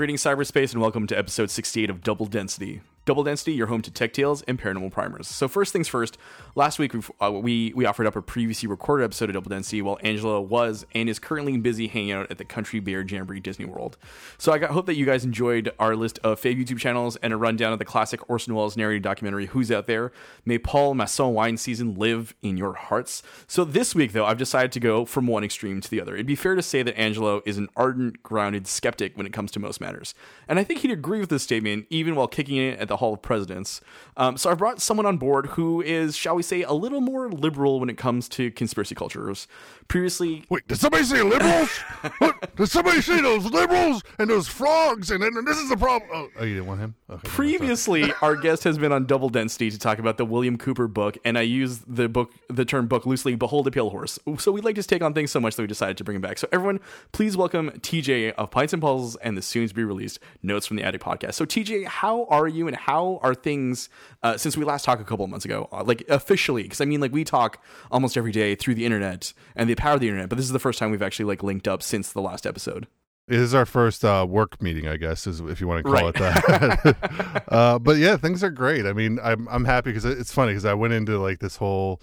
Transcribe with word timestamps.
Greetings, 0.00 0.22
cyberspace, 0.22 0.72
and 0.72 0.80
welcome 0.80 1.06
to 1.08 1.18
episode 1.18 1.50
68 1.50 1.90
of 1.90 2.02
Double 2.02 2.24
Density. 2.24 2.80
Double 3.06 3.24
Density, 3.24 3.52
your 3.52 3.68
home 3.68 3.82
to 3.82 3.90
tech 3.90 4.12
tales 4.12 4.42
and 4.42 4.60
paranormal 4.60 4.92
primers. 4.92 5.26
So 5.26 5.48
first 5.48 5.72
things 5.72 5.88
first. 5.88 6.18
Last 6.54 6.78
week 6.78 6.92
we 6.92 7.00
uh, 7.20 7.32
we 7.32 7.72
we 7.74 7.86
offered 7.86 8.06
up 8.06 8.14
a 8.14 8.22
previously 8.22 8.68
recorded 8.68 9.04
episode 9.04 9.30
of 9.30 9.34
Double 9.34 9.48
Density 9.48 9.80
while 9.80 9.98
Angelo 10.02 10.40
was 10.40 10.84
and 10.94 11.08
is 11.08 11.18
currently 11.18 11.56
busy 11.56 11.88
hanging 11.88 12.12
out 12.12 12.30
at 12.30 12.38
the 12.38 12.44
Country 12.44 12.78
Bear 12.78 13.02
Jamboree 13.02 13.40
Disney 13.40 13.64
World. 13.64 13.96
So 14.36 14.52
I 14.52 14.58
got, 14.58 14.70
hope 14.70 14.86
that 14.86 14.96
you 14.96 15.06
guys 15.06 15.24
enjoyed 15.24 15.72
our 15.78 15.96
list 15.96 16.18
of 16.22 16.40
fave 16.40 16.62
YouTube 16.62 16.78
channels 16.78 17.16
and 17.16 17.32
a 17.32 17.36
rundown 17.36 17.72
of 17.72 17.78
the 17.78 17.84
classic 17.84 18.28
Orson 18.28 18.54
Welles 18.54 18.76
narrated 18.76 19.02
documentary 19.02 19.46
Who's 19.46 19.72
Out 19.72 19.86
There. 19.86 20.12
May 20.44 20.58
Paul 20.58 20.94
Masson 20.94 21.32
wine 21.32 21.56
season 21.56 21.94
live 21.94 22.34
in 22.42 22.58
your 22.58 22.74
hearts. 22.74 23.22
So 23.46 23.64
this 23.64 23.94
week 23.94 24.12
though, 24.12 24.26
I've 24.26 24.38
decided 24.38 24.72
to 24.72 24.80
go 24.80 25.06
from 25.06 25.26
one 25.26 25.42
extreme 25.42 25.80
to 25.80 25.90
the 25.90 26.02
other. 26.02 26.14
It'd 26.14 26.26
be 26.26 26.36
fair 26.36 26.54
to 26.54 26.62
say 26.62 26.82
that 26.82 26.98
Angelo 26.98 27.40
is 27.46 27.56
an 27.56 27.68
ardent, 27.76 28.22
grounded 28.22 28.66
skeptic 28.66 29.16
when 29.16 29.24
it 29.24 29.32
comes 29.32 29.50
to 29.52 29.58
most 29.58 29.80
matters, 29.80 30.14
and 30.46 30.58
I 30.58 30.64
think 30.64 30.80
he'd 30.80 30.90
agree 30.90 31.20
with 31.20 31.30
this 31.30 31.42
statement 31.42 31.86
even 31.88 32.14
while 32.14 32.28
kicking 32.28 32.58
it 32.58 32.78
at 32.78 32.89
the 32.90 32.98
Hall 32.98 33.14
of 33.14 33.22
Presidents. 33.22 33.80
Um, 34.18 34.36
so 34.36 34.50
I 34.50 34.54
brought 34.54 34.82
someone 34.82 35.06
on 35.06 35.16
board 35.16 35.46
who 35.46 35.80
is, 35.80 36.14
shall 36.14 36.36
we 36.36 36.42
say, 36.42 36.62
a 36.62 36.72
little 36.72 37.00
more 37.00 37.30
liberal 37.30 37.80
when 37.80 37.88
it 37.88 37.96
comes 37.96 38.28
to 38.30 38.50
conspiracy 38.50 38.94
cultures. 38.94 39.48
Previously, 39.88 40.44
Wait, 40.50 40.68
did 40.68 40.78
somebody 40.78 41.04
say 41.04 41.22
liberals? 41.22 41.70
what? 42.18 42.54
Did 42.56 42.68
somebody 42.68 43.00
say 43.00 43.22
those 43.22 43.46
liberals 43.46 44.02
and 44.18 44.28
those 44.28 44.46
frogs? 44.46 45.10
And 45.10 45.24
and 45.24 45.46
this 45.46 45.56
is 45.56 45.70
the 45.70 45.76
problem. 45.76 46.10
Oh, 46.12 46.28
oh, 46.38 46.44
you 46.44 46.54
didn't 46.54 46.66
want 46.66 46.80
him? 46.80 46.94
Okay, 47.08 47.28
previously 47.28 48.12
our 48.20 48.36
guest 48.36 48.64
has 48.64 48.76
been 48.76 48.92
on 48.92 49.06
Double 49.06 49.28
Density 49.30 49.70
to 49.70 49.78
talk 49.78 49.98
about 49.98 50.18
the 50.18 50.24
William 50.24 50.58
Cooper 50.58 50.86
book, 50.86 51.16
and 51.24 51.38
I 51.38 51.42
use 51.42 51.78
the 51.86 52.08
book, 52.08 52.32
the 52.48 52.64
term 52.64 52.86
book 52.86 53.06
loosely. 53.06 53.34
Behold 53.36 53.66
a 53.66 53.70
pale 53.70 53.90
horse. 53.90 54.18
So 54.38 54.52
we 54.52 54.60
like 54.60 54.76
his 54.76 54.86
take 54.86 55.02
on 55.02 55.14
things 55.14 55.30
so 55.30 55.40
much 55.40 55.56
that 55.56 55.62
we 55.62 55.68
decided 55.68 55.96
to 55.96 56.04
bring 56.04 56.16
him 56.16 56.22
back. 56.22 56.38
So 56.38 56.48
everyone, 56.52 56.80
please 57.12 57.36
welcome 57.36 57.70
TJ 57.70 58.32
of 58.32 58.50
Pints 58.50 58.72
and 58.72 58.82
Puzzles 58.82 59.16
and 59.16 59.36
the 59.36 59.42
soon 59.42 59.68
to 59.68 59.74
be 59.74 59.84
released 59.84 60.18
Notes 60.42 60.66
from 60.66 60.76
the 60.76 60.82
Attic 60.82 61.00
podcast. 61.00 61.34
So 61.34 61.44
TJ, 61.44 61.86
how 61.86 62.24
are 62.24 62.48
you, 62.48 62.66
and 62.66 62.76
how 62.86 63.18
are 63.22 63.34
things 63.34 63.88
uh, 64.22 64.36
since 64.36 64.56
we 64.56 64.64
last 64.64 64.84
talked 64.84 65.00
a 65.00 65.04
couple 65.04 65.24
of 65.24 65.30
months 65.30 65.44
ago, 65.44 65.68
uh, 65.72 65.84
like 65.84 66.02
officially? 66.08 66.62
Because 66.64 66.80
I 66.80 66.84
mean, 66.86 67.00
like 67.00 67.12
we 67.12 67.24
talk 67.24 67.62
almost 67.90 68.16
every 68.16 68.32
day 68.32 68.54
through 68.54 68.74
the 68.74 68.84
internet 68.84 69.32
and 69.54 69.68
the 69.68 69.74
power 69.74 69.94
of 69.94 70.00
the 70.00 70.08
internet, 70.08 70.28
but 70.28 70.36
this 70.36 70.46
is 70.46 70.52
the 70.52 70.58
first 70.58 70.78
time 70.78 70.90
we've 70.90 71.02
actually 71.02 71.26
like 71.26 71.42
linked 71.42 71.68
up 71.68 71.82
since 71.82 72.12
the 72.12 72.20
last 72.22 72.46
episode. 72.46 72.86
It 73.28 73.38
is 73.38 73.54
our 73.54 73.66
first 73.66 74.04
uh, 74.04 74.26
work 74.28 74.60
meeting, 74.60 74.88
I 74.88 74.96
guess, 74.96 75.26
is 75.26 75.38
if 75.40 75.60
you 75.60 75.68
want 75.68 75.78
to 75.78 75.82
call 75.84 75.92
Right. 75.92 76.16
it 76.16 76.18
that. 76.18 77.44
uh, 77.48 77.78
but 77.78 77.96
yeah, 77.98 78.16
things 78.16 78.42
are 78.42 78.50
great. 78.50 78.86
I 78.86 78.92
mean, 78.92 79.20
I'm 79.22 79.46
I'm 79.48 79.64
happy 79.64 79.90
because 79.90 80.04
it's 80.04 80.32
funny 80.32 80.50
because 80.52 80.64
I 80.64 80.74
went 80.74 80.94
into 80.94 81.16
like 81.18 81.38
this 81.38 81.54
whole, 81.56 82.00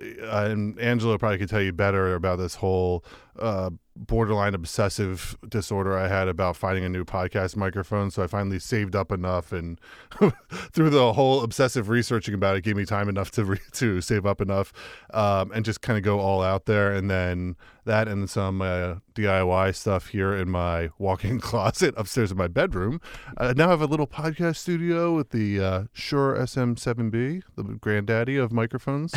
uh, 0.00 0.46
and 0.50 0.78
Angelo 0.80 1.18
probably 1.18 1.36
could 1.38 1.50
tell 1.50 1.60
you 1.60 1.72
better 1.74 2.14
about 2.14 2.38
this 2.38 2.54
whole 2.54 3.04
uh, 3.38 3.70
borderline 4.06 4.54
obsessive 4.54 5.36
disorder 5.46 5.96
I 5.96 6.08
had 6.08 6.26
about 6.26 6.56
finding 6.56 6.84
a 6.84 6.88
new 6.88 7.04
podcast 7.04 7.54
microphone. 7.54 8.10
So 8.10 8.22
I 8.22 8.26
finally 8.26 8.58
saved 8.58 8.96
up 8.96 9.12
enough, 9.12 9.52
and 9.52 9.78
through 10.72 10.90
the 10.90 11.12
whole 11.12 11.42
obsessive 11.42 11.88
researching 11.88 12.34
about 12.34 12.56
it, 12.56 12.62
gave 12.62 12.76
me 12.76 12.86
time 12.86 13.08
enough 13.08 13.30
to 13.32 13.44
re- 13.44 13.58
to 13.72 14.00
save 14.00 14.26
up 14.26 14.40
enough, 14.40 14.72
um, 15.12 15.52
and 15.52 15.64
just 15.64 15.82
kind 15.82 15.98
of 15.98 16.02
go 16.02 16.18
all 16.18 16.42
out 16.42 16.64
there. 16.64 16.92
And 16.92 17.10
then 17.10 17.56
that 17.84 18.08
and 18.08 18.28
some 18.28 18.62
uh, 18.62 18.96
DIY 19.14 19.74
stuff 19.74 20.08
here 20.08 20.34
in 20.34 20.48
my 20.50 20.90
walk-in 20.98 21.40
closet 21.40 21.94
upstairs 21.96 22.30
in 22.30 22.38
my 22.38 22.48
bedroom. 22.48 23.00
I 23.36 23.52
now 23.52 23.68
have 23.68 23.82
a 23.82 23.86
little 23.86 24.06
podcast 24.06 24.56
studio 24.56 25.14
with 25.14 25.30
the 25.30 25.60
uh, 25.60 25.84
Shure 25.92 26.36
SM7B, 26.36 27.42
the 27.56 27.62
granddaddy 27.62 28.36
of 28.36 28.50
microphones. 28.50 29.14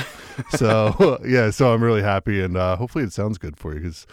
so 0.49 1.19
yeah, 1.25 1.51
so 1.51 1.73
I'm 1.73 1.83
really 1.83 2.03
happy, 2.03 2.41
and 2.41 2.57
uh, 2.57 2.75
hopefully 2.75 3.05
it 3.05 3.13
sounds 3.13 3.37
good 3.37 3.57
for 3.57 3.73
you 3.73 3.79
because. 3.79 4.05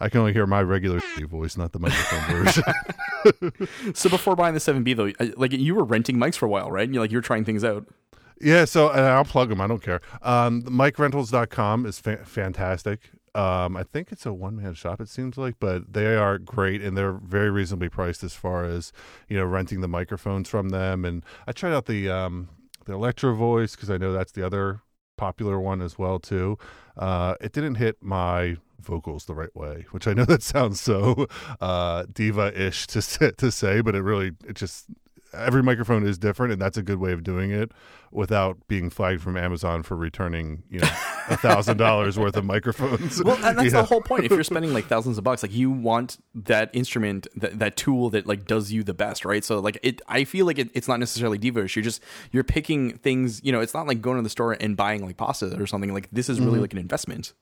I 0.00 0.08
can 0.08 0.20
only 0.20 0.32
hear 0.32 0.46
my 0.46 0.62
regular 0.62 1.00
voice, 1.28 1.56
not 1.56 1.72
the 1.72 1.78
microphone 1.78 2.44
version. 2.44 2.64
So 3.94 4.08
before 4.08 4.34
buying 4.34 4.54
the 4.54 4.60
7B 4.60 4.96
though, 4.96 5.32
like 5.36 5.52
you 5.52 5.74
were 5.74 5.84
renting 5.84 6.16
mics 6.16 6.36
for 6.36 6.46
a 6.46 6.48
while, 6.48 6.70
right? 6.70 6.84
And 6.84 6.94
you're 6.94 7.02
like 7.02 7.12
you're 7.12 7.20
trying 7.20 7.44
things 7.44 7.64
out. 7.64 7.86
Yeah, 8.40 8.64
so 8.64 8.88
I'll 8.88 9.24
plug 9.24 9.50
them. 9.50 9.60
I 9.60 9.66
don't 9.66 9.82
care. 9.82 10.00
Um, 10.22 10.62
MikeRentals.com 10.62 11.84
is 11.84 11.98
fa- 12.00 12.24
fantastic. 12.24 13.10
Um, 13.34 13.76
I 13.76 13.82
think 13.84 14.10
it's 14.10 14.24
a 14.24 14.32
one 14.32 14.56
man 14.56 14.74
shop. 14.74 15.00
It 15.00 15.08
seems 15.08 15.36
like, 15.36 15.56
but 15.60 15.92
they 15.92 16.16
are 16.16 16.38
great 16.38 16.80
and 16.82 16.96
they're 16.96 17.12
very 17.12 17.50
reasonably 17.50 17.88
priced 17.90 18.24
as 18.24 18.34
far 18.34 18.64
as 18.64 18.92
you 19.28 19.36
know 19.36 19.44
renting 19.44 19.82
the 19.82 19.88
microphones 19.88 20.48
from 20.48 20.70
them. 20.70 21.04
And 21.04 21.22
I 21.46 21.52
tried 21.52 21.74
out 21.74 21.86
the 21.86 22.08
um, 22.10 22.48
the 22.86 22.94
Electro 22.94 23.34
Voice 23.34 23.76
because 23.76 23.90
I 23.90 23.98
know 23.98 24.12
that's 24.12 24.32
the 24.32 24.44
other 24.44 24.80
popular 25.16 25.60
one 25.60 25.82
as 25.82 25.98
well 25.98 26.18
too. 26.18 26.58
Uh, 26.96 27.34
it 27.40 27.52
didn't 27.52 27.74
hit 27.76 27.98
my 28.00 28.56
vocals 28.82 29.24
the 29.26 29.34
right 29.34 29.54
way, 29.54 29.86
which 29.90 30.06
I 30.08 30.12
know 30.14 30.24
that 30.26 30.42
sounds 30.42 30.80
so 30.80 31.26
uh, 31.60 32.04
diva-ish 32.12 32.86
to 32.88 33.02
say, 33.02 33.30
to 33.38 33.50
say, 33.50 33.80
but 33.80 33.94
it 33.94 34.02
really 34.02 34.32
it 34.46 34.54
just 34.56 34.86
every 35.32 35.62
microphone 35.62 36.04
is 36.06 36.18
different, 36.18 36.52
and 36.52 36.60
that's 36.60 36.76
a 36.76 36.82
good 36.82 36.98
way 36.98 37.12
of 37.12 37.22
doing 37.22 37.50
it 37.52 37.70
without 38.12 38.58
being 38.66 38.90
flagged 38.90 39.22
from 39.22 39.36
Amazon 39.36 39.84
for 39.84 39.94
returning 39.96 40.64
you 40.68 40.80
know 40.80 40.88
a 41.28 41.36
thousand 41.36 41.76
dollars 41.76 42.18
worth 42.18 42.36
of 42.36 42.44
microphones. 42.44 43.22
Well, 43.22 43.36
and 43.36 43.56
that's 43.56 43.66
Yeah. 43.72 43.82
the 43.82 43.84
whole 43.84 44.00
point. 44.00 44.24
If 44.24 44.32
you're 44.32 44.42
spending 44.54 44.72
like 44.74 44.86
thousands 44.86 45.18
of 45.18 45.22
bucks, 45.22 45.44
like 45.44 45.52
you 45.54 45.70
want 45.70 46.18
that 46.34 46.70
instrument, 46.72 47.28
that, 47.36 47.60
that 47.60 47.76
tool 47.76 48.10
that 48.10 48.26
like 48.26 48.46
does 48.46 48.72
you 48.72 48.82
the 48.82 48.94
best, 48.94 49.24
right? 49.24 49.44
So 49.44 49.60
like 49.60 49.78
it, 49.84 50.02
I 50.08 50.24
feel 50.24 50.46
like 50.46 50.58
it, 50.58 50.70
it's 50.74 50.88
not 50.88 50.98
necessarily 50.98 51.38
divish. 51.38 51.76
You're 51.76 51.84
just 51.84 52.02
you're 52.32 52.42
picking 52.42 52.98
things. 52.98 53.40
You 53.44 53.52
know, 53.52 53.60
it's 53.60 53.74
not 53.74 53.86
like 53.86 54.00
going 54.00 54.16
to 54.16 54.22
the 54.24 54.30
store 54.30 54.54
and 54.54 54.76
buying 54.76 55.06
like 55.06 55.16
pasta 55.16 55.56
or 55.60 55.66
something. 55.68 55.94
Like 55.94 56.08
this 56.10 56.28
is 56.28 56.40
really 56.40 56.54
Mm-hmm. 56.54 56.60
like 56.62 56.72
an 56.72 56.78
investment. 56.80 57.32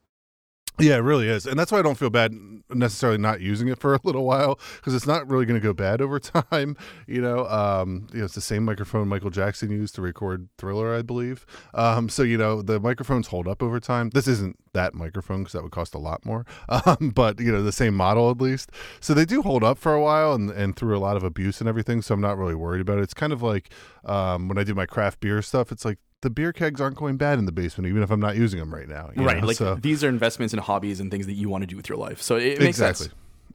Yeah, 0.80 0.96
it 0.96 1.00
really 1.00 1.28
is, 1.28 1.44
and 1.44 1.58
that's 1.58 1.72
why 1.72 1.80
I 1.80 1.82
don't 1.82 1.98
feel 1.98 2.10
bad 2.10 2.32
necessarily 2.70 3.18
not 3.18 3.40
using 3.40 3.66
it 3.68 3.78
for 3.78 3.94
a 3.94 4.00
little 4.04 4.24
while 4.24 4.60
because 4.76 4.94
it's 4.94 5.06
not 5.06 5.28
really 5.28 5.44
going 5.44 5.60
to 5.60 5.64
go 5.64 5.72
bad 5.72 6.00
over 6.00 6.20
time. 6.20 6.76
You 7.06 7.20
know, 7.20 7.46
um, 7.48 8.06
you 8.12 8.20
know, 8.20 8.26
it's 8.26 8.34
the 8.34 8.40
same 8.40 8.64
microphone 8.64 9.08
Michael 9.08 9.30
Jackson 9.30 9.70
used 9.70 9.96
to 9.96 10.02
record 10.02 10.48
Thriller, 10.56 10.94
I 10.94 11.02
believe. 11.02 11.44
Um, 11.74 12.08
so 12.08 12.22
you 12.22 12.38
know, 12.38 12.62
the 12.62 12.78
microphones 12.78 13.26
hold 13.26 13.48
up 13.48 13.62
over 13.62 13.80
time. 13.80 14.10
This 14.10 14.28
isn't 14.28 14.56
that 14.72 14.94
microphone 14.94 15.40
because 15.40 15.54
that 15.54 15.62
would 15.62 15.72
cost 15.72 15.94
a 15.94 15.98
lot 15.98 16.24
more, 16.24 16.46
um, 16.68 17.10
but 17.14 17.40
you 17.40 17.50
know, 17.50 17.62
the 17.62 17.72
same 17.72 17.94
model 17.94 18.30
at 18.30 18.40
least. 18.40 18.70
So 19.00 19.14
they 19.14 19.24
do 19.24 19.42
hold 19.42 19.64
up 19.64 19.78
for 19.78 19.94
a 19.94 20.00
while 20.00 20.32
and 20.34 20.50
and 20.50 20.76
through 20.76 20.96
a 20.96 21.00
lot 21.00 21.16
of 21.16 21.24
abuse 21.24 21.60
and 21.60 21.68
everything. 21.68 22.02
So 22.02 22.14
I'm 22.14 22.20
not 22.20 22.38
really 22.38 22.54
worried 22.54 22.82
about 22.82 22.98
it. 22.98 23.02
It's 23.02 23.14
kind 23.14 23.32
of 23.32 23.42
like 23.42 23.70
um, 24.04 24.46
when 24.46 24.58
I 24.58 24.64
do 24.64 24.74
my 24.74 24.86
craft 24.86 25.18
beer 25.18 25.42
stuff. 25.42 25.72
It's 25.72 25.84
like 25.84 25.98
the 26.22 26.30
beer 26.30 26.52
kegs 26.52 26.80
aren't 26.80 26.96
going 26.96 27.16
bad 27.16 27.38
in 27.38 27.44
the 27.44 27.52
basement, 27.52 27.88
even 27.88 28.02
if 28.02 28.10
I'm 28.10 28.20
not 28.20 28.36
using 28.36 28.58
them 28.58 28.74
right 28.74 28.88
now. 28.88 29.10
right. 29.16 29.40
know? 29.40 29.46
Like 29.46 29.56
so, 29.56 29.76
these 29.76 30.02
are 30.02 30.08
investments 30.08 30.52
in 30.52 30.60
hobbies 30.60 31.00
and 31.00 31.10
things 31.10 31.26
that 31.26 31.34
you 31.34 31.48
want 31.48 31.62
to 31.62 31.66
do 31.66 31.76
with 31.76 31.88
your 31.88 31.98
life. 31.98 32.20
So 32.20 32.36
it, 32.36 32.44
it 32.44 32.58
makes 32.60 32.78
exactly. 32.78 33.06
sense. 33.06 33.14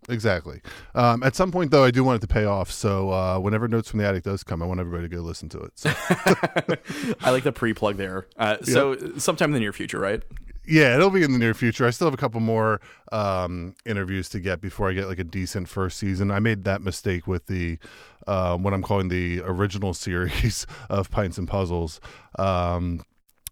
Exactly. 0.09 0.62
Um, 0.96 1.24
at 1.24 1.35
some 1.35 1.51
point, 1.51 1.72
though, 1.72 1.84
I 1.84 1.91
do 1.91 2.03
want 2.03 2.18
it 2.22 2.28
to 2.28 2.34
pay 2.34 2.46
off. 2.46 2.72
So 2.72 3.12
uh, 3.12 3.40
whenever 3.40 3.68
Notes 3.68 3.90
from 3.90 4.00
the 4.00 4.07
Attic 4.07 4.24
does 4.24 4.44
come, 4.44 4.62
I 4.62 4.66
want 4.66 4.79
everybody 4.79 5.07
to 5.07 5.16
go 5.16 5.22
listen 5.22 5.50
to 5.50 5.59
it. 5.59 5.72
So, 5.75 5.91
I 7.22 7.31
like 7.31 7.44
the 7.44 7.53
pre-plug 7.53 7.97
there. 7.97 8.28
Uh, 8.38 8.57
so 8.63 8.97
sometime 9.18 9.50
in 9.50 9.53
the 9.53 9.59
near 9.59 9.74
future, 9.74 10.00
right? 10.00 10.22
Yeah, 10.66 10.96
it'll 10.96 11.09
be 11.09 11.24
in 11.24 11.34
the 11.34 11.40
near 11.40 11.53
future. 11.53 11.85
I 11.85 11.90
still 11.90 12.07
have 12.07 12.13
a 12.13 12.18
couple 12.18 12.40
more 12.40 12.81
um, 13.12 13.75
interviews 13.85 14.29
to 14.29 14.40
get 14.40 14.62
before 14.62 14.90
I 14.90 14.94
get 14.94 15.07
like 15.07 15.19
a 15.19 15.24
decent 15.24 15.68
first 15.68 15.97
season. 15.97 16.31
I 16.31 16.40
made 16.40 16.63
that 16.63 16.81
mistake 16.81 17.28
with 17.28 17.47
the 17.47 17.78
um, 18.28 18.63
what 18.63 18.74
I'm 18.74 18.84
calling 18.84 19.09
the 19.09 19.41
original 19.41 19.94
series 19.94 20.66
of 20.90 21.12
Pints 21.12 21.38
and 21.38 21.47
Puzzles. 21.47 22.00
Um, 22.40 23.03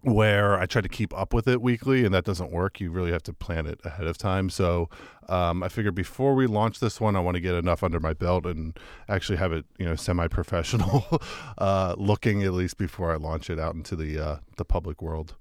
where 0.03 0.57
I 0.57 0.65
try 0.65 0.81
to 0.81 0.89
keep 0.89 1.15
up 1.15 1.31
with 1.31 1.47
it 1.47 1.61
weekly, 1.61 2.03
and 2.05 2.13
that 2.13 2.23
doesn't 2.23 2.51
work. 2.51 2.79
You 2.79 2.89
really 2.89 3.11
have 3.11 3.21
to 3.23 3.33
plan 3.33 3.67
it 3.67 3.79
ahead 3.83 4.07
of 4.07 4.17
time. 4.17 4.49
So 4.49 4.89
um, 5.29 5.61
I 5.61 5.69
figured 5.69 5.93
before 5.93 6.33
we 6.33 6.47
launch 6.47 6.79
this 6.79 6.99
one, 6.99 7.15
I 7.15 7.19
want 7.19 7.35
to 7.35 7.41
get 7.41 7.53
enough 7.53 7.83
under 7.83 7.99
my 7.99 8.13
belt 8.13 8.47
and 8.47 8.77
actually 9.07 9.37
have 9.37 9.51
it, 9.51 9.65
you 9.77 9.85
know, 9.85 9.95
semi-professional 9.95 11.21
uh, 11.59 11.93
looking 11.97 12.41
at 12.43 12.53
least 12.53 12.77
before 12.77 13.13
I 13.13 13.17
launch 13.17 13.49
it 13.49 13.59
out 13.59 13.75
into 13.75 13.95
the 13.95 14.19
uh, 14.19 14.37
the 14.57 14.65
public 14.65 15.01
world. 15.03 15.35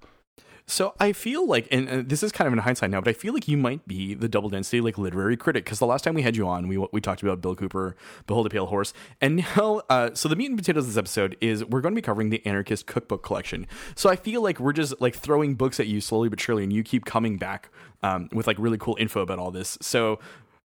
So 0.71 0.95
I 1.01 1.13
feel 1.13 1.47
like, 1.47 1.67
and, 1.71 2.09
this 2.09 2.23
is 2.23 2.31
kind 2.33 2.47
of 2.47 2.53
in 2.53 2.61
hindsight 2.61 2.91
now, 2.91 3.01
but 3.01 3.11
I 3.11 3.13
feel 3.13 3.35
like 3.35 3.49
you 3.49 3.57
might 3.57 3.87
be 3.89 4.15
the 4.15 4.29
double 4.29 4.49
density 4.49 4.81
like 4.81 4.99
literary 4.99 5.37
critic 5.37 5.65
because 5.65 5.81
the 5.81 5.87
last 5.87 6.05
time 6.05 6.15
we 6.15 6.23
had 6.23 6.37
you 6.37 6.47
on, 6.47 6.69
we 6.69 6.79
we 6.93 7.01
talked 7.01 7.23
about 7.23 7.41
Bill 7.41 7.57
Cooper, 7.57 7.97
Behold 8.27 8.47
a 8.47 8.51
Pale 8.51 8.67
Horse, 8.67 8.93
and 9.21 9.37
now, 9.57 9.83
uh, 9.91 10.11
so 10.15 10.29
the 10.29 10.37
meat 10.37 10.49
and 10.49 10.59
potatoes 10.59 10.85
of 10.85 10.91
this 10.91 10.97
episode 10.97 11.37
is 11.41 11.65
we're 11.65 11.81
going 11.81 11.95
to 11.95 11.99
be 11.99 12.03
covering 12.03 12.31
the 12.31 12.45
Anarchist 12.47 12.87
Cookbook 12.87 13.23
Collection. 13.23 13.67
So 13.97 14.09
I 14.09 14.17
feel 14.17 14.43
like 14.43 14.61
we're 14.61 14.73
just 14.73 15.01
like 15.01 15.17
throwing 15.17 15.55
books 15.57 15.81
at 15.81 15.89
you 15.89 16.01
slowly 16.01 16.29
but 16.29 16.41
surely, 16.41 16.63
and 16.63 16.73
you 16.73 16.83
keep 16.83 17.05
coming 17.05 17.37
back 17.37 17.71
um, 18.03 18.29
with 18.33 18.47
like 18.47 18.57
really 18.59 18.79
cool 18.79 18.97
info 19.01 19.21
about 19.23 19.39
all 19.39 19.51
this. 19.51 19.77
So 19.81 20.21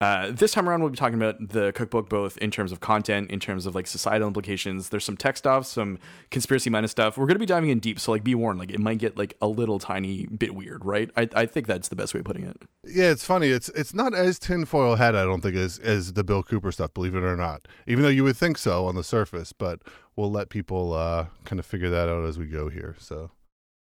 Uh, 0.01 0.31
this 0.31 0.53
time 0.53 0.67
around, 0.67 0.81
we'll 0.81 0.89
be 0.89 0.97
talking 0.97 1.21
about 1.21 1.37
the 1.51 1.73
cookbook 1.73 2.09
both 2.09 2.39
in 2.39 2.51
terms 2.51 2.73
of 2.73 2.81
content, 2.81 3.31
in 3.31 3.39
terms 3.39 3.67
of 3.67 3.75
like 3.75 3.87
societal 3.87 4.27
implications. 4.27 4.89
There's 4.89 5.05
some 5.05 5.17
tech 5.17 5.37
stuff, 5.37 5.67
some 5.67 5.99
conspiracy 6.31 6.71
minded 6.71 6.89
stuff. 6.89 7.19
We're 7.19 7.27
going 7.27 7.35
to 7.35 7.41
be 7.41 7.45
diving 7.45 7.69
in 7.69 7.81
deep, 7.81 8.01
so 8.01 8.13
like 8.13 8.25
be 8.25 8.35
warned, 8.35 8.59
like 8.59 8.71
it 8.71 8.81
might 8.81 8.97
get 8.97 9.19
like 9.19 9.37
a 9.43 9.47
little 9.47 9.79
tiny 9.79 10.25
bit 10.27 10.55
weird, 10.55 10.87
right? 10.87 11.11
I, 11.19 11.29
I 11.35 11.45
think 11.45 11.67
that's 11.67 11.89
the 11.89 11.97
best 11.97 12.15
way 12.15 12.21
of 12.21 12.25
putting 12.25 12.47
it. 12.47 12.57
Yeah, 12.87 13.11
it's 13.11 13.27
funny. 13.27 13.49
It's 13.49 13.69
it's 13.71 13.93
not 13.93 14.15
as 14.15 14.39
tinfoil 14.39 14.97
hat, 14.97 15.15
I 15.15 15.25
don't 15.25 15.43
think, 15.43 15.57
as 15.57 15.79
as 15.79 16.15
the 16.15 16.25
Bill 16.25 16.43
Cooper 16.43 16.73
stuff. 16.73 16.95
Believe 16.95 17.15
it 17.15 17.23
or 17.23 17.37
not, 17.37 17.69
even 17.87 18.03
though 18.03 18.09
you 18.09 18.25
would 18.25 18.39
think 18.39 18.57
so 18.57 18.87
on 18.87 18.95
the 18.95 19.05
surface, 19.05 19.53
but 19.53 19.81
we'll 20.17 20.31
let 20.31 20.49
people 20.49 20.95
uh, 20.95 21.27
kind 21.45 21.61
of 21.61 21.67
figure 21.67 21.91
that 21.91 22.09
out 22.09 22.25
as 22.25 22.39
we 22.39 22.47
go 22.47 22.71
here. 22.71 22.97
So, 22.99 23.33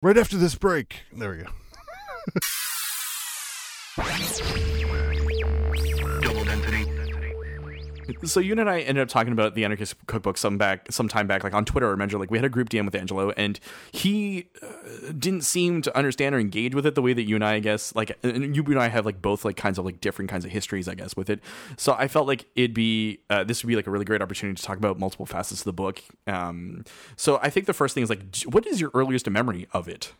right 0.03 0.19
after 0.19 0.37
this 0.37 0.57
break, 0.57 1.05
there 1.11 1.31
we 1.31 1.39
go. 1.39 1.49
So 8.25 8.41
you 8.41 8.53
and 8.53 8.69
I 8.69 8.81
ended 8.81 9.03
up 9.03 9.09
talking 9.09 9.33
about 9.33 9.55
the 9.55 9.65
Anarchist 9.65 9.95
Cookbook 10.07 10.39
some 10.39 10.57
back, 10.57 10.91
some 10.91 11.09
time 11.09 11.27
back, 11.27 11.45
like 11.45 11.55
on 11.55 11.65
Twitter. 11.65 11.87
I 11.87 11.91
remember, 11.91 12.19
like 12.19 12.31
we 12.31 12.39
had 12.39 12.45
a 12.45 12.49
group 12.49 12.69
DM 12.71 12.85
with 12.85 12.95
Angelo, 12.95 13.31
and 13.31 13.59
he 13.91 14.49
uh, 14.63 15.13
didn't 15.19 15.43
seem 15.43 15.83
to 15.83 15.97
understand 15.97 16.35
or 16.35 16.39
engage 16.39 16.75
with 16.75 16.87
it 16.87 16.95
the 16.95 17.03
way 17.03 17.13
that 17.13 17.25
you 17.25 17.35
and 17.35 17.45
I, 17.45 17.55
I 17.55 17.59
guess, 17.61 17.95
like 17.95 18.17
and 18.23 18.57
you 18.57 18.65
and 18.65 18.79
I 18.79 18.89
have 18.89 19.05
like 19.05 19.21
both 19.21 19.45
like 19.45 19.57
kinds 19.57 19.79
of 19.79 19.85
like 19.85 20.01
different 20.01 20.31
kinds 20.31 20.45
of 20.45 20.51
histories, 20.51 20.89
I 20.89 20.95
guess, 20.95 21.17
with 21.17 21.31
it. 21.31 21.41
So 21.77 21.95
I 21.99 22.09
felt 22.09 22.27
like 22.27 22.47
it'd 22.55 22.75
be 22.75 23.21
uh, 23.29 23.45
this 23.45 23.63
would 23.63 23.69
be 23.69 23.77
like 23.77 23.87
a 23.87 23.91
really 23.91 24.05
great 24.05 24.23
opportunity 24.23 24.57
to 24.57 24.63
talk 24.63 24.79
about 24.79 24.99
multiple 24.99 25.27
facets 25.27 25.61
of 25.61 25.65
the 25.65 25.73
book. 25.73 26.03
Um, 26.27 26.85
so 27.17 27.39
I 27.43 27.51
think 27.51 27.67
the 27.67 27.75
first 27.75 27.95
thing 27.95 28.03
is 28.03 28.11
like, 28.11 28.23
what 28.47 28.67
is 28.67 28.81
your 28.81 28.91
earliest 28.95 29.29
memory 29.29 29.67
of 29.73 29.89
it? 29.89 30.13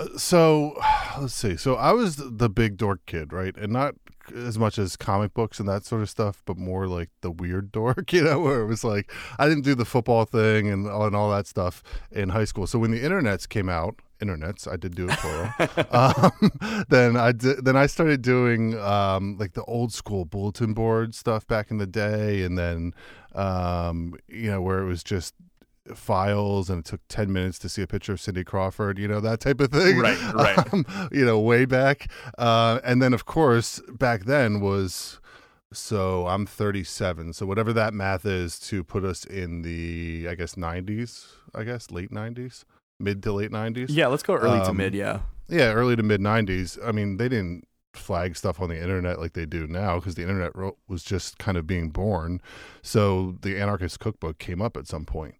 Uh, 0.00 0.16
so 0.16 0.80
let's 1.20 1.34
see. 1.34 1.56
So 1.56 1.74
I 1.74 1.92
was 1.92 2.16
the 2.16 2.48
big 2.48 2.76
dork 2.76 3.00
kid, 3.06 3.32
right? 3.32 3.56
And 3.56 3.72
not 3.72 3.94
as 4.34 4.58
much 4.58 4.78
as 4.78 4.96
comic 4.96 5.34
books 5.34 5.58
and 5.58 5.68
that 5.68 5.84
sort 5.84 6.02
of 6.02 6.10
stuff, 6.10 6.42
but 6.44 6.56
more 6.56 6.86
like 6.86 7.10
the 7.20 7.30
weird 7.30 7.72
dork, 7.72 8.12
you 8.12 8.24
know, 8.24 8.40
where 8.40 8.62
it 8.62 8.66
was 8.66 8.84
like 8.84 9.12
I 9.38 9.48
didn't 9.48 9.64
do 9.64 9.74
the 9.74 9.84
football 9.84 10.24
thing 10.24 10.68
and 10.68 10.88
all, 10.88 11.06
and 11.06 11.16
all 11.16 11.30
that 11.30 11.46
stuff 11.46 11.82
in 12.10 12.30
high 12.30 12.44
school. 12.44 12.66
So 12.66 12.78
when 12.78 12.90
the 12.90 13.00
internets 13.00 13.48
came 13.48 13.68
out, 13.68 13.96
internets, 14.20 14.70
I 14.70 14.76
did 14.76 14.94
do 14.94 15.08
it 15.08 15.18
plural. 15.18 15.50
um, 15.90 16.84
then 16.88 17.16
I 17.16 17.32
did, 17.32 17.64
then 17.64 17.76
I 17.76 17.86
started 17.86 18.22
doing 18.22 18.78
um, 18.78 19.36
like 19.38 19.54
the 19.54 19.64
old 19.64 19.92
school 19.92 20.24
bulletin 20.24 20.74
board 20.74 21.14
stuff 21.14 21.46
back 21.46 21.70
in 21.70 21.78
the 21.78 21.86
day, 21.86 22.42
and 22.42 22.58
then 22.58 22.92
um, 23.34 24.14
you 24.28 24.50
know 24.50 24.60
where 24.60 24.80
it 24.80 24.86
was 24.86 25.02
just 25.02 25.34
files 25.94 26.68
and 26.70 26.80
it 26.80 26.84
took 26.84 27.00
10 27.08 27.32
minutes 27.32 27.58
to 27.60 27.68
see 27.68 27.82
a 27.82 27.86
picture 27.86 28.12
of 28.12 28.20
Cindy 28.20 28.44
Crawford, 28.44 28.98
you 28.98 29.08
know, 29.08 29.20
that 29.20 29.40
type 29.40 29.60
of 29.60 29.70
thing. 29.72 29.98
Right, 29.98 30.18
right. 30.34 30.56
Um, 30.72 30.84
you 31.10 31.24
know, 31.24 31.38
way 31.40 31.64
back. 31.64 32.10
Uh, 32.38 32.80
and 32.84 33.00
then, 33.02 33.12
of 33.12 33.24
course, 33.24 33.80
back 33.90 34.24
then 34.24 34.60
was 34.60 35.20
so 35.72 36.26
I'm 36.26 36.46
37. 36.46 37.32
So 37.32 37.46
whatever 37.46 37.72
that 37.72 37.94
math 37.94 38.26
is 38.26 38.58
to 38.60 38.82
put 38.84 39.04
us 39.04 39.24
in 39.24 39.62
the, 39.62 40.26
I 40.28 40.34
guess, 40.34 40.54
90s, 40.54 41.26
I 41.54 41.64
guess, 41.64 41.90
late 41.90 42.10
90s, 42.10 42.64
mid 42.98 43.22
to 43.22 43.32
late 43.32 43.50
90s. 43.50 43.86
Yeah, 43.88 44.08
let's 44.08 44.22
go 44.22 44.34
early 44.34 44.58
to 44.60 44.66
Um, 44.70 44.76
mid. 44.76 44.94
Yeah. 44.94 45.20
Yeah, 45.48 45.72
early 45.72 45.96
to 45.96 46.02
mid 46.02 46.20
90s. 46.20 46.78
I 46.84 46.92
mean, 46.92 47.16
they 47.16 47.28
didn't 47.28 47.66
flag 47.94 48.36
stuff 48.36 48.60
on 48.60 48.68
the 48.68 48.80
internet 48.80 49.18
like 49.18 49.32
they 49.32 49.46
do 49.46 49.66
now 49.66 49.96
because 49.96 50.14
the 50.14 50.22
internet 50.22 50.54
ro- 50.54 50.76
was 50.88 51.02
just 51.02 51.38
kind 51.38 51.56
of 51.56 51.66
being 51.66 51.90
born. 51.90 52.40
So 52.82 53.36
the 53.42 53.58
Anarchist 53.58 53.98
Cookbook 53.98 54.38
came 54.38 54.62
up 54.62 54.76
at 54.76 54.86
some 54.86 55.04
point. 55.04 55.36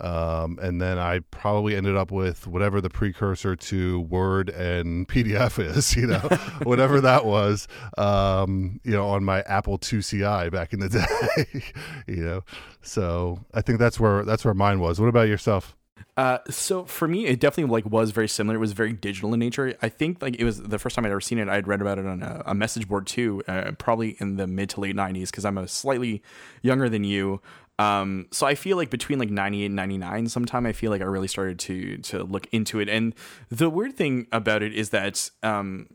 Um, 0.00 0.58
and 0.60 0.80
then 0.80 0.98
I 0.98 1.20
probably 1.30 1.76
ended 1.76 1.96
up 1.96 2.10
with 2.10 2.46
whatever 2.46 2.80
the 2.80 2.90
precursor 2.90 3.54
to 3.56 4.00
Word 4.00 4.50
and 4.50 5.08
PDF 5.14 5.62
is, 5.62 5.94
you 5.94 6.06
know, 6.06 6.18
whatever 6.62 7.00
that 7.00 7.24
was, 7.24 7.68
um, 7.96 8.80
you 8.84 8.92
know, 8.92 9.08
on 9.08 9.24
my 9.24 9.42
Apple 9.42 9.78
IIci 9.78 10.50
back 10.50 10.72
in 10.72 10.80
the 10.80 10.88
day, 11.46 11.62
you 12.06 12.24
know. 12.24 12.42
So 12.82 13.40
I 13.52 13.62
think 13.62 13.78
that's 13.78 13.98
where 14.00 14.24
that's 14.24 14.44
where 14.44 14.54
mine 14.54 14.80
was. 14.80 15.00
What 15.00 15.08
about 15.08 15.28
yourself? 15.28 15.76
Uh, 16.16 16.38
so 16.48 16.84
for 16.84 17.08
me, 17.08 17.26
it 17.26 17.40
definitely 17.40 17.72
like 17.72 17.86
was 17.86 18.12
very 18.12 18.28
similar. 18.28 18.56
It 18.56 18.60
was 18.60 18.72
very 18.72 18.92
digital 18.92 19.34
in 19.34 19.40
nature. 19.40 19.76
I 19.82 19.88
think 19.88 20.22
like 20.22 20.36
it 20.38 20.44
was 20.44 20.62
the 20.62 20.78
first 20.78 20.94
time 20.94 21.04
I'd 21.04 21.10
ever 21.10 21.20
seen 21.20 21.38
it. 21.38 21.48
I'd 21.48 21.66
read 21.66 21.80
about 21.80 21.98
it 21.98 22.06
on 22.06 22.22
a, 22.22 22.42
a 22.46 22.54
message 22.54 22.86
board 22.86 23.06
too, 23.06 23.42
uh, 23.48 23.72
probably 23.78 24.16
in 24.20 24.36
the 24.36 24.46
mid 24.46 24.70
to 24.70 24.80
late 24.80 24.94
'90s 24.94 25.26
because 25.26 25.44
I'm 25.44 25.58
a 25.58 25.66
slightly 25.66 26.22
younger 26.62 26.88
than 26.88 27.02
you. 27.02 27.40
Um, 27.78 28.26
so 28.30 28.46
I 28.46 28.54
feel 28.54 28.76
like 28.76 28.90
between 28.90 29.18
like 29.18 29.30
98 29.30 29.66
and 29.66 29.74
99 29.76 30.28
sometime 30.28 30.64
I 30.64 30.72
feel 30.72 30.90
like 30.90 31.00
I 31.00 31.06
really 31.06 31.28
started 31.28 31.58
to 31.60 31.98
to 31.98 32.22
look 32.22 32.46
into 32.52 32.78
it. 32.80 32.88
And 32.88 33.14
the 33.48 33.68
weird 33.68 33.96
thing 33.96 34.26
about 34.30 34.62
it 34.62 34.72
is 34.74 34.90
that 34.90 35.30
um 35.42 35.88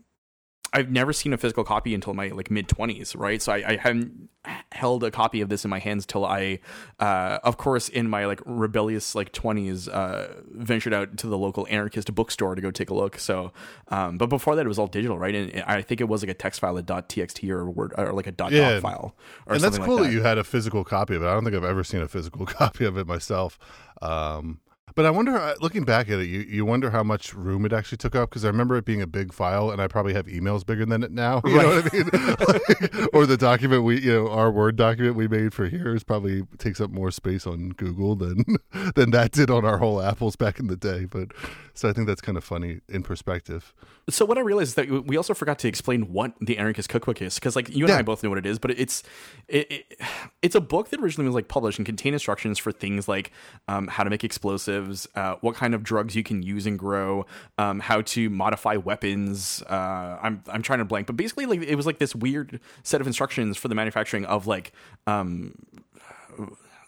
I've 0.72 0.90
never 0.90 1.12
seen 1.12 1.32
a 1.32 1.36
physical 1.36 1.64
copy 1.64 1.94
until 1.94 2.14
my 2.14 2.28
like 2.28 2.50
mid 2.50 2.68
20s, 2.68 3.18
right? 3.18 3.42
So 3.42 3.52
I, 3.52 3.72
I 3.72 3.76
haven't 3.76 4.28
held 4.72 5.04
a 5.04 5.10
copy 5.10 5.40
of 5.42 5.48
this 5.50 5.64
in 5.64 5.70
my 5.70 5.78
hands 5.80 6.06
till 6.06 6.24
I 6.24 6.60
uh 6.98 7.38
of 7.44 7.56
course 7.58 7.88
in 7.90 8.08
my 8.08 8.24
like 8.24 8.40
rebellious 8.46 9.14
like 9.14 9.32
20s 9.32 9.86
uh 9.92 10.28
ventured 10.52 10.94
out 10.94 11.18
to 11.18 11.26
the 11.26 11.36
local 11.36 11.66
anarchist 11.68 12.14
bookstore 12.14 12.54
to 12.54 12.62
go 12.62 12.70
take 12.70 12.88
a 12.88 12.94
look. 12.94 13.18
So 13.18 13.52
um 13.88 14.16
but 14.16 14.28
before 14.28 14.56
that 14.56 14.64
it 14.64 14.68
was 14.68 14.78
all 14.78 14.86
digital, 14.86 15.18
right? 15.18 15.34
And 15.34 15.62
I 15.66 15.82
think 15.82 16.00
it 16.00 16.04
was 16.08 16.22
like 16.22 16.30
a 16.30 16.34
text 16.34 16.60
file 16.60 16.76
a 16.78 16.82
.txt 16.82 17.50
or 17.50 17.60
a 17.60 17.70
word 17.70 17.92
or 17.98 18.12
like 18.12 18.26
a 18.28 18.32
.doc 18.32 18.50
Yeah. 18.52 18.80
file 18.80 19.14
or 19.46 19.54
and 19.54 19.62
that's 19.62 19.76
cool 19.78 19.96
like 19.96 20.04
that. 20.04 20.12
you 20.12 20.22
had 20.22 20.38
a 20.38 20.44
physical 20.44 20.84
copy 20.84 21.14
of 21.16 21.22
it. 21.22 21.26
I 21.26 21.34
don't 21.34 21.44
think 21.44 21.56
I've 21.56 21.64
ever 21.64 21.84
seen 21.84 22.00
a 22.00 22.08
physical 22.08 22.46
copy 22.60 22.84
of 22.86 22.96
it 22.96 23.06
myself. 23.06 23.58
Um, 24.00 24.60
but 24.94 25.06
I 25.06 25.10
wonder, 25.10 25.36
uh, 25.36 25.54
looking 25.60 25.84
back 25.84 26.08
at 26.08 26.18
it, 26.18 26.26
you, 26.26 26.40
you 26.40 26.64
wonder 26.64 26.90
how 26.90 27.02
much 27.02 27.34
room 27.34 27.64
it 27.64 27.72
actually 27.72 27.98
took 27.98 28.14
up 28.14 28.30
because 28.30 28.44
I 28.44 28.48
remember 28.48 28.76
it 28.76 28.84
being 28.84 29.02
a 29.02 29.06
big 29.06 29.32
file, 29.32 29.70
and 29.70 29.80
I 29.80 29.88
probably 29.88 30.14
have 30.14 30.26
emails 30.26 30.64
bigger 30.64 30.86
than 30.86 31.02
it 31.02 31.12
now. 31.12 31.42
You 31.50 31.56
know 31.56 31.82
what 31.82 31.92
I 31.92 31.96
mean? 31.96 32.90
Like, 33.02 33.14
or 33.14 33.26
the 33.26 33.36
document 33.36 33.82
we, 33.82 34.00
you 34.00 34.12
know, 34.12 34.28
our 34.30 34.52
Word 34.52 34.76
document 34.76 35.16
we 35.16 35.26
made 35.26 35.52
for 35.52 35.66
here 35.66 35.94
is 35.96 36.04
probably 36.04 36.42
takes 36.58 36.80
up 36.80 36.90
more 36.90 37.10
space 37.10 37.44
on 37.44 37.70
Google 37.70 38.14
than 38.14 38.44
than 38.94 39.10
that 39.10 39.32
did 39.32 39.50
on 39.50 39.64
our 39.64 39.78
whole 39.78 40.00
Apples 40.00 40.36
back 40.36 40.60
in 40.60 40.68
the 40.68 40.76
day. 40.76 41.06
But 41.06 41.32
so 41.74 41.88
I 41.88 41.92
think 41.92 42.06
that's 42.06 42.20
kind 42.20 42.38
of 42.38 42.44
funny 42.44 42.82
in 42.88 43.02
perspective. 43.02 43.74
So 44.10 44.24
what 44.24 44.36
I 44.36 44.42
realized 44.42 44.68
is 44.68 44.74
that 44.74 45.06
we 45.06 45.16
also 45.16 45.34
forgot 45.34 45.58
to 45.60 45.68
explain 45.68 46.12
what 46.12 46.32
the 46.40 46.58
Anarchist 46.58 46.88
Cookbook 46.88 47.22
is, 47.22 47.36
because 47.36 47.56
like 47.56 47.68
you 47.70 47.84
and 47.84 47.90
Yeah. 47.90 47.98
I 47.98 48.02
both 48.02 48.22
know 48.22 48.28
what 48.28 48.38
it 48.38 48.46
is, 48.46 48.58
but 48.58 48.72
it's 48.72 49.02
it, 49.48 49.70
it, 49.70 50.00
it's 50.42 50.54
a 50.54 50.60
book 50.60 50.90
that 50.90 51.00
originally 51.00 51.26
was 51.26 51.34
like 51.34 51.48
published 51.48 51.78
and 51.78 51.86
contained 51.86 52.14
instructions 52.14 52.58
for 52.58 52.72
things 52.72 53.08
like 53.08 53.32
um, 53.68 53.86
how 53.88 54.04
to 54.04 54.10
make 54.10 54.24
explosives, 54.24 55.08
uh, 55.14 55.36
what 55.40 55.54
kind 55.56 55.74
of 55.74 55.82
drugs 55.82 56.14
you 56.14 56.22
can 56.22 56.42
use 56.42 56.66
and 56.66 56.78
grow, 56.78 57.24
um, 57.58 57.80
how 57.80 58.02
to 58.02 58.28
modify 58.30 58.76
weapons. 58.76 59.62
Uh, 59.68 60.18
I'm 60.22 60.42
I'm 60.48 60.62
trying 60.62 60.80
to 60.80 60.84
blank, 60.84 61.06
but 61.06 61.16
basically 61.16 61.46
like 61.46 61.62
it 61.62 61.76
was 61.76 61.86
like 61.86 61.98
this 61.98 62.14
weird 62.14 62.60
set 62.82 63.00
of 63.00 63.06
instructions 63.06 63.56
for 63.56 63.68
the 63.68 63.74
manufacturing 63.74 64.24
of 64.26 64.46
like 64.46 64.72
um, 65.06 65.54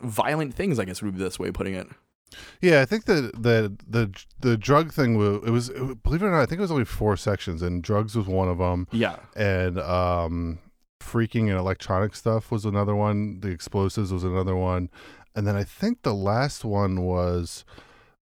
violent 0.01 0.55
things. 0.55 0.79
I 0.79 0.85
guess 0.85 1.03
would 1.03 1.15
be 1.17 1.23
this 1.23 1.39
way 1.39 1.49
of 1.49 1.55
putting 1.55 1.75
it. 1.75 1.89
Yeah, 2.61 2.81
I 2.81 2.85
think 2.85 3.05
the 3.07 3.31
the 3.39 3.77
the 3.89 4.11
the 4.41 4.57
drug 4.57 4.93
thing 4.93 5.17
wa- 5.19 5.41
it 5.47 5.51
was 5.51 5.69
believe 5.71 6.23
it 6.23 6.27
or 6.27 6.31
not, 6.31 6.41
I 6.43 6.47
think 6.47 6.59
it 6.59 6.63
was 6.63 6.71
only 6.73 6.85
four 6.85 7.17
sections, 7.17 7.63
and 7.63 7.83
drugs 7.83 8.17
was 8.17 8.27
one 8.27 8.49
of 8.49 8.59
them, 8.59 8.87
Yeah. 8.93 9.17
and 9.37 9.79
um, 9.79 10.59
freaking 11.01 11.49
and 11.49 11.59
electronic 11.59 12.15
stuff 12.15 12.51
was 12.51 12.65
another 12.65 12.95
one. 12.95 13.41
The 13.41 13.49
explosives 13.49 14.13
was 14.13 14.25
another 14.25 14.57
one, 14.57 14.91
and 15.35 15.47
then 15.47 15.57
I 15.57 15.65
think 15.65 16.03
the 16.03 16.15
last 16.15 16.65
one 16.65 17.03
was 17.03 17.65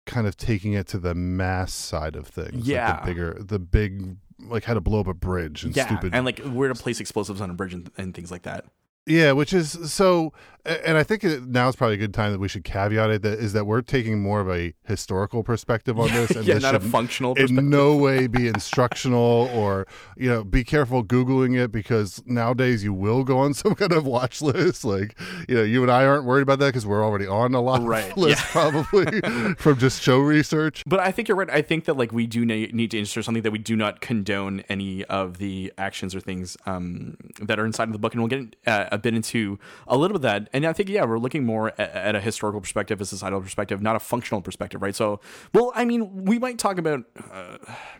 kind 0.08 0.26
of 0.28 0.36
taking 0.36 0.74
it 0.74 0.88
to 0.88 0.98
the 0.98 1.14
mass 1.14 1.74
side 1.74 2.16
of 2.16 2.28
things. 2.28 2.54
like 2.56 2.66
Yeah. 2.66 3.00
the 3.02 3.06
bigger, 3.06 3.38
the 3.40 3.60
big, 3.60 4.16
like 4.40 4.64
how 4.64 4.74
to 4.74 4.82
blow 4.82 5.00
up 5.02 5.08
a 5.08 5.14
bridge 5.14 5.64
and 5.64 5.76
Yeah, 5.76 5.86
stupid 5.86 6.16
and 6.16 6.26
like 6.26 6.40
where 6.40 6.70
to 6.70 6.76
place 6.76 7.00
explosives 7.00 7.40
on 7.40 7.50
a 7.52 7.54
bridge 7.54 7.74
and, 7.76 7.92
and 7.98 8.14
things 8.16 8.32
like 8.32 8.42
that. 8.44 8.66
Yeah, 9.08 9.32
which 9.32 9.52
is 9.52 9.92
so, 9.92 10.32
and 10.64 10.96
I 10.96 11.02
think 11.02 11.24
now 11.24 11.68
is 11.68 11.76
probably 11.76 11.96
a 11.96 11.98
good 11.98 12.14
time 12.14 12.32
that 12.34 12.40
we 12.40 12.48
should 12.48 12.64
caveat 12.64 13.10
it. 13.10 13.22
That 13.24 13.40
is 13.40 13.54
that 13.54 13.66
we're 13.66 13.82
taking 13.82 14.22
more 14.22 14.42
of 14.42 14.48
a 14.48 14.76
historical 14.84 15.42
perspective 15.42 16.00
on 16.00 16.08
this, 16.12 16.30
and 16.30 16.46
yeah, 16.46 16.54
this 16.54 16.64
not 16.64 16.76
a 16.76 16.80
functional 16.80 17.34
in 17.34 17.68
no 17.68 17.96
way 17.96 18.28
be 18.28 18.48
instructional 18.48 19.50
or 19.56 19.88
you 20.16 20.30
know 20.30 20.44
be 20.44 20.64
careful 20.64 21.04
googling 21.04 21.58
it 21.60 21.72
because 21.72 22.22
nowadays 22.28 22.84
you 22.84 22.94
will 22.94 23.24
go 23.24 23.40
on 23.40 23.54
some 23.56 23.74
kind 23.74 23.92
of 23.92 24.06
watch 24.06 24.40
list. 24.40 24.86
Like 24.86 25.20
you 25.50 25.56
know, 25.56 25.64
you 25.64 25.82
and 25.82 25.92
I 25.92 26.06
aren't 26.06 26.26
worried 26.26 26.44
about 26.44 26.60
that 26.60 26.68
because 26.68 26.86
we're 26.86 27.04
already 27.04 27.26
on 27.26 27.56
a 27.56 27.62
lot 27.62 27.82
Right, 27.82 28.12
of 28.12 28.18
lists 28.18 28.52
probably 28.52 29.20
from 29.56 29.80
just 29.80 30.04
show 30.04 30.20
research. 30.20 30.84
But 30.86 31.00
I 31.00 31.12
think 31.12 31.28
you're 31.28 31.38
right. 31.38 31.50
I 31.50 31.64
think 31.64 31.86
that 31.86 31.98
like 31.98 32.12
we 32.12 32.28
do 32.28 32.46
need 32.46 32.92
to 32.92 33.00
insert 33.00 33.26
something 33.26 33.42
that 33.42 33.52
we 33.52 33.58
do 33.58 33.76
not 33.76 34.00
condone 34.00 34.60
any 34.70 35.04
of 35.06 35.40
the 35.40 35.74
actions 35.80 36.14
or 36.14 36.20
things 36.20 36.56
um, 36.68 37.18
that 37.42 37.60
are 37.60 37.66
inside 37.66 37.86
of 37.86 37.94
the 37.94 38.00
book, 38.00 38.14
and 38.14 38.22
we'll 38.22 38.30
get 38.30 38.56
uh, 38.68 38.90
a 38.92 38.98
bit 38.98 39.14
into 39.16 39.58
a 39.88 39.98
little 39.98 40.10
bit 40.10 40.16
of 40.18 40.22
that. 40.24 40.50
And 40.54 40.66
I 40.66 40.74
think 40.74 40.90
yeah, 40.90 41.06
we're 41.06 41.18
looking 41.20 41.46
more 41.46 41.70
at, 41.80 41.92
at 41.92 42.16
a 42.16 42.22
historical 42.22 42.62
perspective, 42.62 43.00
a 43.02 43.06
societal 43.06 43.42
perspective, 43.42 43.82
not 43.82 43.96
a 43.96 44.00
functional 44.00 44.42
perspective, 44.42 44.82
right? 44.82 44.96
So, 44.96 45.20
well, 45.54 45.72
I 45.76 45.86
mean, 45.86 46.26
we 46.26 46.38
might 46.40 46.58
talk 46.60 46.78
about 46.78 47.06
uh, 47.32 47.58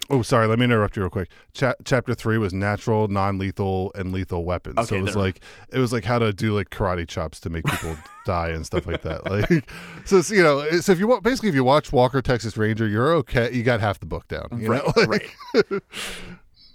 Oh, 0.10 0.22
sorry. 0.22 0.46
Let 0.48 0.60
me 0.60 0.66
interrupt 0.66 0.98
you 0.98 1.04
real 1.04 1.10
quick. 1.10 1.30
Cha- 1.54 1.76
chapter 1.86 2.14
three 2.14 2.38
was 2.38 2.54
natural, 2.54 3.08
non-lethal, 3.08 3.94
and 3.96 4.12
lethal 4.12 4.44
weapons. 4.44 4.90
so 4.90 4.96
it 4.96 5.02
was 5.02 5.14
there. 5.14 5.24
like 5.24 5.40
it 5.72 5.80
was 5.80 5.94
like 5.94 6.04
how 6.04 6.20
to 6.20 6.34
do 6.34 6.54
like 6.54 6.70
karate 6.70 7.08
chops 7.08 7.40
to 7.42 7.50
make 7.50 7.64
people 7.66 7.96
die 8.26 8.50
and 8.50 8.66
stuff 8.66 8.86
like 8.86 9.02
that. 9.04 9.22
Like, 9.32 9.70
so 10.06 10.22
you 10.34 10.44
know, 10.44 10.70
so 10.82 10.92
if 10.92 11.00
you 11.00 11.20
basically 11.22 11.48
if 11.50 11.56
you 11.56 11.64
watch 11.64 11.94
Walker 11.94 12.22
Texas 12.22 12.58
Ranger, 12.58 12.86
you're 12.88 13.14
okay. 13.14 13.54
You 13.54 13.64
got 13.64 13.80
half 13.80 14.00
the 14.00 14.06
book 14.06 14.28
down. 14.28 14.48
You 14.58 14.68
right, 14.70 14.86
know? 14.86 14.94
Like, 15.08 15.36
right. 15.72 15.84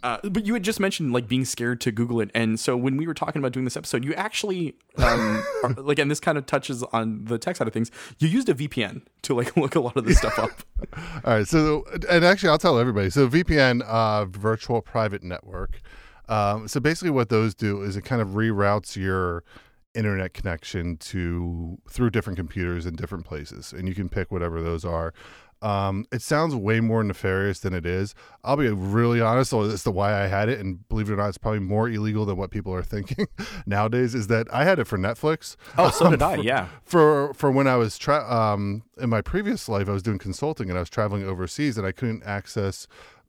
Uh, 0.07 0.21
but 0.23 0.47
you 0.47 0.55
had 0.55 0.63
just 0.63 0.79
mentioned 0.79 1.13
like 1.13 1.27
being 1.27 1.45
scared 1.45 1.81
to 1.81 1.91
Google 1.91 2.21
it, 2.21 2.31
and 2.33 2.61
so 2.61 2.77
when 2.77 2.97
we 2.97 3.09
were 3.09 3.13
talking 3.13 3.41
about 3.41 3.51
doing 3.51 3.65
this 3.65 3.77
episode, 3.77 4.05
you 4.05 4.15
actually, 4.15 4.77
um, 4.99 5.45
are, 5.65 5.71
like, 5.71 5.99
and 5.99 6.09
this 6.09 6.21
kind 6.21 6.39
of 6.39 6.47
touches 6.47 6.85
on 6.85 7.25
the 7.25 7.39
tech 7.39 7.57
side 7.57 7.67
of 7.67 7.75
things. 7.75 7.91
You 8.21 8.29
used 8.29 8.49
a 8.49 8.55
VPN 8.55 9.03
to 9.23 9.35
like 9.35 9.57
look 9.57 9.75
a 9.75 9.81
lot 9.81 9.97
of 9.97 10.05
this 10.05 10.19
stuff 10.19 10.39
up. 10.39 10.53
All 11.25 11.35
right. 11.35 11.49
So, 11.49 11.85
and 12.09 12.25
actually, 12.25 12.51
I'll 12.51 12.59
tell 12.59 12.79
everybody. 12.79 13.11
So, 13.11 13.29
VPN, 13.29 13.83
uh, 13.83 14.27
virtual 14.27 14.81
private 14.81 15.25
network. 15.25 15.81
Um, 16.29 16.69
so 16.69 16.79
basically, 16.79 17.11
what 17.11 17.29
those 17.29 17.57
do 17.57 17.83
is 17.83 17.97
it 17.97 18.03
kind 18.03 18.23
of 18.23 18.29
reroutes 18.29 18.95
your 18.95 19.43
internet 19.97 20.35
connection 20.35 20.99
to 20.99 21.79
through 21.91 22.11
different 22.11 22.37
computers 22.37 22.87
in 22.87 22.95
different 22.95 23.25
places, 23.25 23.73
and 23.73 23.89
you 23.89 23.95
can 23.97 24.09
pick 24.09 24.31
whatever 24.31 24.63
those 24.63 24.85
are. 24.85 25.13
Um, 25.63 26.07
it 26.13 26.23
sounds 26.23 26.55
way 26.55 26.81
more 26.81 27.03
nefarious 27.03 27.61
than 27.61 27.73
it 27.73 27.87
is. 27.87 28.15
I'll 28.45 28.57
be 28.57 28.69
really 28.69 29.21
honest 29.21 29.53
as 29.53 29.83
to 29.85 29.91
why 29.91 30.13
I 30.23 30.27
had 30.27 30.49
it, 30.49 30.61
and 30.61 30.87
believe 30.89 31.09
it 31.09 31.15
or 31.15 31.17
not, 31.17 31.29
it's 31.29 31.39
probably 31.39 31.61
more 31.61 31.89
illegal 31.89 32.27
than 32.27 32.37
what 32.37 32.51
people 32.51 32.75
are 32.75 32.83
thinking 32.83 33.27
nowadays. 33.67 34.15
Is 34.15 34.27
that 34.27 34.47
I 34.53 34.65
had 34.65 34.79
it 34.79 34.87
for 34.87 34.99
Netflix. 34.99 35.57
Oh, 35.79 35.91
so 35.91 36.11
did 36.11 36.23
um, 36.23 36.31
I. 36.31 36.37
For, 36.37 36.43
yeah. 36.43 36.69
For 36.85 37.35
for 37.35 37.51
when 37.51 37.67
I 37.67 37.77
was 37.77 37.99
tra- 37.99 38.31
um 38.31 38.83
in 38.99 39.09
my 39.09 39.23
previous 39.23 39.69
life, 39.69 39.89
I 39.89 39.93
was 39.93 40.03
doing 40.03 40.19
consulting 40.19 40.69
and 40.69 40.79
I 40.79 40.81
was 40.81 40.91
traveling 40.91 41.25
overseas, 41.25 41.79
and 41.79 41.87
I 41.87 41.93
couldn't 41.93 42.23
access 42.25 42.87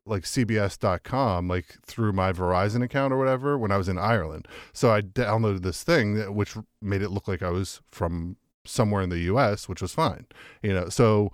like 0.07 0.23
cbs.com 0.23 1.47
like 1.47 1.77
through 1.85 2.13
my 2.13 2.31
verizon 2.31 2.81
account 2.81 3.11
or 3.11 3.17
whatever 3.17 3.57
when 3.57 3.71
i 3.71 3.77
was 3.77 3.89
in 3.89 3.97
ireland 3.97 4.47
so 4.71 4.89
i 4.89 5.01
downloaded 5.01 5.61
this 5.63 5.83
thing 5.83 6.13
that, 6.15 6.33
which 6.33 6.55
made 6.81 7.01
it 7.01 7.09
look 7.09 7.27
like 7.27 7.43
i 7.43 7.49
was 7.49 7.81
from 7.91 8.37
somewhere 8.63 9.01
in 9.01 9.09
the 9.09 9.19
us 9.19 9.67
which 9.67 9.81
was 9.81 9.93
fine 9.93 10.25
you 10.61 10.73
know 10.73 10.87
so 10.89 11.31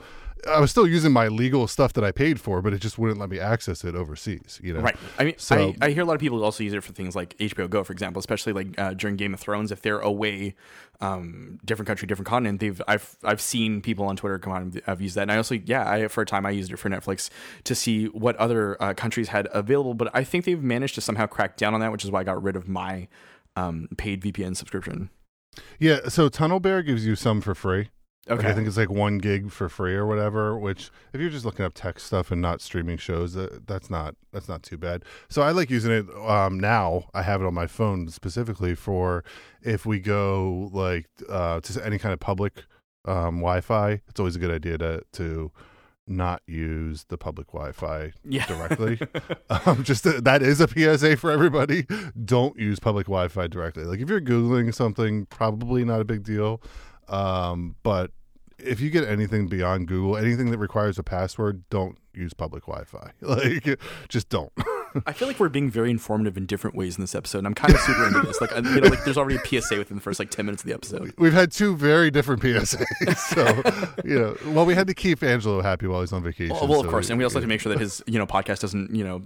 I 0.49 0.59
was 0.59 0.71
still 0.71 0.87
using 0.87 1.11
my 1.11 1.27
legal 1.27 1.67
stuff 1.67 1.93
that 1.93 2.03
I 2.03 2.11
paid 2.11 2.39
for, 2.39 2.61
but 2.61 2.73
it 2.73 2.79
just 2.79 2.97
wouldn't 2.97 3.19
let 3.19 3.29
me 3.29 3.39
access 3.39 3.83
it 3.83 3.95
overseas. 3.95 4.59
You 4.63 4.73
know, 4.73 4.81
Right. 4.81 4.95
I 5.17 5.23
mean, 5.23 5.33
So- 5.37 5.73
I, 5.81 5.87
I 5.87 5.91
hear 5.91 6.03
a 6.03 6.05
lot 6.05 6.13
of 6.15 6.19
people 6.19 6.43
also 6.43 6.63
use 6.63 6.73
it 6.73 6.83
for 6.83 6.93
things 6.93 7.15
like 7.15 7.35
HBO 7.39 7.69
Go, 7.69 7.83
for 7.83 7.93
example, 7.93 8.19
especially 8.19 8.53
like 8.53 8.77
uh, 8.79 8.93
during 8.93 9.15
Game 9.15 9.33
of 9.33 9.39
Thrones. 9.39 9.71
If 9.71 9.81
they're 9.81 9.99
away, 9.99 10.55
um, 11.01 11.59
different 11.65 11.87
country, 11.87 12.07
different 12.07 12.27
continent, 12.27 12.59
they've 12.59 12.81
I've 12.87 13.15
I've 13.23 13.41
seen 13.41 13.81
people 13.81 14.05
on 14.05 14.15
Twitter 14.15 14.39
come 14.39 14.53
on 14.53 14.61
and 14.63 14.81
have 14.85 15.01
used 15.01 15.15
that. 15.15 15.23
And 15.23 15.31
I 15.31 15.37
also, 15.37 15.55
yeah, 15.55 15.89
I 15.89 16.07
for 16.07 16.21
a 16.21 16.25
time 16.25 16.45
I 16.45 16.51
used 16.51 16.71
it 16.71 16.77
for 16.77 16.89
Netflix 16.89 17.29
to 17.63 17.75
see 17.75 18.05
what 18.07 18.35
other 18.37 18.81
uh, 18.81 18.93
countries 18.93 19.29
had 19.29 19.47
available. 19.51 19.93
But 19.93 20.09
I 20.13 20.23
think 20.23 20.45
they've 20.45 20.61
managed 20.61 20.95
to 20.95 21.01
somehow 21.01 21.25
crack 21.25 21.57
down 21.57 21.73
on 21.73 21.79
that, 21.79 21.91
which 21.91 22.03
is 22.03 22.11
why 22.11 22.21
I 22.21 22.23
got 22.23 22.41
rid 22.41 22.55
of 22.55 22.67
my 22.67 23.07
um, 23.55 23.87
paid 23.97 24.21
VPN 24.21 24.55
subscription. 24.55 25.09
Yeah, 25.79 26.07
so 26.09 26.29
Tunnel 26.29 26.59
Bear 26.59 26.81
gives 26.81 27.05
you 27.05 27.15
some 27.15 27.39
for 27.41 27.53
free. 27.53 27.89
Like, 28.27 28.39
Okay. 28.39 28.49
I 28.49 28.53
think 28.53 28.67
it's 28.67 28.77
like 28.77 28.89
one 28.89 29.17
gig 29.17 29.51
for 29.51 29.67
free 29.67 29.93
or 29.93 30.05
whatever. 30.05 30.57
Which, 30.57 30.91
if 31.11 31.19
you're 31.19 31.29
just 31.29 31.45
looking 31.45 31.65
up 31.65 31.73
tech 31.73 31.99
stuff 31.99 32.31
and 32.31 32.41
not 32.41 32.61
streaming 32.61 32.97
shows, 32.97 33.33
that, 33.33 33.67
that's 33.67 33.89
not 33.89 34.15
that's 34.31 34.47
not 34.47 34.63
too 34.63 34.77
bad. 34.77 35.03
So 35.29 35.41
I 35.41 35.51
like 35.51 35.69
using 35.69 35.91
it 35.91 36.05
um, 36.25 36.59
now. 36.59 37.09
I 37.13 37.21
have 37.21 37.41
it 37.41 37.45
on 37.45 37.53
my 37.53 37.67
phone 37.67 38.07
specifically 38.09 38.75
for 38.75 39.23
if 39.61 39.85
we 39.85 39.99
go 39.99 40.69
like 40.71 41.07
uh, 41.29 41.59
to 41.61 41.85
any 41.85 41.97
kind 41.97 42.13
of 42.13 42.19
public 42.19 42.63
um, 43.05 43.39
Wi-Fi. 43.39 44.01
It's 44.07 44.19
always 44.19 44.35
a 44.35 44.39
good 44.39 44.51
idea 44.51 44.77
to 44.77 45.03
to 45.13 45.51
not 46.07 46.41
use 46.47 47.05
the 47.05 47.17
public 47.17 47.47
Wi-Fi 47.47 48.11
yeah. 48.23 48.45
directly. 48.45 48.99
um, 49.65 49.83
just 49.83 50.03
that 50.03 50.23
that 50.23 50.41
is 50.41 50.61
a 50.61 50.67
PSA 50.67 51.17
for 51.17 51.31
everybody. 51.31 51.85
Don't 52.23 52.57
use 52.57 52.79
public 52.79 53.07
Wi-Fi 53.07 53.47
directly. 53.47 53.83
Like 53.83 53.99
if 53.99 54.09
you're 54.09 54.21
googling 54.21 54.73
something, 54.73 55.25
probably 55.27 55.83
not 55.83 56.01
a 56.01 56.05
big 56.05 56.23
deal. 56.23 56.61
Um, 57.07 57.75
but 57.83 58.11
if 58.57 58.79
you 58.79 58.89
get 58.89 59.05
anything 59.07 59.47
beyond 59.47 59.87
Google, 59.87 60.17
anything 60.17 60.51
that 60.51 60.57
requires 60.57 60.97
a 60.97 61.03
password, 61.03 61.63
don't 61.69 61.97
use 62.13 62.33
public 62.33 62.65
Wi-Fi. 62.65 63.11
Like, 63.21 63.79
just 64.09 64.29
don't. 64.29 64.51
I 65.05 65.13
feel 65.13 65.27
like 65.27 65.39
we're 65.39 65.49
being 65.49 65.69
very 65.69 65.89
informative 65.91 66.37
in 66.37 66.45
different 66.45 66.75
ways 66.75 66.97
in 66.97 67.01
this 67.03 67.15
episode. 67.15 67.39
And 67.39 67.47
I'm 67.47 67.53
kind 67.53 67.73
of 67.73 67.79
super 67.81 68.05
into 68.07 68.21
this. 68.21 68.39
Like, 68.41 68.51
I- 68.53 68.59
you 68.59 68.81
know, 68.81 68.87
like 68.89 69.03
there's 69.03 69.17
already 69.17 69.35
a 69.35 69.61
PSA 69.61 69.77
within 69.77 69.97
the 69.97 70.01
first 70.01 70.19
like 70.19 70.29
10 70.29 70.45
minutes 70.45 70.63
of 70.63 70.67
the 70.67 70.73
episode. 70.73 71.13
We've 71.17 71.33
had 71.33 71.51
two 71.51 71.75
very 71.75 72.11
different 72.11 72.41
PSAs. 72.41 72.83
So, 73.33 73.45
you 74.05 74.19
know, 74.19 74.35
well, 74.53 74.65
we 74.65 74.75
had 74.75 74.87
to 74.87 74.93
keep 74.93 75.23
Angelo 75.23 75.61
happy 75.61 75.87
while 75.87 76.01
he's 76.01 76.11
on 76.13 76.23
vacation. 76.23 76.55
Well, 76.55 76.67
well, 76.67 76.79
of 76.81 76.85
so 76.85 76.91
course, 76.91 77.09
and 77.09 77.17
we 77.17 77.23
also 77.23 77.35
have 77.35 77.43
to 77.43 77.47
make 77.47 77.61
sure 77.61 77.71
that 77.73 77.79
his 77.79 78.03
you 78.05 78.19
know 78.19 78.25
podcast 78.27 78.59
doesn't 78.59 78.93
you 78.93 79.03
know 79.03 79.21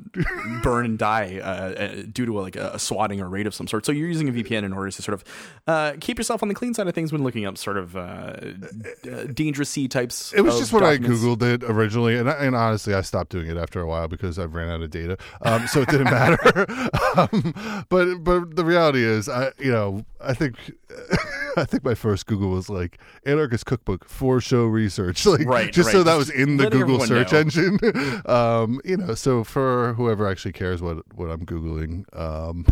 burn 0.64 0.86
and 0.86 0.98
die 0.98 1.40
uh, 1.40 1.46
uh, 1.48 2.04
due 2.12 2.26
to 2.26 2.34
like 2.40 2.56
a, 2.56 2.72
a 2.74 2.80
swatting 2.80 3.20
or 3.22 3.28
raid 3.30 3.48
of 3.48 3.54
some 3.54 3.68
sort. 3.68 3.86
So 3.86 3.92
you're 3.92 4.08
using 4.08 4.30
a 4.30 4.32
VPN 4.32 4.64
in 4.64 4.74
order 4.74 4.92
to 4.92 5.02
sort 5.02 5.14
of 5.14 5.24
uh, 5.68 5.94
keep 6.00 6.18
yourself 6.18 6.42
on 6.44 6.50
the 6.50 6.56
clean 6.56 6.74
side 6.74 6.88
of 6.88 6.94
things 6.96 7.12
when 7.12 7.24
looking 7.24 7.46
up 7.46 7.58
sort 7.58 7.78
of 7.78 7.96
uh, 7.96 8.00
uh, 8.00 9.24
dangerous 9.34 9.70
sea 9.70 9.88
types. 9.88 10.34
It 10.34 10.42
was 10.42 10.58
just 10.60 10.74
what 10.74 10.84
I 10.84 10.98
googled 10.98 11.42
it 11.42 11.64
originally, 11.64 12.18
and, 12.18 12.30
I, 12.30 12.34
and 12.46 12.56
honestly, 12.56 12.94
I 12.94 13.02
stopped 13.02 13.32
doing 13.32 13.48
it 13.50 13.58
after 13.58 13.82
a 13.82 13.88
while 13.88 14.08
because 14.08 14.38
I've 14.40 14.54
ran 14.54 14.70
out 14.70 14.82
of 14.82 14.90
data. 14.90 15.18
Um, 15.42 15.57
so 15.66 15.82
it 15.82 15.90
didn't 15.90 16.06
matter. 16.06 16.40
um, 17.18 17.86
but 17.90 18.24
but 18.24 18.56
the 18.56 18.64
reality 18.66 19.04
is, 19.04 19.28
I 19.28 19.52
you 19.58 19.72
know 19.72 20.06
I 20.22 20.34
think 20.34 20.56
I 21.58 21.66
think 21.66 21.84
my 21.84 21.96
first 21.96 22.28
Google 22.28 22.50
was 22.50 22.70
like 22.70 23.00
anarchist 23.26 23.66
cookbook 23.66 24.08
for 24.08 24.40
show 24.40 24.66
research, 24.66 25.26
like 25.26 25.48
Right, 25.48 25.72
just 25.74 25.92
so 25.92 26.04
that 26.04 26.16
was 26.16 26.30
in 26.30 26.58
the 26.58 26.70
Google 26.70 27.00
search 27.00 27.32
know. 27.32 27.40
engine. 27.40 27.80
um, 28.26 28.80
you 28.86 28.98
know, 28.98 29.14
so 29.16 29.44
for 29.44 29.94
whoever 29.94 30.28
actually 30.28 30.54
cares 30.54 30.82
what 30.82 30.98
what 31.16 31.30
I'm 31.32 31.46
googling, 31.46 32.04
um, 32.18 32.66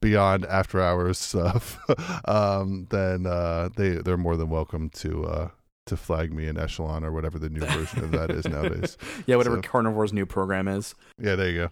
beyond 0.00 0.44
after 0.46 0.80
hours 0.80 1.18
stuff, 1.18 1.78
um, 2.26 2.86
then 2.90 3.26
uh, 3.26 3.68
they 3.76 3.90
they're 3.90 4.16
more 4.16 4.36
than 4.36 4.48
welcome 4.50 4.88
to. 4.90 5.24
Uh, 5.26 5.48
to 5.86 5.96
flag 5.96 6.32
me 6.32 6.46
in 6.46 6.56
Echelon 6.56 7.02
or 7.02 7.10
whatever 7.10 7.36
the 7.36 7.48
new 7.48 7.62
version 7.66 8.04
of 8.04 8.12
that 8.12 8.30
is 8.30 8.46
nowadays. 8.46 8.96
Yeah, 9.26 9.34
whatever 9.36 9.56
So- 9.56 9.62
Carnivore's 9.62 10.12
new 10.12 10.24
program 10.24 10.68
is. 10.68 10.94
Yeah, 11.18 11.34
there 11.34 11.48
you 11.50 11.56
go. 11.56 11.70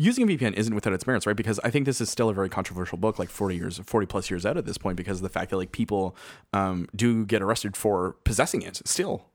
Using 0.00 0.24
a 0.24 0.32
VPN 0.34 0.54
isn't 0.54 0.74
without 0.74 0.92
its 0.94 1.06
merits, 1.06 1.26
right? 1.26 1.36
Because 1.36 1.60
I 1.62 1.70
think 1.70 1.84
this 1.84 2.00
is 2.00 2.08
still 2.08 2.28
a 2.30 2.34
very 2.34 2.48
controversial 2.48 2.96
book, 2.98 3.18
like 3.18 3.28
forty 3.28 3.56
years, 3.56 3.78
forty 3.84 4.06
plus 4.06 4.30
years 4.30 4.46
out 4.46 4.56
at 4.56 4.64
this 4.66 4.78
point, 4.78 4.96
because 4.96 5.18
of 5.18 5.22
the 5.22 5.28
fact 5.28 5.50
that 5.50 5.56
like 5.58 5.72
people 5.72 6.16
um, 6.52 6.88
do 6.96 7.26
get 7.26 7.42
arrested 7.42 7.76
for 7.76 8.16
possessing 8.24 8.62
it 8.62 8.80
still. 8.86 9.26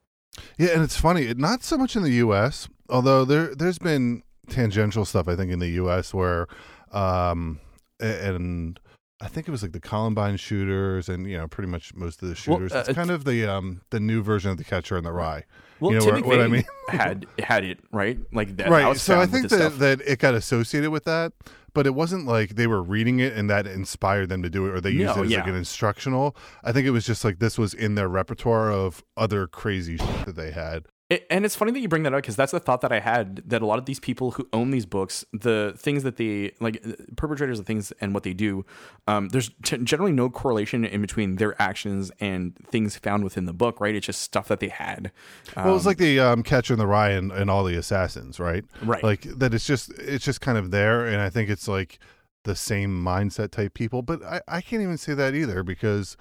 Yeah, 0.58 0.70
and 0.74 0.82
it's 0.84 0.98
funny, 1.00 1.24
it- 1.28 1.38
not 1.38 1.64
so 1.64 1.78
much 1.78 1.96
in 1.96 2.04
the 2.04 2.12
U.S., 2.26 2.68
although 2.90 3.24
there 3.26 3.54
there's 3.56 3.80
been 3.80 4.24
tangential 4.50 5.06
stuff 5.06 5.28
I 5.28 5.36
think 5.36 5.52
in 5.52 5.60
the 5.60 5.70
U.S. 5.82 6.14
where, 6.14 6.48
um, 6.92 7.60
and 8.00 8.80
I 9.22 9.28
think 9.28 9.48
it 9.48 9.52
was 9.52 9.62
like 9.62 9.72
the 9.72 9.80
Columbine 9.80 10.38
shooters, 10.38 11.10
and 11.10 11.30
you 11.30 11.38
know, 11.38 11.48
pretty 11.48 11.70
much 11.70 11.94
most 11.96 12.22
of 12.22 12.28
the 12.30 12.36
Well, 12.50 12.58
shooters. 12.60 12.72
uh, 12.74 12.84
it's 12.88 12.96
kind 12.98 13.12
of 13.12 13.24
the 13.26 13.46
um 13.46 13.82
the 13.92 14.00
new 14.00 14.22
version 14.24 14.52
of 14.52 14.58
the 14.58 14.64
Catcher 14.64 14.98
in 14.98 15.04
the 15.04 15.12
Rye. 15.14 15.44
Well, 15.80 15.92
You 15.92 16.00
know 16.00 16.06
Tim 16.06 16.16
what- 16.16 16.26
what 16.26 16.40
I 16.42 16.48
mean? 16.48 16.64
had 16.90 17.26
had 17.40 17.64
it 17.66 17.80
right, 17.92 18.18
like 18.32 18.56
that. 18.58 18.70
Right. 18.70 18.88
was 18.88 19.02
So 19.02 19.20
I 19.20 19.26
think 19.26 19.50
that 19.50 19.56
stuff. 19.58 19.78
that 19.80 20.02
it 20.02 20.20
got 20.20 20.34
associated 20.36 20.92
with 20.92 21.04
that, 21.06 21.34
but 21.74 21.86
it 21.88 21.94
wasn't 21.96 22.26
like 22.26 22.56
they 22.56 22.68
were 22.68 22.82
reading 22.82 23.20
it 23.20 23.34
and 23.34 23.50
that 23.50 23.66
inspired 23.68 24.30
them 24.30 24.42
to 24.44 24.50
do 24.50 24.66
it, 24.68 24.70
or 24.72 24.80
they 24.82 24.92
used 24.92 25.16
No, 25.16 25.24
it 25.24 25.26
as 25.28 25.32
like 25.34 25.48
an 25.48 25.56
instructional. 25.56 26.36
I 26.64 26.72
think 26.72 26.86
it 26.88 26.92
was 26.92 27.06
just 27.06 27.26
like 27.26 27.40
this 27.40 27.58
was 27.58 27.74
in 27.74 27.96
their 27.96 28.08
repertoire 28.08 28.72
of 28.72 29.04
other 29.18 29.48
crazy 29.48 29.98
shit 29.98 30.26
that 30.28 30.36
they 30.36 30.52
had. 30.52 30.86
It, 31.08 31.28
and 31.30 31.46
it's 31.46 31.56
funny 31.56 31.72
that 31.72 31.80
you 31.80 31.88
bring 31.88 32.02
that 32.02 32.16
up 32.16 32.24
because 32.24 32.36
that's 32.36 32.52
the 32.52 32.60
thought 32.60 32.82
that 32.82 32.92
I 32.92 33.00
had 33.00 33.44
that 33.48 33.62
a 33.62 33.66
lot 33.68 33.78
of 33.78 33.86
these 33.86 34.00
people 34.00 34.32
who 34.32 34.48
own 34.52 34.72
these 34.72 34.88
books, 34.88 35.24
the 35.32 35.76
things 35.78 36.02
that 36.02 36.18
they 36.18 36.54
like, 36.60 36.82
uh, 36.84 36.94
perpetrators 37.16 37.60
of 37.60 37.68
things 37.68 37.94
and 38.02 38.12
what 38.12 38.24
they 38.24 38.34
do, 38.34 38.66
um, 39.08 39.30
there's 39.30 39.52
t- 39.64 39.78
generally 39.78 40.12
no 40.12 40.32
correlation 40.32 40.84
in 40.84 41.02
between 41.02 41.36
their 41.36 41.60
actions 41.62 42.12
and 42.20 42.56
things 42.72 42.98
found 42.98 43.24
within 43.24 43.46
the 43.46 43.54
book, 43.54 43.80
right? 43.80 43.94
It's 43.94 44.08
just 44.08 44.22
stuff 44.22 44.48
that 44.48 44.60
they 44.60 44.70
had. 44.70 45.12
Um, 45.56 45.66
Well, 45.66 45.74
it 45.74 45.78
was 45.78 45.86
like 45.86 45.98
the 45.98 46.20
um, 46.20 46.42
Catcher 46.42 46.74
in 46.74 46.80
the 46.80 46.88
Rye 46.88 47.12
and, 47.12 47.32
and 47.32 47.52
all 47.52 47.64
the 47.64 47.78
assassins, 47.78 48.40
right? 48.40 48.66
Right. 48.82 49.04
Like 49.04 49.22
that. 49.38 49.54
It's 49.54 49.68
just 49.68 49.92
it's 50.00 50.26
just 50.26 50.42
kind 50.42 50.58
of 50.58 50.72
there, 50.72 51.06
and 51.06 51.22
I 51.22 51.30
think 51.30 51.52
it's 51.52 51.68
like 51.68 52.00
the 52.46 52.56
same 52.56 53.04
mindset 53.04 53.52
type 53.52 53.76
people. 53.76 54.02
But 54.02 54.24
I, 54.24 54.42
I 54.48 54.62
can't 54.62 54.82
even 54.82 54.98
say 54.98 55.14
that 55.14 55.36
either 55.36 55.62
because 55.62 56.18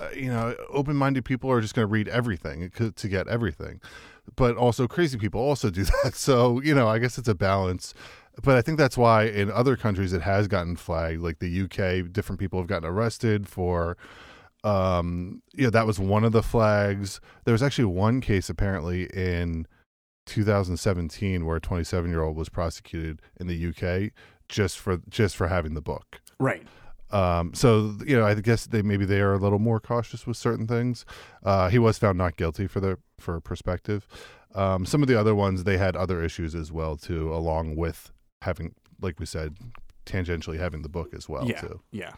uh, 0.00 0.10
you 0.14 0.28
know 0.28 0.54
open 0.70 0.94
minded 0.94 1.24
people 1.24 1.50
are 1.50 1.60
just 1.60 1.74
going 1.74 1.88
to 1.88 1.92
read 1.92 2.06
everything 2.06 2.70
to 2.76 2.92
to 2.92 3.08
get 3.08 3.26
everything, 3.26 3.80
but 4.36 4.56
also 4.56 4.86
crazy 4.86 5.18
people 5.18 5.40
also 5.40 5.70
do 5.70 5.84
that. 6.04 6.14
So 6.14 6.60
you 6.62 6.74
know 6.74 6.88
I 6.88 6.98
guess 6.98 7.18
it's 7.18 7.28
a 7.28 7.34
balance. 7.34 7.94
But 8.42 8.56
I 8.56 8.62
think 8.62 8.78
that's 8.78 8.96
why 8.96 9.24
in 9.24 9.50
other 9.50 9.76
countries 9.76 10.12
it 10.12 10.22
has 10.22 10.46
gotten 10.46 10.76
flagged, 10.76 11.20
like 11.20 11.40
the 11.40 11.62
UK. 11.62 12.12
Different 12.12 12.38
people 12.38 12.60
have 12.60 12.68
gotten 12.68 12.88
arrested 12.88 13.48
for 13.48 13.96
um 14.64 15.40
you 15.54 15.64
know 15.64 15.70
that 15.70 15.86
was 15.86 16.00
one 16.00 16.24
of 16.24 16.32
the 16.32 16.42
flags 16.42 17.20
there 17.44 17.52
was 17.52 17.62
actually 17.62 17.84
one 17.84 18.20
case 18.20 18.50
apparently 18.50 19.04
in 19.14 19.68
2017 20.26 21.46
where 21.46 21.58
a 21.58 21.60
27 21.60 22.10
year 22.10 22.22
old 22.22 22.36
was 22.36 22.48
prosecuted 22.48 23.22
in 23.38 23.46
the 23.46 23.68
UK 23.68 24.10
just 24.48 24.76
for 24.76 24.98
just 25.08 25.36
for 25.36 25.46
having 25.46 25.74
the 25.74 25.80
book 25.80 26.20
right. 26.40 26.62
Um 27.10 27.52
so 27.54 27.96
you 28.06 28.16
know 28.16 28.26
i 28.26 28.34
guess 28.34 28.66
they 28.66 28.82
maybe 28.82 29.04
they 29.04 29.20
are 29.20 29.34
a 29.34 29.38
little 29.38 29.58
more 29.58 29.80
cautious 29.80 30.26
with 30.26 30.36
certain 30.36 30.66
things 30.66 31.04
uh 31.44 31.68
he 31.68 31.78
was 31.78 31.98
found 31.98 32.18
not 32.18 32.36
guilty 32.36 32.66
for 32.66 32.80
the 32.80 32.98
for 33.18 33.40
perspective 33.40 34.06
um 34.54 34.84
some 34.84 35.02
of 35.02 35.08
the 35.08 35.18
other 35.18 35.34
ones 35.34 35.64
they 35.64 35.78
had 35.78 35.96
other 35.96 36.22
issues 36.22 36.54
as 36.54 36.70
well 36.70 36.96
too 36.96 37.32
along 37.32 37.76
with 37.76 38.12
having 38.42 38.74
like 39.00 39.18
we 39.18 39.26
said 39.26 39.56
tangentially 40.06 40.58
having 40.58 40.82
the 40.82 40.88
book 40.88 41.12
as 41.14 41.28
well 41.28 41.46
yeah. 41.46 41.60
too 41.60 41.80
Yeah. 41.92 42.12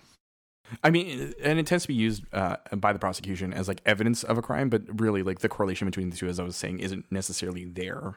I 0.85 0.91
mean, 0.91 1.35
and 1.43 1.59
it 1.59 1.67
tends 1.67 1.85
to 1.85 1.89
be 1.89 1.95
used 1.95 2.25
uh, 2.33 2.57
by 2.77 2.93
the 2.93 2.99
prosecution 2.99 3.53
as 3.53 3.69
like 3.69 3.81
evidence 3.85 4.23
of 4.23 4.39
a 4.39 4.43
crime, 4.43 4.69
but 4.69 4.83
really, 5.01 5.23
like 5.23 5.41
the 5.41 5.49
correlation 5.49 5.87
between 5.87 6.11
the 6.11 6.17
two, 6.17 6.29
as 6.29 6.39
I 6.39 6.45
was 6.45 6.57
saying, 6.57 6.81
isn't 6.81 7.07
necessarily 7.11 7.65
there. 7.65 8.15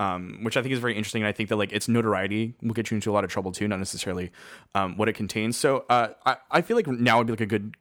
Um, 0.00 0.38
which 0.42 0.56
I 0.56 0.62
think 0.62 0.72
is 0.72 0.78
very 0.78 0.96
interesting. 0.96 1.22
And 1.22 1.28
I 1.28 1.32
think 1.32 1.48
that 1.48 1.56
like 1.56 1.72
its 1.72 1.88
notoriety 1.88 2.54
will 2.62 2.72
get 2.72 2.88
you 2.88 2.94
into 2.94 3.10
a 3.10 3.12
lot 3.12 3.24
of 3.24 3.30
trouble 3.30 3.50
too, 3.50 3.66
not 3.66 3.80
necessarily 3.80 4.30
um, 4.76 4.96
what 4.96 5.08
it 5.08 5.14
contains. 5.14 5.56
So 5.56 5.86
uh, 5.90 6.10
I, 6.24 6.36
I 6.52 6.62
feel 6.62 6.76
like 6.76 6.86
now 6.86 7.18
would 7.18 7.26
be 7.26 7.32
like 7.32 7.40
a 7.40 7.46
good 7.46 7.74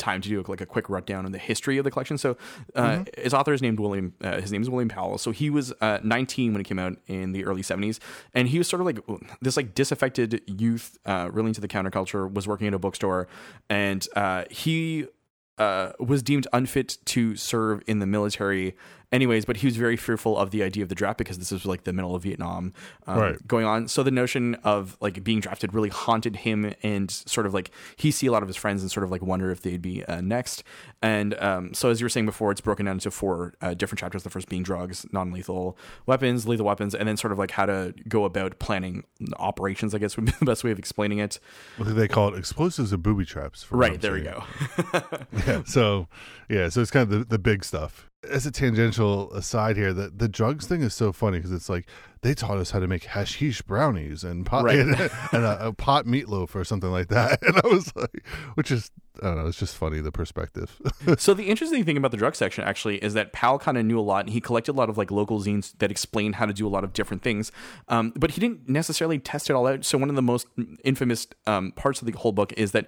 time 0.00 0.20
to 0.20 0.28
do 0.28 0.42
like 0.48 0.60
a 0.60 0.66
quick 0.66 0.88
rundown 0.88 1.26
on 1.26 1.32
the 1.32 1.38
history 1.38 1.78
of 1.78 1.84
the 1.84 1.90
collection. 1.90 2.18
So 2.18 2.36
uh, 2.74 3.04
his 3.16 3.32
author 3.32 3.52
is 3.52 3.62
named 3.62 3.78
William. 3.78 4.14
Uh, 4.20 4.40
his 4.40 4.50
name 4.50 4.62
is 4.62 4.70
William 4.70 4.88
Powell. 4.88 5.18
So 5.18 5.30
he 5.30 5.50
was 5.50 5.72
uh, 5.80 5.98
19 6.02 6.52
when 6.52 6.60
it 6.60 6.64
came 6.64 6.78
out 6.78 6.96
in 7.06 7.32
the 7.32 7.44
early 7.44 7.62
70s, 7.62 8.00
and 8.34 8.48
he 8.48 8.58
was 8.58 8.66
sort 8.66 8.80
of 8.80 8.86
like 8.86 8.98
this 9.40 9.56
like 9.56 9.74
disaffected 9.74 10.42
youth, 10.46 10.98
uh, 11.06 11.28
really 11.32 11.48
into 11.48 11.60
the 11.60 11.68
counterculture. 11.68 12.32
Was 12.32 12.48
working 12.48 12.66
at 12.66 12.74
a 12.74 12.78
bookstore, 12.78 13.28
and 13.68 14.06
uh, 14.16 14.44
he 14.50 15.06
uh, 15.58 15.92
was 16.00 16.22
deemed 16.22 16.48
unfit 16.52 16.98
to 17.04 17.36
serve 17.36 17.82
in 17.86 17.98
the 17.98 18.06
military 18.06 18.74
anyways, 19.12 19.44
but 19.44 19.58
he 19.58 19.66
was 19.66 19.76
very 19.76 19.96
fearful 19.96 20.36
of 20.36 20.50
the 20.50 20.62
idea 20.62 20.82
of 20.82 20.88
the 20.88 20.94
draft 20.94 21.18
because 21.18 21.38
this 21.38 21.50
was 21.50 21.64
like 21.66 21.84
the 21.84 21.92
middle 21.92 22.14
of 22.14 22.22
Vietnam 22.22 22.72
um, 23.06 23.18
Right. 23.18 23.48
going 23.48 23.64
on. 23.64 23.88
So 23.88 24.02
the 24.02 24.10
notion 24.10 24.54
of 24.64 24.96
like 25.00 25.22
being 25.24 25.40
drafted 25.40 25.74
really 25.74 25.88
haunted 25.88 26.36
him, 26.36 26.74
and 26.82 27.10
sort 27.10 27.46
of 27.46 27.54
like 27.54 27.70
he 27.96 28.10
see 28.10 28.26
a 28.26 28.32
lot 28.32 28.42
of 28.42 28.48
his 28.48 28.56
friends 28.56 28.82
and 28.82 28.90
sort 28.90 29.04
of 29.04 29.10
like 29.10 29.22
wonder 29.22 29.50
if 29.50 29.62
they'd 29.62 29.82
be 29.82 30.04
uh, 30.04 30.20
next. 30.20 30.62
And 31.02 31.34
um, 31.40 31.74
so 31.74 31.90
as 31.90 32.00
you 32.00 32.04
were 32.04 32.10
saying 32.10 32.26
before, 32.26 32.52
it's 32.52 32.60
broken 32.60 32.86
down 32.86 32.96
into 32.96 33.10
four 33.10 33.54
uh, 33.60 33.74
different 33.74 34.00
chapters. 34.00 34.22
The 34.22 34.30
first 34.30 34.48
being 34.48 34.62
drugs, 34.62 35.06
non-lethal 35.12 35.76
weapons, 36.06 36.46
lethal 36.46 36.66
weapons, 36.66 36.94
and 36.94 37.08
then 37.08 37.16
sort 37.16 37.32
of 37.32 37.38
like 37.38 37.50
how 37.52 37.66
to 37.66 37.94
go 38.08 38.24
about 38.24 38.58
planning 38.58 39.04
operations. 39.38 39.94
I 39.94 39.98
guess 39.98 40.16
would 40.16 40.26
be 40.26 40.32
the 40.38 40.44
best 40.44 40.64
way 40.64 40.70
of 40.70 40.78
explaining 40.78 41.18
it. 41.18 41.38
What 41.76 41.94
they 41.94 42.08
call 42.08 42.34
it? 42.34 42.38
Explosives 42.38 42.92
and 42.92 43.02
booby 43.02 43.24
traps. 43.24 43.62
for 43.62 43.76
Right 43.76 44.00
there 44.00 44.12
we 44.12 44.22
go. 44.22 44.44
yeah. 45.46 45.62
So, 45.64 46.08
yeah. 46.48 46.68
So 46.68 46.80
it's 46.80 46.90
kind 46.90 47.10
of 47.12 47.18
the, 47.18 47.24
the 47.24 47.38
big 47.38 47.64
stuff. 47.64 48.09
As 48.28 48.44
a 48.44 48.50
tangential 48.50 49.32
aside 49.32 49.76
here, 49.76 49.92
the 49.92 50.10
the 50.10 50.28
drugs 50.28 50.66
thing 50.66 50.82
is 50.82 50.92
so 50.92 51.12
funny 51.12 51.38
because 51.38 51.52
it's 51.52 51.68
like 51.68 51.86
they 52.22 52.34
taught 52.34 52.58
us 52.58 52.70
how 52.70 52.80
to 52.80 52.86
make 52.86 53.04
hashish 53.04 53.62
brownies 53.62 54.24
and 54.24 54.44
pot 54.44 54.64
Right. 54.64 54.78
and, 54.78 54.94
a, 54.94 55.68
a 55.68 55.72
pot 55.72 56.04
meatloaf 56.04 56.54
or 56.54 56.64
something 56.64 56.90
like 56.90 57.08
that. 57.08 57.40
And 57.50 57.56
I 57.64 57.66
was 57.66 57.94
like, 57.96 58.26
which 58.54 58.70
is 58.70 58.90
I 59.22 59.26
don't 59.26 59.38
know. 59.38 59.46
It's 59.46 59.58
just 59.58 59.74
funny 59.76 60.00
the 60.00 60.12
perspective. 60.12 60.80
so 61.18 61.34
the 61.34 61.44
interesting 61.44 61.84
thing 61.84 61.96
about 61.96 62.10
the 62.10 62.16
drug 62.16 62.34
section 62.34 62.62
actually 62.64 63.02
is 63.02 63.14
that 63.14 63.32
Powell 63.32 63.58
kind 63.58 63.76
of 63.78 63.84
knew 63.84 63.98
a 63.98 64.02
lot 64.02 64.26
and 64.26 64.30
he 64.32 64.40
collected 64.40 64.72
a 64.72 64.78
lot 64.78 64.88
of 64.88 64.98
like 64.98 65.10
local 65.10 65.40
zines 65.40 65.76
that 65.78 65.90
explained 65.90 66.36
how 66.36 66.46
to 66.46 66.52
do 66.52 66.66
a 66.66 66.70
lot 66.70 66.84
of 66.84 66.92
different 66.92 67.22
things. 67.22 67.50
Um, 67.88 68.12
but 68.16 68.32
he 68.32 68.40
didn't 68.40 68.68
necessarily 68.68 69.18
test 69.18 69.48
it 69.50 69.54
all 69.54 69.66
out. 69.66 69.84
So 69.84 69.98
one 69.98 70.10
of 70.10 70.16
the 70.16 70.22
most 70.22 70.46
infamous 70.84 71.26
um, 71.46 71.72
parts 71.72 72.00
of 72.02 72.06
the 72.06 72.12
whole 72.12 72.32
book 72.32 72.52
is 72.56 72.72
that 72.72 72.86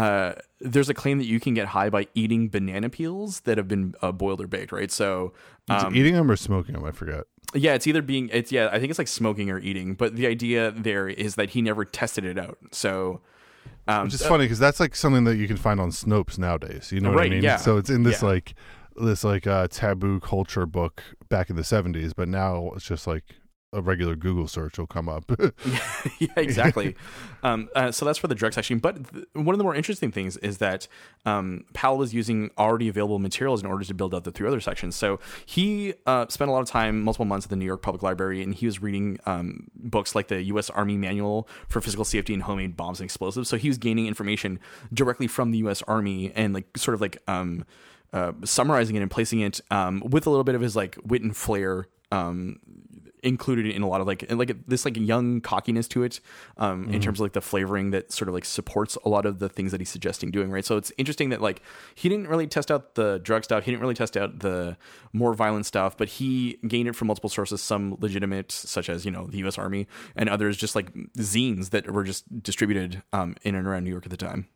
uh, 0.00 0.34
there's 0.60 0.88
a 0.88 0.94
claim 0.94 1.18
that 1.18 1.26
you 1.26 1.40
can 1.40 1.54
get 1.54 1.68
high 1.68 1.90
by 1.90 2.06
eating 2.14 2.48
banana 2.48 2.88
peels 2.88 3.40
that 3.40 3.58
have 3.58 3.68
been 3.68 3.94
uh, 4.02 4.12
boiled 4.12 4.40
or 4.40 4.46
baked, 4.46 4.72
right? 4.72 4.90
So 4.90 5.32
um, 5.68 5.94
eating 5.94 6.14
them 6.14 6.30
or 6.30 6.36
smoking 6.36 6.74
them? 6.74 6.84
I 6.84 6.92
forgot. 6.92 7.24
yeah, 7.54 7.74
it's 7.74 7.86
either 7.86 8.02
being 8.02 8.28
it's 8.32 8.50
yeah, 8.52 8.68
I 8.72 8.78
think 8.78 8.90
it's 8.90 8.98
like 8.98 9.08
smoking 9.08 9.50
or 9.50 9.58
eating. 9.58 9.94
But 9.94 10.16
the 10.16 10.26
idea 10.26 10.70
there 10.70 11.08
is 11.08 11.34
that 11.36 11.50
he 11.50 11.62
never 11.62 11.84
tested 11.84 12.24
it 12.24 12.38
out. 12.38 12.58
So 12.72 13.20
um, 13.88 14.04
Which 14.04 14.14
is 14.14 14.26
funny 14.26 14.44
because 14.44 14.58
that's 14.58 14.80
like 14.80 14.94
something 14.94 15.24
that 15.24 15.36
you 15.36 15.48
can 15.48 15.56
find 15.56 15.80
on 15.80 15.90
Snopes 15.90 16.38
nowadays. 16.38 16.92
You 16.92 17.00
know 17.00 17.12
what 17.12 17.24
I 17.26 17.28
mean? 17.28 17.42
yeah. 17.42 17.56
So 17.56 17.76
it's 17.76 17.90
in 17.90 18.02
this 18.04 18.22
Yeah. 18.22 18.28
like 18.28 18.54
this 18.96 19.24
like 19.24 19.46
uh, 19.46 19.66
taboo 19.68 20.20
culture 20.20 20.66
book 20.66 21.02
back 21.28 21.50
in 21.50 21.56
the 21.56 21.64
seventies, 21.64 22.12
but 22.12 22.28
now 22.28 22.70
it's 22.76 22.84
just 22.84 23.06
like 23.06 23.24
a 23.72 23.80
regular 23.80 24.16
Google 24.16 24.48
search 24.48 24.78
will 24.78 24.86
come 24.86 25.08
up. 25.08 25.30
yeah, 26.18 26.28
exactly. 26.36 26.96
um, 27.42 27.68
uh, 27.74 27.92
so 27.92 28.04
that's 28.04 28.18
for 28.18 28.26
the 28.26 28.34
drug 28.34 28.52
section. 28.52 28.78
But 28.78 29.12
th- 29.12 29.26
one 29.32 29.54
of 29.54 29.58
the 29.58 29.64
more 29.64 29.74
interesting 29.74 30.10
things 30.10 30.36
is 30.38 30.58
that 30.58 30.88
um, 31.24 31.64
Powell 31.72 31.98
was 31.98 32.12
using 32.12 32.50
already 32.58 32.88
available 32.88 33.18
materials 33.18 33.62
in 33.62 33.68
order 33.68 33.84
to 33.84 33.94
build 33.94 34.14
out 34.14 34.24
the 34.24 34.32
three 34.32 34.48
other 34.48 34.60
sections. 34.60 34.96
So 34.96 35.20
he 35.46 35.94
uh, 36.06 36.26
spent 36.28 36.48
a 36.48 36.52
lot 36.52 36.62
of 36.62 36.68
time, 36.68 37.02
multiple 37.02 37.26
months 37.26 37.46
at 37.46 37.50
the 37.50 37.56
New 37.56 37.64
York 37.64 37.82
Public 37.82 38.02
Library, 38.02 38.42
and 38.42 38.54
he 38.54 38.66
was 38.66 38.82
reading 38.82 39.18
um, 39.26 39.68
books 39.74 40.14
like 40.14 40.28
the 40.28 40.42
U.S. 40.44 40.70
Army 40.70 40.96
Manual 40.96 41.48
for 41.68 41.80
Physical 41.80 42.04
Safety 42.04 42.34
and 42.34 42.42
Homemade 42.42 42.76
Bombs 42.76 43.00
and 43.00 43.04
Explosives. 43.04 43.48
So 43.48 43.56
he 43.56 43.68
was 43.68 43.78
gaining 43.78 44.06
information 44.06 44.58
directly 44.92 45.28
from 45.28 45.52
the 45.52 45.58
U.S. 45.58 45.82
Army 45.82 46.32
and 46.34 46.52
like 46.52 46.76
sort 46.76 46.94
of 46.94 47.00
like 47.00 47.18
um, 47.28 47.64
uh, 48.12 48.32
summarizing 48.44 48.96
it 48.96 49.02
and 49.02 49.10
placing 49.10 49.40
it 49.40 49.60
um, 49.70 50.00
with 50.00 50.26
a 50.26 50.30
little 50.30 50.44
bit 50.44 50.56
of 50.56 50.60
his 50.60 50.74
like 50.74 50.98
wit 51.04 51.22
and 51.22 51.36
flair 51.36 51.86
um, 52.12 52.58
included 53.22 53.66
in 53.66 53.82
a 53.82 53.88
lot 53.88 54.00
of 54.00 54.06
like 54.06 54.24
and 54.28 54.38
like 54.38 54.56
this 54.66 54.84
like 54.84 54.96
young 54.96 55.40
cockiness 55.40 55.88
to 55.88 56.02
it 56.02 56.20
um 56.56 56.88
in 56.90 57.00
terms 57.00 57.18
of 57.18 57.24
like 57.24 57.32
the 57.32 57.40
flavoring 57.40 57.90
that 57.90 58.12
sort 58.12 58.28
of 58.28 58.34
like 58.34 58.44
supports 58.44 58.96
a 59.04 59.08
lot 59.08 59.26
of 59.26 59.38
the 59.38 59.48
things 59.48 59.72
that 59.72 59.80
he's 59.80 59.90
suggesting 59.90 60.30
doing 60.30 60.50
right? 60.50 60.64
So 60.64 60.76
it's 60.76 60.92
interesting 60.98 61.30
that 61.30 61.40
like 61.40 61.62
he 61.94 62.08
didn't 62.08 62.28
really 62.28 62.46
test 62.46 62.70
out 62.70 62.94
the 62.94 63.20
drug 63.22 63.44
stuff. 63.44 63.64
He 63.64 63.70
didn't 63.70 63.82
really 63.82 63.94
test 63.94 64.16
out 64.16 64.40
the 64.40 64.76
more 65.12 65.34
violent 65.34 65.66
stuff 65.66 65.96
but 65.96 66.08
he 66.08 66.58
gained 66.66 66.88
it 66.88 66.94
from 66.96 67.06
multiple 67.08 67.30
sources 67.30 67.60
some 67.60 67.96
legitimate 68.00 68.52
such 68.52 68.88
as 68.88 69.04
you 69.04 69.10
know 69.10 69.26
the 69.26 69.38
US 69.46 69.58
army 69.58 69.86
and 70.16 70.28
others 70.28 70.56
just 70.56 70.74
like 70.74 70.92
zines 71.18 71.70
that 71.70 71.90
were 71.90 72.04
just 72.04 72.42
distributed 72.42 73.02
um 73.12 73.36
in 73.42 73.54
and 73.54 73.66
around 73.66 73.84
New 73.84 73.90
York 73.90 74.04
at 74.04 74.10
the 74.10 74.16
time. 74.16 74.48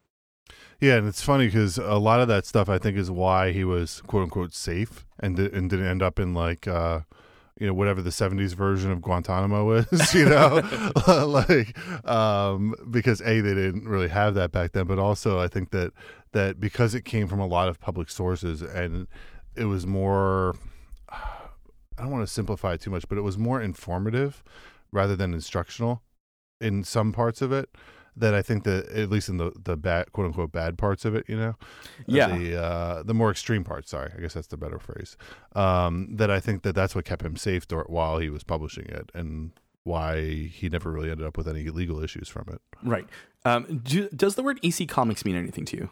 Yeah, 0.81 0.97
and 0.97 1.09
it's 1.09 1.23
funny 1.23 1.47
because 1.47 1.79
a 1.79 1.95
lot 1.95 2.21
of 2.21 2.29
that 2.29 2.47
stuff 2.47 2.69
I 2.69 2.79
think 2.79 2.97
is 2.97 3.11
why 3.11 3.53
he 3.53 3.65
was 3.65 4.03
quote 4.03 4.25
unquote 4.25 4.53
safe 4.53 5.07
and 5.19 5.39
and 5.39 5.71
didn't 5.71 5.87
end 5.87 6.03
up 6.03 6.19
in 6.19 6.35
like 6.35 6.67
uh 6.67 7.01
you 7.61 7.67
know 7.67 7.75
whatever 7.75 8.03
the 8.03 8.11
70s 8.11 8.55
version 8.55 8.91
of 8.91 9.01
Guantanamo 9.01 9.71
is, 9.93 10.15
you 10.15 10.25
know, 10.25 10.63
like 11.27 11.77
um 12.09 12.75
because 12.91 13.21
a 13.21 13.41
they 13.41 13.55
didn't 13.55 13.89
really 13.89 14.09
have 14.09 14.35
that 14.35 14.53
back 14.53 14.73
then, 14.73 14.87
but 14.87 14.99
also 14.99 15.39
I 15.39 15.49
think 15.49 15.71
that 15.71 15.93
that 16.33 16.59
because 16.59 16.95
it 16.95 17.05
came 17.05 17.29
from 17.29 17.41
a 17.41 17.47
lot 17.47 17.69
of 17.69 17.81
public 17.81 18.11
sources 18.11 18.63
and 18.63 19.07
it 19.57 19.67
was 19.67 19.87
more 19.87 20.57
I 21.97 22.03
don't 22.03 22.11
want 22.11 22.27
to 22.27 22.33
simplify 22.33 22.75
it 22.75 22.81
too 22.81 22.91
much, 22.91 23.09
but 23.09 23.19
it 23.19 23.23
was 23.23 23.39
more 23.39 23.63
informative 23.63 24.43
rather 24.91 25.15
than 25.15 25.33
instructional 25.33 26.03
in 26.61 26.83
some 26.83 27.13
parts 27.13 27.41
of 27.41 27.53
it. 27.53 27.69
That 28.17 28.33
I 28.35 28.43
think 28.43 28.63
that 28.65 28.87
at 28.91 29.11
least 29.11 29.29
in 29.29 29.39
the 29.39 29.51
the 29.65 29.77
bad 29.77 30.13
quote 30.13 30.27
unquote 30.29 30.53
bad 30.53 30.79
parts 30.79 31.05
of 31.05 31.15
it, 31.17 31.25
you 31.29 31.37
know, 31.37 31.55
Yeah. 32.07 32.37
the 32.37 32.63
uh, 32.63 33.03
the 33.03 33.15
more 33.15 33.31
extreme 33.31 33.65
parts. 33.65 33.91
Sorry, 33.91 34.13
I 34.17 34.21
guess 34.21 34.35
that's 34.35 34.47
the 34.47 34.57
better 34.57 34.79
phrase. 34.79 35.17
Um, 35.57 36.15
that 36.17 36.31
I 36.31 36.39
think 36.41 36.63
that 36.63 36.75
that's 36.75 36.95
what 36.95 37.05
kept 37.05 37.23
him 37.25 37.37
safe 37.37 37.67
while 37.87 38.19
he 38.19 38.31
was 38.31 38.45
publishing 38.45 38.87
it, 38.87 39.11
and 39.15 39.51
why 39.83 40.23
he 40.47 40.69
never 40.69 40.91
really 40.93 41.11
ended 41.11 41.27
up 41.27 41.37
with 41.37 41.49
any 41.49 41.69
legal 41.71 42.03
issues 42.03 42.29
from 42.29 42.47
it. 42.53 42.61
right 42.83 43.07
um 43.45 43.81
do, 43.85 44.09
does 44.11 44.35
the 44.35 44.43
word 44.43 44.59
EC 44.63 44.89
comics 44.89 45.25
mean 45.27 45.37
anything 45.37 45.65
to 45.67 45.77
you 45.77 45.91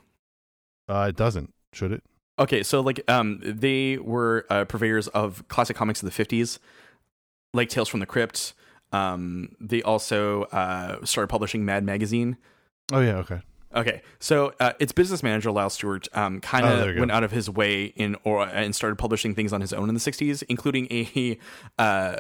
Uh, 0.88 1.06
it 1.11 1.16
doesn't, 1.16 1.52
should 1.74 1.92
it? 1.92 2.02
Okay, 2.38 2.62
so 2.62 2.80
like 2.80 3.02
um 3.11 3.40
they 3.42 3.98
were 3.98 4.46
uh, 4.48 4.64
purveyors 4.64 5.08
of 5.08 5.46
classic 5.48 5.76
comics 5.76 6.02
of 6.02 6.11
the 6.11 6.24
50s, 6.24 6.58
like 7.52 7.68
Tales 7.68 7.88
from 7.88 8.00
the 8.00 8.06
Crypt. 8.06 8.54
Um 8.92 9.50
they 9.61 9.83
also 9.83 10.42
uh 10.44 11.05
started 11.05 11.28
publishing 11.28 11.64
Mad 11.64 11.85
Magazine. 11.85 12.37
Oh 12.92 13.00
yeah, 13.00 13.16
okay. 13.18 13.40
Okay, 13.74 14.02
so 14.18 14.52
uh, 14.61 14.74
its 14.81 14.92
business 14.92 15.22
manager 15.22 15.50
Lyle 15.50 15.70
Stuart 15.70 16.07
um, 16.12 16.42
kind 16.42 16.66
Oh, 16.66 16.88
of 16.88 16.94
go. 16.94 17.00
went 17.00 17.11
out 17.11 17.24
of 17.24 17.31
his 17.31 17.48
way 17.48 17.85
in 17.85 18.16
or 18.22 18.46
and 18.46 18.74
started 18.74 18.96
publishing 18.96 19.35
things 19.35 19.50
on 19.50 19.62
his 19.62 19.72
own 19.72 19.88
in 19.88 19.94
the 19.94 20.00
'60s, 20.00 20.42
including 20.50 20.88
a 20.90 21.38
uh, 21.78 22.16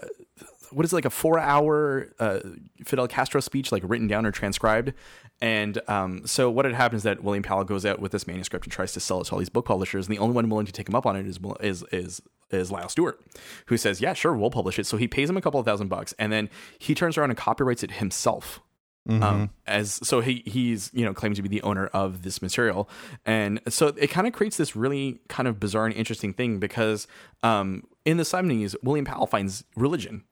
what 0.74 0.84
is 0.84 0.92
it 0.92 0.96
like 0.96 1.04
a 1.04 1.10
four-hour 1.10 2.08
uh, 2.18 2.40
Fidel 2.84 3.08
Castro 3.08 3.40
speech, 3.40 3.72
like 3.72 3.82
written 3.86 4.06
down 4.08 4.26
or 4.26 4.30
transcribed. 4.32 4.92
And 5.40 5.80
um, 5.88 6.26
so 6.26 6.50
what 6.50 6.64
had 6.64 6.74
happened 6.74 6.98
is 6.98 7.02
that 7.02 7.22
William 7.24 7.42
Powell 7.42 7.64
goes 7.64 7.84
out 7.84 7.98
with 7.98 8.12
this 8.12 8.26
manuscript 8.26 8.64
and 8.64 8.72
tries 8.72 8.92
to 8.92 9.00
sell 9.00 9.20
it 9.20 9.24
to 9.24 9.32
all 9.32 9.38
these 9.38 9.48
book 9.48 9.64
publishers, 9.64 10.06
and 10.06 10.14
the 10.14 10.20
only 10.20 10.34
one 10.34 10.48
willing 10.48 10.66
to 10.66 10.72
take 10.72 10.88
him 10.88 10.94
up 10.94 11.04
on 11.06 11.16
it 11.16 11.26
is 11.26 11.38
is 11.60 11.84
is 11.92 12.22
is 12.50 12.70
Lyle 12.70 12.88
Stuart, 12.88 13.20
who 13.66 13.76
says, 13.76 14.00
"Yeah, 14.00 14.12
sure, 14.12 14.34
we'll 14.34 14.50
publish 14.50 14.78
it." 14.78 14.86
So 14.86 14.96
he 14.96 15.08
pays 15.08 15.28
him 15.28 15.36
a 15.36 15.40
couple 15.40 15.58
of 15.58 15.66
thousand 15.66 15.88
bucks, 15.88 16.14
and 16.18 16.32
then 16.32 16.48
he 16.78 16.94
turns 16.94 17.18
around 17.18 17.30
and 17.30 17.36
copyrights 17.38 17.82
it 17.82 17.92
himself 17.92 18.60
Mhm. 19.08 19.20
um, 19.20 19.50
as 19.66 19.94
so 20.06 20.20
he 20.20 20.44
he's 20.46 20.88
you 20.94 21.04
know 21.04 21.12
claimed 21.12 21.34
to 21.34 21.42
be 21.42 21.48
the 21.48 21.60
owner 21.62 21.86
of 21.88 22.22
this 22.22 22.40
material 22.40 22.88
and 23.26 23.60
so 23.68 23.88
it 23.96 24.10
kind 24.10 24.28
of 24.28 24.32
creates 24.32 24.56
this 24.56 24.76
really 24.76 25.20
kind 25.28 25.48
of 25.48 25.58
bizarre 25.58 25.86
and 25.86 25.94
interesting 25.96 26.32
thing 26.32 26.60
because 26.60 27.08
um, 27.42 27.82
in 28.04 28.16
the 28.16 28.22
70s 28.22 28.76
william 28.84 29.04
powell 29.04 29.26
finds 29.26 29.64
religion 29.74 30.22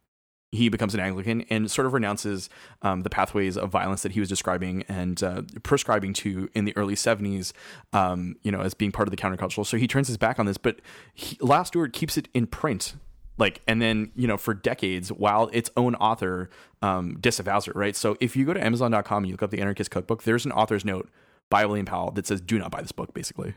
he 0.52 0.68
becomes 0.68 0.94
an 0.94 1.00
anglican 1.00 1.42
and 1.42 1.70
sort 1.70 1.86
of 1.86 1.92
renounces 1.92 2.48
um, 2.82 3.02
the 3.02 3.10
pathways 3.10 3.56
of 3.56 3.70
violence 3.70 4.02
that 4.02 4.12
he 4.12 4.20
was 4.20 4.28
describing 4.28 4.82
and 4.88 5.22
uh, 5.22 5.42
prescribing 5.62 6.12
to 6.12 6.48
in 6.54 6.64
the 6.64 6.76
early 6.76 6.94
70s 6.94 7.52
um, 7.92 8.36
you 8.42 8.50
know 8.50 8.60
as 8.60 8.74
being 8.74 8.92
part 8.92 9.08
of 9.08 9.10
the 9.10 9.16
countercultural 9.16 9.64
so 9.64 9.76
he 9.76 9.86
turns 9.86 10.08
his 10.08 10.16
back 10.16 10.38
on 10.38 10.46
this 10.46 10.58
but 10.58 10.80
he, 11.14 11.36
lyle 11.40 11.64
stuart 11.64 11.92
keeps 11.92 12.16
it 12.16 12.28
in 12.34 12.46
print 12.46 12.94
like 13.38 13.60
and 13.66 13.80
then 13.80 14.10
you 14.14 14.26
know 14.26 14.36
for 14.36 14.54
decades 14.54 15.10
while 15.10 15.48
its 15.52 15.70
own 15.76 15.94
author 15.96 16.50
um, 16.82 17.16
disavows 17.20 17.68
it 17.68 17.76
right 17.76 17.96
so 17.96 18.16
if 18.20 18.36
you 18.36 18.44
go 18.44 18.54
to 18.54 18.62
amazon.com 18.62 19.18
and 19.18 19.26
you 19.26 19.32
look 19.32 19.42
up 19.42 19.50
the 19.50 19.60
anarchist 19.60 19.90
cookbook 19.90 20.24
there's 20.24 20.44
an 20.44 20.52
author's 20.52 20.84
note 20.84 21.08
by 21.48 21.64
william 21.64 21.86
powell 21.86 22.10
that 22.10 22.26
says 22.26 22.40
do 22.40 22.58
not 22.58 22.70
buy 22.70 22.80
this 22.80 22.92
book 22.92 23.14
basically 23.14 23.54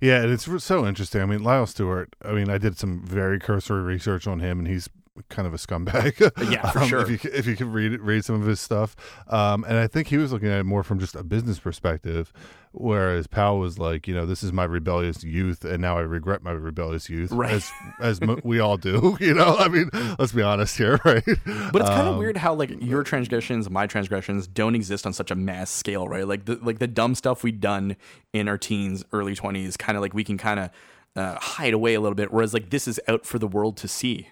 Yeah, 0.00 0.22
and 0.22 0.32
it's 0.32 0.48
so 0.64 0.86
interesting. 0.86 1.20
I 1.20 1.26
mean, 1.26 1.42
Lyle 1.42 1.66
Stuart. 1.66 2.16
I 2.24 2.32
mean, 2.32 2.48
I 2.48 2.56
did 2.56 2.78
some 2.78 3.04
very 3.04 3.38
cursory 3.38 3.82
research 3.82 4.26
on 4.26 4.40
him, 4.40 4.58
and 4.58 4.66
he's 4.66 4.88
kind 5.28 5.46
of 5.46 5.54
a 5.54 5.56
scumbag. 5.56 6.20
Yeah, 6.50 6.70
for 6.70 6.80
Um, 6.80 6.88
sure. 6.88 7.00
If 7.00 7.24
you 7.24 7.30
if 7.32 7.46
you 7.46 7.56
can 7.56 7.72
read 7.72 8.00
read 8.00 8.24
some 8.24 8.40
of 8.40 8.46
his 8.46 8.60
stuff, 8.60 8.94
um, 9.28 9.64
and 9.64 9.76
I 9.78 9.86
think 9.86 10.08
he 10.08 10.16
was 10.16 10.32
looking 10.32 10.48
at 10.48 10.60
it 10.60 10.64
more 10.64 10.82
from 10.82 10.98
just 10.98 11.14
a 11.16 11.24
business 11.24 11.58
perspective, 11.58 12.32
whereas 12.72 13.26
Powell 13.26 13.58
was 13.58 13.78
like, 13.78 14.06
you 14.06 14.14
know, 14.14 14.26
this 14.26 14.42
is 14.42 14.52
my 14.52 14.64
rebellious 14.64 15.24
youth, 15.24 15.64
and 15.64 15.80
now 15.80 15.98
I 15.98 16.02
regret 16.02 16.42
my 16.42 16.52
rebellious 16.52 17.08
youth, 17.08 17.32
Right. 17.32 17.52
as 17.52 17.70
as 18.00 18.20
mo- 18.20 18.38
we 18.44 18.60
all 18.60 18.76
do. 18.76 19.16
You 19.26 19.34
know, 19.34 19.56
I 19.58 19.68
mean, 19.68 19.90
let's 20.18 20.32
be 20.32 20.42
honest 20.42 20.76
here, 20.76 21.00
right? 21.04 21.24
but 21.24 21.80
it's 21.82 21.90
kind 21.90 22.02
of 22.06 22.14
Um, 22.14 22.18
weird 22.18 22.36
how 22.36 22.54
like 22.54 22.70
your 22.82 23.02
transgressions 23.02 23.68
my 23.70 23.86
transgressions 23.86 24.46
don't 24.46 24.74
exist 24.74 25.06
on 25.06 25.12
such 25.12 25.30
a 25.30 25.34
mass 25.34 25.70
scale 25.70 26.06
right 26.08 26.26
like 26.28 26.44
the 26.44 26.56
like 26.62 26.78
the 26.78 26.86
dumb 26.86 27.14
stuff 27.14 27.42
we've 27.42 27.60
done 27.60 27.96
in 28.32 28.46
our 28.48 28.56
teens 28.58 29.04
early 29.12 29.34
20s 29.34 29.76
kind 29.78 29.96
of 29.96 30.02
like 30.02 30.14
we 30.14 30.22
can 30.22 30.38
kind 30.38 30.60
of 30.60 30.70
uh, 31.16 31.34
hide 31.40 31.72
away 31.74 31.94
a 31.94 32.00
little 32.00 32.14
bit 32.14 32.32
whereas 32.32 32.52
like 32.54 32.70
this 32.70 32.86
is 32.86 33.00
out 33.08 33.24
for 33.26 33.38
the 33.38 33.46
world 33.48 33.76
to 33.78 33.88
see 33.88 34.28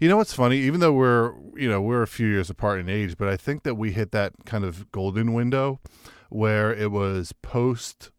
You 0.00 0.08
know 0.08 0.16
what's 0.16 0.34
funny? 0.34 0.58
Even 0.58 0.80
though 0.80 0.92
we're 0.92 1.32
you 1.56 1.68
know 1.68 1.80
we're 1.80 2.02
a 2.02 2.06
few 2.08 2.26
years 2.26 2.50
apart 2.50 2.80
in 2.80 2.88
age, 2.88 3.16
but 3.16 3.28
I 3.28 3.36
think 3.36 3.62
that 3.62 3.74
we 3.76 3.92
hit 3.92 4.10
that 4.12 4.32
kind 4.46 4.64
of 4.64 4.90
golden 4.92 5.32
window 5.34 5.80
where 6.28 6.72
it 6.74 6.90
was 6.90 7.32
post 7.42 8.10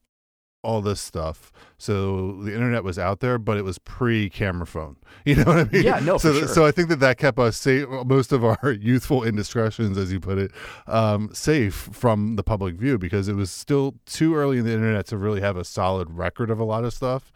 all 0.62 0.82
this 0.82 1.02
stuff. 1.02 1.52
So 1.78 2.42
the 2.42 2.54
internet 2.54 2.86
was 2.86 2.98
out 2.98 3.20
there, 3.20 3.38
but 3.38 3.58
it 3.58 3.64
was 3.64 3.78
pre-camera 3.80 4.66
phone. 4.66 4.96
You 5.26 5.36
know 5.36 5.44
what 5.44 5.58
I 5.58 5.64
mean? 5.66 5.84
Yeah, 5.84 6.00
no, 6.00 6.18
So, 6.18 6.34
for 6.34 6.40
sure. 6.40 6.48
so 6.48 6.66
I 6.66 6.72
think 6.72 6.90
that 6.90 7.00
that 7.00 7.18
kept 7.18 7.38
us 7.40 7.56
safe, 7.58 7.88
most 8.06 8.32
of 8.34 8.44
our 8.44 8.72
youthful 8.82 9.24
indiscretions, 9.24 9.98
as 9.98 10.12
you 10.12 10.20
put 10.20 10.38
it, 10.38 10.52
um, 10.88 11.30
safe 11.34 11.74
from 11.92 12.36
the 12.36 12.44
public 12.44 12.76
view 12.76 12.98
because 12.98 13.28
it 13.30 13.36
was 13.36 13.50
still 13.52 13.96
too 14.06 14.36
early 14.36 14.58
in 14.58 14.66
the 14.66 14.74
internet 14.74 15.06
to 15.08 15.18
really 15.18 15.40
have 15.42 15.56
a 15.58 15.64
solid 15.66 16.10
record 16.12 16.50
of 16.50 16.60
a 16.60 16.64
lot 16.66 16.84
of 16.86 16.94
stuff. 16.94 17.32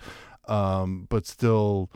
Um, 0.48 1.08
but 1.10 1.26
still, 1.26 1.90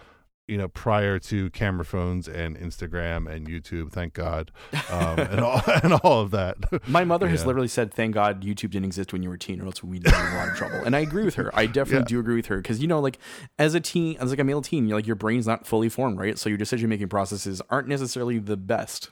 you 0.47 0.57
know, 0.57 0.67
prior 0.67 1.17
to 1.19 1.49
camera 1.51 1.85
phones 1.85 2.27
and 2.27 2.57
Instagram 2.57 3.31
and 3.31 3.47
YouTube, 3.47 3.91
thank 3.91 4.13
God, 4.13 4.51
um, 4.91 5.19
and 5.19 5.39
all 5.39 5.61
and 5.83 5.93
all 5.93 6.21
of 6.21 6.31
that. 6.31 6.57
My 6.87 7.03
mother 7.05 7.27
has 7.29 7.45
literally 7.45 7.67
said, 7.69 7.93
"Thank 7.93 8.13
God 8.15 8.43
YouTube 8.43 8.71
didn't 8.71 8.85
exist 8.85 9.13
when 9.13 9.23
you 9.23 9.29
were 9.29 9.35
a 9.35 9.39
teen, 9.39 9.61
or 9.61 9.65
else 9.65 9.81
we'd 9.83 10.03
be 10.03 10.09
in 10.09 10.15
a 10.15 10.35
lot 10.35 10.49
of 10.49 10.55
trouble." 10.55 10.77
And 10.85 10.95
I 10.95 10.99
agree 10.99 11.23
with 11.23 11.35
her. 11.35 11.51
I 11.57 11.67
definitely 11.67 11.99
Yeah. 11.99 12.17
do 12.17 12.19
agree 12.19 12.35
with 12.35 12.47
her 12.47 12.57
because 12.57 12.81
you 12.81 12.87
know, 12.87 12.99
like 12.99 13.17
as 13.57 13.75
a 13.75 13.79
teen, 13.79 14.17
as 14.19 14.29
like 14.31 14.39
a 14.39 14.43
male 14.43 14.61
teen, 14.61 14.87
you're 14.87 14.97
like 14.97 15.07
your 15.07 15.15
brain's 15.15 15.47
not 15.47 15.65
fully 15.65 15.87
formed, 15.89 16.19
right? 16.19 16.37
So 16.37 16.49
your 16.49 16.57
decision 16.57 16.89
making 16.89 17.07
processes 17.09 17.61
aren't 17.69 17.87
necessarily 17.87 18.37
the 18.39 18.57
best. 18.57 19.09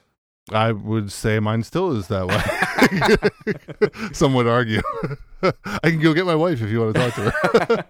I 0.51 0.71
would 0.71 1.11
say 1.11 1.39
mine 1.39 1.61
still 1.63 1.95
is 1.95 2.07
that 2.07 2.27
way. 2.27 4.09
Some 4.13 4.33
would 4.33 4.47
argue. 4.47 4.81
I 5.65 5.79
can 5.89 5.99
go 5.99 6.13
get 6.13 6.25
my 6.25 6.35
wife 6.35 6.61
if 6.61 6.69
you 6.69 6.79
want 6.81 6.95
to 6.95 7.09
talk 7.09 7.13
to 7.15 7.87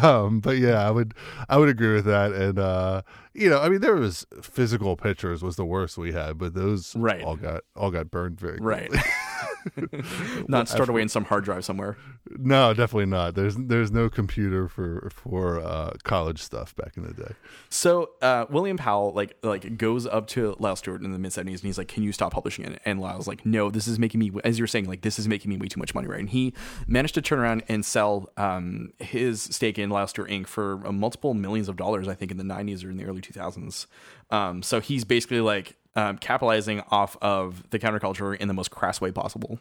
her. 0.00 0.06
um, 0.06 0.40
but 0.40 0.58
yeah, 0.58 0.86
I 0.86 0.90
would 0.90 1.14
I 1.48 1.56
would 1.58 1.68
agree 1.68 1.94
with 1.94 2.04
that. 2.04 2.32
And 2.32 2.58
uh, 2.58 3.02
you 3.34 3.48
know, 3.50 3.60
I 3.60 3.68
mean, 3.68 3.80
there 3.80 3.94
was 3.94 4.26
physical 4.42 4.96
pictures 4.96 5.42
was 5.42 5.56
the 5.56 5.64
worst 5.64 5.98
we 5.98 6.12
had, 6.12 6.38
but 6.38 6.54
those 6.54 6.94
Right. 6.96 7.22
all 7.22 7.36
got 7.36 7.62
all 7.76 7.90
got 7.90 8.10
burned 8.10 8.38
very 8.40 8.58
Right. 8.60 8.90
not 10.48 10.68
stored 10.68 10.88
away 10.88 11.02
in 11.02 11.08
some 11.08 11.24
hard 11.24 11.44
drive 11.44 11.64
somewhere. 11.64 11.96
No, 12.30 12.72
definitely 12.74 13.06
not. 13.06 13.34
There's 13.34 13.56
there's 13.56 13.90
no 13.90 14.08
computer 14.08 14.68
for 14.68 15.10
for 15.12 15.60
uh, 15.60 15.92
college 16.04 16.40
stuff 16.42 16.74
back 16.76 16.96
in 16.96 17.04
the 17.04 17.12
day. 17.12 17.32
So 17.68 18.10
uh, 18.22 18.46
William 18.50 18.76
Powell 18.76 19.12
like 19.12 19.36
like 19.42 19.76
goes 19.76 20.06
up 20.06 20.26
to 20.28 20.56
Lyle 20.58 20.76
Stuart 20.76 21.02
in 21.02 21.12
the 21.12 21.18
mid 21.18 21.32
seventies 21.32 21.60
and 21.60 21.66
he's 21.66 21.78
like, 21.78 21.88
"Can 21.88 22.02
you 22.02 22.12
stop 22.12 22.32
publishing 22.32 22.64
it?" 22.66 22.80
And 22.84 23.00
Lyle's 23.00 23.26
like, 23.26 23.44
"No, 23.44 23.70
this 23.70 23.86
is 23.88 23.98
making 23.98 24.20
me 24.20 24.30
as 24.44 24.58
you're 24.58 24.68
saying 24.68 24.86
like 24.86 25.02
this 25.02 25.18
is 25.18 25.28
making 25.28 25.48
me 25.50 25.56
way 25.56 25.66
too 25.68 25.80
much 25.80 25.94
money, 25.94 26.06
right?" 26.08 26.20
And 26.20 26.30
he 26.30 26.54
managed 26.86 27.14
to 27.14 27.22
turn 27.22 27.38
around 27.38 27.62
and 27.68 27.84
sell 27.84 28.30
um, 28.36 28.92
his 28.98 29.42
stake 29.42 29.78
in 29.78 29.90
Lyle 29.90 30.06
Inc. 30.06 30.46
for 30.46 30.86
uh, 30.86 30.92
multiple 30.92 31.34
millions 31.34 31.68
of 31.68 31.76
dollars, 31.76 32.08
I 32.08 32.14
think, 32.14 32.30
in 32.30 32.36
the 32.36 32.44
'90s 32.44 32.84
or 32.84 32.90
in 32.90 32.96
the 32.96 33.04
early 33.04 33.20
2000s. 33.20 33.86
Um, 34.30 34.62
so 34.62 34.80
he's 34.80 35.04
basically 35.04 35.40
like 35.40 35.76
um, 35.96 36.18
capitalizing 36.18 36.82
off 36.90 37.16
of 37.20 37.68
the 37.70 37.78
counterculture 37.78 38.36
in 38.36 38.48
the 38.48 38.54
most 38.54 38.70
crass 38.70 39.00
way 39.00 39.10
possible. 39.10 39.58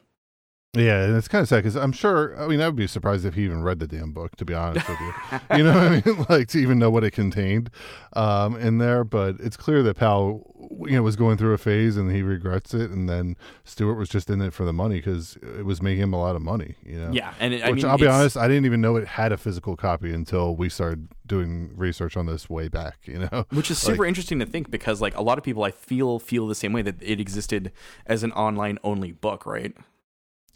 Yeah, 0.80 1.04
and 1.04 1.16
it's 1.16 1.28
kind 1.28 1.42
of 1.42 1.48
sad 1.48 1.58
because 1.58 1.76
I'm 1.76 1.92
sure. 1.92 2.40
I 2.40 2.48
mean, 2.48 2.62
I 2.62 2.68
would 2.68 2.76
be 2.76 2.88
surprised 2.88 3.26
if 3.26 3.34
he 3.36 3.44
even 3.44 3.62
read 3.64 3.80
the 3.80 3.88
damn 3.88 4.12
book. 4.12 4.36
To 4.38 4.46
be 4.46 4.54
honest 4.54 4.88
with 4.88 5.00
you, 5.00 5.14
you 5.58 5.64
know 5.64 5.74
what 5.74 5.84
I 5.84 5.90
mean? 6.06 6.26
Like 6.30 6.48
to 6.50 6.60
even 6.60 6.78
know 6.80 6.90
what 6.90 7.04
it 7.04 7.12
contained 7.12 7.70
um, 8.14 8.56
in 8.58 8.78
there. 8.78 9.04
But 9.04 9.36
it's 9.40 9.58
clear 9.58 9.82
that 9.84 9.96
Powell, 9.98 10.54
you 10.86 10.96
know, 10.98 11.04
was 11.04 11.16
going 11.16 11.38
through 11.38 11.54
a 11.54 11.58
phase 11.58 11.98
and 11.98 12.12
he 12.12 12.22
regrets 12.22 12.74
it. 12.74 12.92
And 12.92 13.08
then 13.10 13.36
Stuart 13.64 13.96
was 13.96 14.10
just 14.10 14.30
in 14.30 14.42
it 14.42 14.54
for 14.54 14.66
the 14.66 14.74
money 14.74 14.96
because 14.96 15.38
it 15.58 15.66
was 15.66 15.82
making 15.82 16.04
him 16.04 16.14
a 16.14 16.20
lot 16.20 16.36
of 16.36 16.42
money. 16.42 16.76
You 16.86 17.00
know. 17.00 17.12
Yeah, 17.12 17.34
and 17.40 17.54
it, 17.54 17.64
I 17.64 17.72
Which 17.72 17.84
mean, 17.84 17.92
I'll 17.92 17.98
be 17.98 18.08
honest, 18.08 18.36
I 18.38 18.48
didn't 18.48 18.66
even 18.66 18.82
know 18.82 18.96
it 18.98 19.08
had 19.08 19.32
a 19.32 19.38
physical 19.38 19.76
copy 19.76 20.14
until 20.14 20.56
we 20.56 20.70
started 20.70 21.08
doing 21.26 21.72
research 21.76 22.16
on 22.16 22.26
this 22.26 22.50
way 22.50 22.68
back. 22.68 23.00
You 23.06 23.28
know, 23.32 23.46
which 23.52 23.72
is 23.72 23.84
Like- 23.84 23.94
super 23.94 24.06
interesting 24.06 24.40
to 24.40 24.46
think 24.46 24.70
because 24.72 25.02
like 25.02 25.16
a 25.16 25.22
lot 25.22 25.38
of 25.38 25.44
people 25.44 25.64
I 25.64 25.72
feel 25.72 26.20
feel 26.20 26.48
the 26.48 26.56
same 26.56 26.74
way 26.74 26.82
that 26.82 26.96
it 27.02 27.20
existed 27.20 27.72
as 28.06 28.24
an 28.24 28.32
online 28.34 28.78
only 28.84 29.12
book, 29.12 29.46
right? 29.46 29.74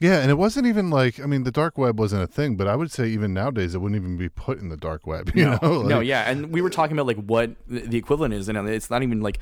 Yeah, 0.02 0.18
and 0.20 0.32
it 0.32 0.38
wasn't 0.38 0.66
even 0.66 0.90
like 0.90 1.20
I 1.20 1.28
mean 1.28 1.44
the 1.44 1.52
dark 1.52 1.78
web 1.78 2.00
wasn't 2.00 2.24
a 2.24 2.28
thing, 2.28 2.56
but 2.56 2.68
I 2.68 2.76
would 2.76 2.92
say 2.92 3.08
even 3.08 3.36
nowadays 3.36 3.76
it 3.76 3.80
wouldn't 3.82 4.02
even 4.02 4.18
be 4.18 4.30
put 4.30 4.58
in 4.58 4.70
the 4.70 4.76
dark 4.78 5.06
web. 5.06 5.32
You 5.36 5.46
no, 5.46 5.58
know, 5.62 5.82
no, 5.84 6.00
yeah, 6.00 6.30
and 6.30 6.52
we 6.52 6.62
were 6.62 6.72
talking 6.72 6.98
about 6.98 7.06
like 7.06 7.24
what 7.24 7.52
the 7.68 7.98
equivalent 7.98 8.34
is, 8.34 8.50
and 8.50 8.58
it's 8.68 8.90
not 8.90 9.04
even 9.04 9.22
like 9.22 9.38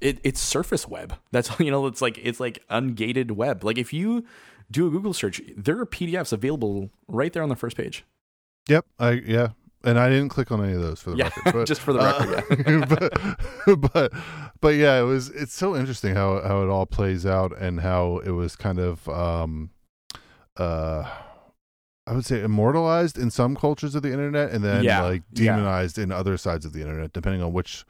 it, 0.00 0.18
it's 0.22 0.40
surface 0.40 0.86
web. 0.86 1.16
That's 1.32 1.50
you 1.58 1.72
know, 1.72 1.86
it's 1.86 2.00
like 2.00 2.18
it's 2.22 2.38
like 2.38 2.64
ungated 2.70 3.32
web. 3.32 3.64
Like 3.64 3.78
if 3.78 3.92
you 3.92 4.24
do 4.70 4.86
a 4.86 4.90
Google 4.90 5.12
search, 5.12 5.42
there 5.56 5.78
are 5.80 5.86
PDFs 5.86 6.32
available 6.32 6.90
right 7.08 7.32
there 7.32 7.42
on 7.42 7.48
the 7.48 7.56
first 7.56 7.76
page. 7.76 8.04
Yep. 8.68 8.86
I 9.00 9.10
yeah. 9.26 9.48
And 9.84 10.00
I 10.00 10.08
didn't 10.08 10.30
click 10.30 10.50
on 10.50 10.64
any 10.64 10.72
of 10.72 10.82
those 10.82 11.00
for 11.00 11.10
the 11.10 11.16
Yeah, 11.18 11.24
record. 11.36 11.52
But, 11.52 11.66
just 11.66 11.80
for 11.80 11.92
the 11.92 12.00
record, 12.00 12.64
yeah. 12.66 12.84
but, 13.66 13.92
but 13.92 14.12
but 14.60 14.74
yeah, 14.74 14.98
it 15.00 15.04
was 15.04 15.30
it's 15.30 15.54
so 15.54 15.76
interesting 15.76 16.14
how 16.14 16.40
how 16.42 16.62
it 16.62 16.68
all 16.68 16.86
plays 16.86 17.24
out 17.26 17.56
and 17.56 17.80
how 17.80 18.18
it 18.24 18.32
was 18.32 18.56
kind 18.56 18.78
of 18.78 19.08
um 19.08 19.70
uh 20.58 21.04
I 22.08 22.12
would 22.12 22.24
say 22.24 22.40
immortalized 22.42 23.18
in 23.18 23.30
some 23.32 23.56
cultures 23.56 23.94
of 23.96 24.02
the 24.02 24.12
internet 24.12 24.50
and 24.52 24.62
then 24.64 24.84
Yeah, 24.84 25.02
like 25.02 25.22
yeah. 25.32 25.52
demonized 25.56 25.98
in 25.98 26.12
other 26.12 26.36
sides 26.36 26.64
of 26.64 26.72
the 26.72 26.80
internet, 26.80 27.12
depending 27.12 27.42
on 27.42 27.52
which 27.52 27.84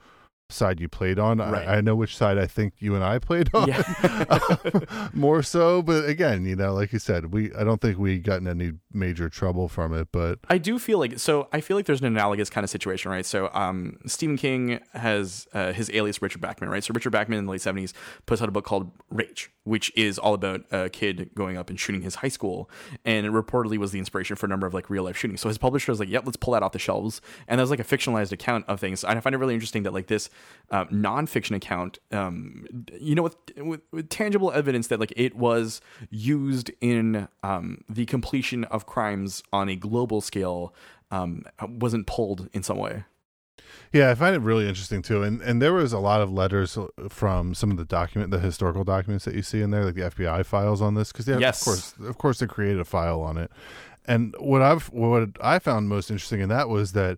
side 0.49 0.79
you 0.79 0.87
played 0.87 1.19
on. 1.19 1.39
Right. 1.39 1.67
I, 1.67 1.75
I 1.77 1.81
know 1.81 1.93
which 1.93 2.15
side 2.15 2.37
I 2.37 2.47
think 2.47 2.75
you 2.79 2.95
and 2.95 3.03
I 3.03 3.19
played 3.19 3.49
on. 3.53 3.67
Yeah. 3.67 3.83
more 5.13 5.43
so, 5.43 5.81
but 5.81 6.05
again, 6.07 6.45
you 6.45 6.55
know, 6.55 6.73
like 6.73 6.93
you 6.93 6.99
said, 6.99 7.33
we 7.33 7.53
I 7.53 7.63
don't 7.63 7.81
think 7.81 7.97
we 7.99 8.17
got 8.19 8.39
in 8.39 8.47
any 8.47 8.71
major 8.93 9.29
trouble 9.29 9.67
from 9.67 9.93
it, 9.93 10.07
but 10.11 10.39
I 10.49 10.57
do 10.57 10.79
feel 10.79 10.99
like 10.99 11.19
so. 11.19 11.47
I 11.51 11.61
feel 11.61 11.75
like 11.77 11.85
there's 11.85 11.99
an 12.01 12.07
analogous 12.07 12.49
kind 12.49 12.63
of 12.63 12.69
situation, 12.69 13.11
right? 13.11 13.25
So, 13.25 13.49
um, 13.53 13.97
Stephen 14.05 14.37
King 14.37 14.79
has 14.93 15.47
uh, 15.53 15.73
his 15.73 15.91
alias 15.93 16.21
Richard 16.21 16.41
Bachman, 16.41 16.69
right? 16.69 16.83
So, 16.83 16.93
Richard 16.93 17.11
Bachman 17.11 17.37
in 17.39 17.45
the 17.45 17.51
late 17.51 17.61
'70s 17.61 17.91
puts 18.25 18.41
out 18.41 18.47
a 18.47 18.51
book 18.51 18.65
called 18.65 18.91
Rage, 19.11 19.51
which 19.67 19.91
is 19.95 20.17
all 20.17 20.33
about 20.33 20.61
a 20.71 20.89
kid 20.89 21.29
going 21.35 21.57
up 21.57 21.69
and 21.69 21.79
shooting 21.79 22.01
his 22.01 22.15
high 22.15 22.27
school, 22.27 22.69
and 23.05 23.25
it 23.25 23.31
reportedly 23.31 23.77
was 23.77 23.91
the 23.91 23.99
inspiration 23.99 24.35
for 24.35 24.45
a 24.45 24.49
number 24.49 24.65
of 24.65 24.73
like 24.73 24.89
real 24.89 25.03
life 25.03 25.17
shootings. 25.17 25.41
So, 25.41 25.49
his 25.49 25.57
publisher 25.57 25.91
was 25.91 25.99
like, 25.99 26.09
"Yep, 26.09 26.23
let's 26.25 26.37
pull 26.37 26.53
that 26.53 26.63
off 26.63 26.71
the 26.71 26.79
shelves." 26.79 27.21
And 27.47 27.59
that 27.59 27.63
was 27.63 27.69
like 27.69 27.79
a 27.79 27.83
fictionalized 27.83 28.31
account 28.31 28.65
of 28.67 28.79
things. 28.79 29.03
And 29.03 29.17
I 29.17 29.21
find 29.21 29.35
it 29.35 29.39
really 29.39 29.53
interesting 29.53 29.83
that 29.83 29.93
like 29.93 30.07
this 30.07 30.29
uh, 30.71 30.85
nonfiction 30.85 31.55
account, 31.55 31.99
um, 32.11 32.65
you 32.99 33.15
know, 33.15 33.23
with, 33.23 33.35
with 33.57 33.81
with 33.91 34.09
tangible 34.09 34.51
evidence 34.51 34.87
that 34.87 34.99
like 34.99 35.13
it 35.15 35.35
was 35.35 35.81
used 36.09 36.71
in 36.81 37.27
um, 37.43 37.83
the 37.89 38.05
completion 38.05 38.63
of 38.65 38.85
crimes 38.85 39.43
on 39.51 39.69
a 39.69 39.75
global 39.75 40.21
scale 40.21 40.73
um, 41.11 41.43
wasn't 41.61 42.07
pulled 42.07 42.49
in 42.53 42.63
some 42.63 42.77
way. 42.77 43.03
Yeah, 43.93 44.11
I 44.11 44.15
find 44.15 44.35
it 44.35 44.39
really 44.39 44.67
interesting 44.67 45.01
too. 45.01 45.23
And 45.23 45.41
and 45.41 45.61
there 45.61 45.73
was 45.73 45.93
a 45.93 45.99
lot 45.99 46.21
of 46.21 46.31
letters 46.31 46.77
from 47.09 47.53
some 47.53 47.71
of 47.71 47.77
the 47.77 47.85
document, 47.85 48.31
the 48.31 48.39
historical 48.39 48.83
documents 48.83 49.25
that 49.25 49.35
you 49.35 49.41
see 49.41 49.61
in 49.61 49.71
there, 49.71 49.85
like 49.85 49.95
the 49.95 50.01
FBI 50.01 50.45
files 50.45 50.81
on 50.81 50.93
this, 50.95 51.11
because 51.11 51.27
Yes. 51.27 51.61
of 51.61 51.65
course, 51.65 51.93
of 52.09 52.17
course, 52.17 52.39
they 52.39 52.47
created 52.47 52.79
a 52.79 52.85
file 52.85 53.21
on 53.21 53.37
it. 53.37 53.51
And 54.05 54.35
what 54.39 54.61
I've 54.61 54.87
what 54.87 55.29
I 55.41 55.59
found 55.59 55.89
most 55.89 56.09
interesting 56.11 56.39
in 56.41 56.49
that 56.49 56.69
was 56.69 56.93
that, 56.93 57.17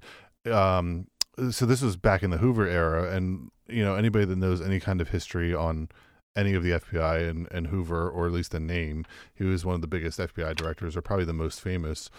um, 0.51 1.07
so 1.51 1.65
this 1.65 1.81
was 1.81 1.95
back 1.97 2.23
in 2.23 2.29
the 2.31 2.37
Hoover 2.37 2.67
era, 2.67 3.15
and 3.15 3.51
you 3.67 3.83
know 3.83 3.95
anybody 3.95 4.25
that 4.25 4.37
knows 4.37 4.61
any 4.61 4.79
kind 4.79 5.01
of 5.01 5.09
history 5.09 5.53
on 5.53 5.89
any 6.35 6.53
of 6.53 6.63
the 6.63 6.71
FBI 6.71 7.27
and, 7.29 7.47
and 7.51 7.67
Hoover, 7.67 8.09
or 8.09 8.25
at 8.27 8.31
least 8.31 8.51
the 8.51 8.59
name, 8.59 9.05
he 9.33 9.43
was 9.43 9.65
one 9.65 9.75
of 9.75 9.81
the 9.81 9.87
biggest 9.87 10.19
FBI 10.19 10.55
directors, 10.55 10.95
or 10.95 11.01
probably 11.01 11.25
the 11.25 11.33
most 11.33 11.59
famous. 11.59 12.09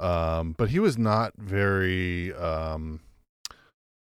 Um, 0.00 0.54
but 0.56 0.70
he 0.70 0.78
was 0.78 0.96
not 0.98 1.32
very 1.36 2.32
um, 2.34 3.00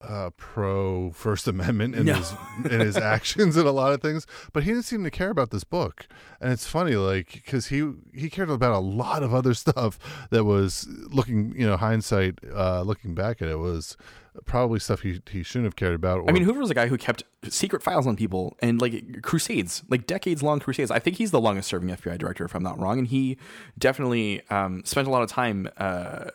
uh, 0.01 0.31
pro 0.37 1.11
First 1.13 1.49
Amendment 1.49 1.95
in 1.95 2.07
No. 2.07 2.15
his 2.15 2.33
in 2.71 2.81
his 2.81 2.97
actions 3.15 3.57
and 3.57 3.67
a 3.67 3.73
lot 3.73 3.93
of 3.93 4.03
things. 4.03 4.27
But 4.53 4.63
he 4.65 4.71
didn't 4.71 4.85
seem 4.85 5.03
to 5.05 5.11
care 5.11 5.31
about 5.31 5.51
this 5.51 5.65
book, 5.65 6.07
and 6.41 6.53
it's 6.53 6.67
funny, 6.67 6.97
like 6.97 7.33
because 7.33 7.67
he 7.69 7.93
he 8.15 8.29
cared 8.31 8.51
about 8.51 8.73
a 8.73 8.79
lot 8.79 9.23
of 9.23 9.33
other 9.35 9.55
stuff 9.65 9.99
that 10.31 10.45
was 10.45 10.87
looking, 11.11 11.55
you 11.59 11.67
know, 11.67 11.77
hindsight, 11.77 12.39
uh, 12.55 12.83
looking 12.83 13.15
back 13.15 13.41
at 13.43 13.49
it 13.49 13.59
was 13.59 13.97
probably 14.45 14.79
stuff 14.79 15.01
he 15.01 15.21
he 15.31 15.43
shouldn't 15.43 15.65
have 15.65 15.77
cared 15.77 15.95
about. 15.95 16.29
I 16.29 16.33
mean, 16.33 16.43
Hoover 16.43 16.61
was 16.61 16.71
a 16.71 16.75
guy 16.75 16.87
who 16.87 16.99
kept 16.99 17.25
secret 17.49 17.83
files 17.83 18.07
on 18.07 18.17
people 18.17 18.57
and 18.61 18.81
like 18.81 19.23
crusades, 19.23 19.83
like 19.89 20.07
decades 20.07 20.43
long 20.43 20.61
crusades. 20.61 20.91
I 20.91 20.99
think 20.99 21.17
he's 21.17 21.31
the 21.31 21.41
longest 21.41 21.69
serving 21.69 21.89
FBI 21.89 22.19
director, 22.19 22.45
if 22.45 22.55
I'm 22.55 22.63
not 22.63 22.79
wrong. 22.79 22.99
And 22.99 23.07
he 23.07 23.39
definitely 23.79 24.43
um, 24.51 24.83
spent 24.85 25.07
a 25.07 25.11
lot 25.11 25.23
of 25.23 25.31
time 25.31 25.69
uh, 25.77 26.27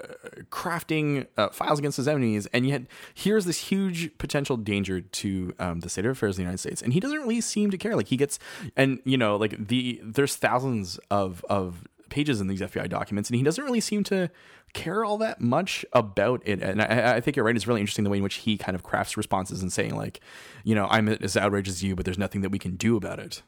crafting 0.50 1.28
uh, 1.38 1.50
files 1.50 1.80
against 1.80 1.98
his 1.98 2.08
enemies. 2.08 2.48
And 2.54 2.68
yet, 2.68 2.84
here's 3.14 3.46
this 3.46 3.60
huge 3.60 4.18
potential 4.18 4.58
danger 4.58 5.02
to 5.02 5.54
um, 5.60 5.80
the 5.82 5.90
state 5.90 6.06
of 6.06 6.12
affairs 6.12 6.34
of 6.34 6.38
the 6.38 6.44
United 6.44 6.60
States. 6.60 6.82
And 6.82 6.94
he 6.94 7.00
doesn't 7.00 7.20
really 7.20 7.42
seem 7.42 7.72
to 7.72 7.78
care. 7.78 7.96
Like, 7.96 8.08
he 8.08 8.18
gets, 8.18 8.40
and 8.76 9.00
you 9.06 9.18
know, 9.18 9.36
like 9.36 9.68
the, 9.68 10.00
there's 10.04 10.36
thousands 10.36 11.00
of, 11.10 11.46
of, 11.50 11.88
pages 12.12 12.42
in 12.42 12.48
these 12.48 12.62
FBI 12.62 12.90
documents, 12.90 13.30
and 13.30 13.38
he 13.38 13.42
doesn't 13.42 13.64
really 13.64 13.80
seem 13.80 14.04
to 14.04 14.30
care 14.74 15.04
all 15.04 15.18
that 15.20 15.42
much 15.42 15.86
about 15.94 16.42
it. 16.46 16.62
And 16.62 16.82
I, 16.82 17.16
I 17.16 17.22
think 17.22 17.36
you're 17.36 17.46
right. 17.46 17.56
It's 17.56 17.68
really 17.68 17.82
interesting 17.82 18.04
the 18.04 18.10
way 18.10 18.18
in 18.18 18.24
which 18.24 18.36
he 18.36 18.58
kind 18.58 18.76
of 18.76 18.84
crafts 18.84 19.18
responses 19.18 19.62
and 19.62 19.72
saying 19.72 19.96
like, 19.96 20.20
you 20.64 20.76
know, 20.76 20.88
I'm 20.90 21.08
as 21.08 21.38
outraged 21.38 21.70
as 21.70 21.84
you, 21.84 21.96
but 21.96 22.06
there's 22.06 22.18
nothing 22.18 22.42
that 22.42 22.50
we 22.50 22.60
can 22.60 22.76
do 22.76 22.96
about 22.96 23.20
it. 23.20 23.42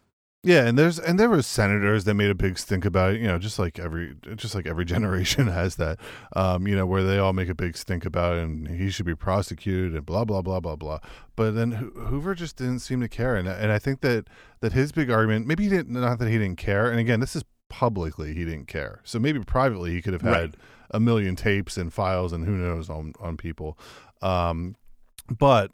Yeah, 0.46 0.66
and 0.66 0.78
there's 0.78 1.00
and 1.00 1.18
there 1.18 1.30
were 1.30 1.42
senators 1.42 2.04
that 2.04 2.16
made 2.16 2.30
a 2.30 2.36
big 2.36 2.60
stink 2.60 2.84
about 2.84 3.14
it. 3.14 3.22
You 3.22 3.28
know, 3.28 3.40
just 3.40 3.58
like 3.58 3.80
every 3.80 4.18
just 4.36 4.54
like 4.54 4.68
every 4.68 4.84
generation 4.94 5.48
has 5.48 5.78
that. 5.78 6.00
Um, 6.36 6.68
you 6.68 6.76
know, 6.76 6.86
where 6.86 7.02
they 7.02 7.18
all 7.18 7.32
make 7.32 7.48
a 7.48 7.56
big 7.56 7.78
stink 7.78 8.06
about 8.06 8.36
it, 8.36 8.44
and 8.44 8.68
he 8.68 8.90
should 8.90 9.06
be 9.06 9.16
prosecuted 9.16 9.96
and 9.96 10.06
blah 10.06 10.26
blah 10.26 10.42
blah 10.42 10.60
blah 10.60 10.76
blah. 10.76 11.00
But 11.38 11.52
then 11.52 11.72
Hoover 11.72 12.36
just 12.36 12.58
didn't 12.58 12.80
seem 12.80 13.00
to 13.00 13.08
care, 13.08 13.38
and 13.38 13.48
and 13.48 13.72
I 13.72 13.80
think 13.80 14.02
that 14.02 14.28
that 14.60 14.74
his 14.74 14.92
big 14.92 15.10
argument, 15.10 15.48
maybe 15.48 15.64
he 15.64 15.70
didn't, 15.70 15.94
not 15.94 16.20
that 16.20 16.28
he 16.28 16.38
didn't 16.38 16.58
care. 16.58 16.92
And 16.92 17.00
again, 17.00 17.22
this 17.22 17.38
is 17.38 17.44
publicly 17.74 18.34
he 18.36 18.46
didn't 18.46 18.68
care. 18.68 19.02
So 19.04 19.18
maybe 19.20 19.40
privately 19.40 19.92
he 19.94 20.02
could 20.04 20.14
have 20.14 20.22
had 20.22 20.32
Right. 20.32 20.56
a 20.92 21.00
million 21.00 21.36
tapes 21.36 21.76
and 21.78 21.92
files 21.92 22.32
and 22.34 22.46
who 22.46 22.52
knows 22.52 22.88
on 22.90 23.14
on 23.20 23.36
people. 23.36 23.78
Um, 24.22 24.76
but 25.30 25.72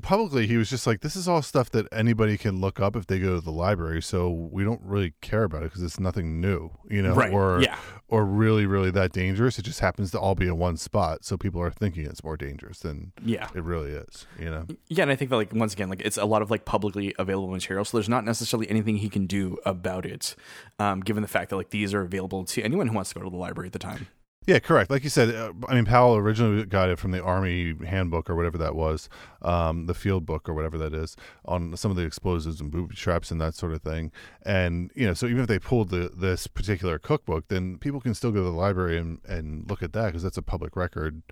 publicly 0.00 0.46
he 0.46 0.56
was 0.56 0.70
just 0.70 0.86
like 0.86 1.02
this 1.02 1.14
is 1.14 1.28
all 1.28 1.42
stuff 1.42 1.68
that 1.70 1.86
anybody 1.92 2.38
can 2.38 2.58
look 2.58 2.80
up 2.80 2.96
if 2.96 3.06
they 3.06 3.18
go 3.18 3.34
to 3.34 3.40
the 3.42 3.50
library 3.50 4.00
so 4.00 4.30
we 4.30 4.64
don't 4.64 4.80
really 4.82 5.12
care 5.20 5.44
about 5.44 5.62
it 5.62 5.66
because 5.66 5.82
it's 5.82 6.00
nothing 6.00 6.40
new 6.40 6.70
you 6.88 7.02
know 7.02 7.12
Right. 7.14 7.30
or 7.30 7.60
Yeah. 7.60 7.76
or 8.08 8.24
really 8.24 8.64
really 8.64 8.90
that 8.92 9.12
dangerous 9.12 9.58
it 9.58 9.62
just 9.66 9.80
happens 9.80 10.10
to 10.12 10.18
all 10.18 10.34
be 10.34 10.46
in 10.46 10.56
one 10.56 10.78
spot 10.78 11.22
so 11.22 11.36
people 11.36 11.60
are 11.60 11.70
thinking 11.70 12.06
it's 12.06 12.24
more 12.24 12.38
dangerous 12.38 12.78
than 12.78 13.12
Yeah. 13.22 13.48
it 13.54 13.62
really 13.62 13.90
is 13.90 14.26
you 14.38 14.46
know 14.46 14.64
Yeah, 14.88 15.02
and 15.02 15.10
I 15.12 15.16
think 15.16 15.30
that 15.30 15.36
like 15.36 15.52
once 15.52 15.74
again, 15.74 15.90
like 15.90 16.00
it's 16.02 16.16
a 16.16 16.24
lot 16.24 16.40
of 16.40 16.50
like 16.50 16.64
publicly 16.64 17.14
available 17.18 17.48
material, 17.50 17.84
so 17.84 17.98
there's 17.98 18.08
not 18.08 18.24
necessarily 18.24 18.70
anything 18.70 18.96
he 18.96 19.10
can 19.10 19.26
do 19.26 19.58
about 19.66 20.06
it, 20.06 20.34
um, 20.78 21.00
given 21.00 21.20
the 21.20 21.28
fact 21.28 21.50
that 21.50 21.56
like 21.56 21.70
these 21.70 21.92
are 21.92 22.00
available 22.02 22.44
to 22.46 22.62
anyone 22.62 22.86
who 22.88 22.94
wants 22.94 23.10
to 23.10 23.16
go 23.18 23.24
to 23.24 23.30
the 23.30 23.36
library 23.36 23.66
at 23.66 23.72
the 23.74 23.78
time. 23.78 24.06
Yeah, 24.46 24.58
correct. 24.58 24.90
Like 24.90 25.04
you 25.04 25.10
said, 25.10 25.34
uh, 25.34 25.52
I 25.68 25.74
mean, 25.74 25.86
Powell 25.86 26.16
originally 26.16 26.64
got 26.66 26.90
it 26.90 26.98
from 26.98 27.12
the 27.12 27.22
Army 27.22 27.74
Handbook 27.86 28.28
or 28.28 28.36
whatever 28.36 28.58
that 28.58 28.74
was, 28.74 29.08
um, 29.40 29.86
the 29.86 29.94
Field 29.94 30.26
Book 30.26 30.48
or 30.48 30.54
whatever 30.54 30.76
that 30.78 30.92
is, 30.92 31.16
on 31.46 31.76
some 31.76 31.90
of 31.90 31.96
the 31.96 32.02
explosives 32.02 32.60
and 32.60 32.70
booby 32.70 32.94
traps 32.94 33.30
and 33.30 33.40
that 33.40 33.54
sort 33.54 33.72
of 33.72 33.80
thing. 33.82 34.12
And 34.42 34.90
you 34.94 35.06
know, 35.06 35.14
so 35.14 35.26
even 35.26 35.40
if 35.40 35.48
they 35.48 35.58
pulled 35.58 35.88
the 35.88 36.10
this 36.14 36.46
particular 36.46 36.98
cookbook, 36.98 37.48
then 37.48 37.78
people 37.78 38.00
can 38.00 38.14
still 38.14 38.32
go 38.32 38.38
to 38.38 38.44
the 38.44 38.50
library 38.50 38.98
and, 38.98 39.20
and 39.26 39.68
look 39.68 39.82
at 39.82 39.94
that 39.94 40.06
because 40.06 40.22
that's 40.22 40.38
a 40.38 40.42
public 40.42 40.76
record, 40.76 41.22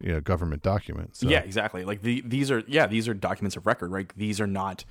you 0.00 0.12
know, 0.12 0.20
government 0.20 0.62
document. 0.62 1.16
So. 1.16 1.28
Yeah, 1.28 1.40
exactly. 1.40 1.84
Like 1.84 2.00
the, 2.00 2.22
these 2.24 2.50
are 2.50 2.62
yeah 2.66 2.86
these 2.86 3.06
are 3.06 3.14
documents 3.14 3.56
of 3.56 3.66
record, 3.66 3.90
right? 3.90 4.10
These 4.16 4.40
are 4.40 4.46
not 4.46 4.86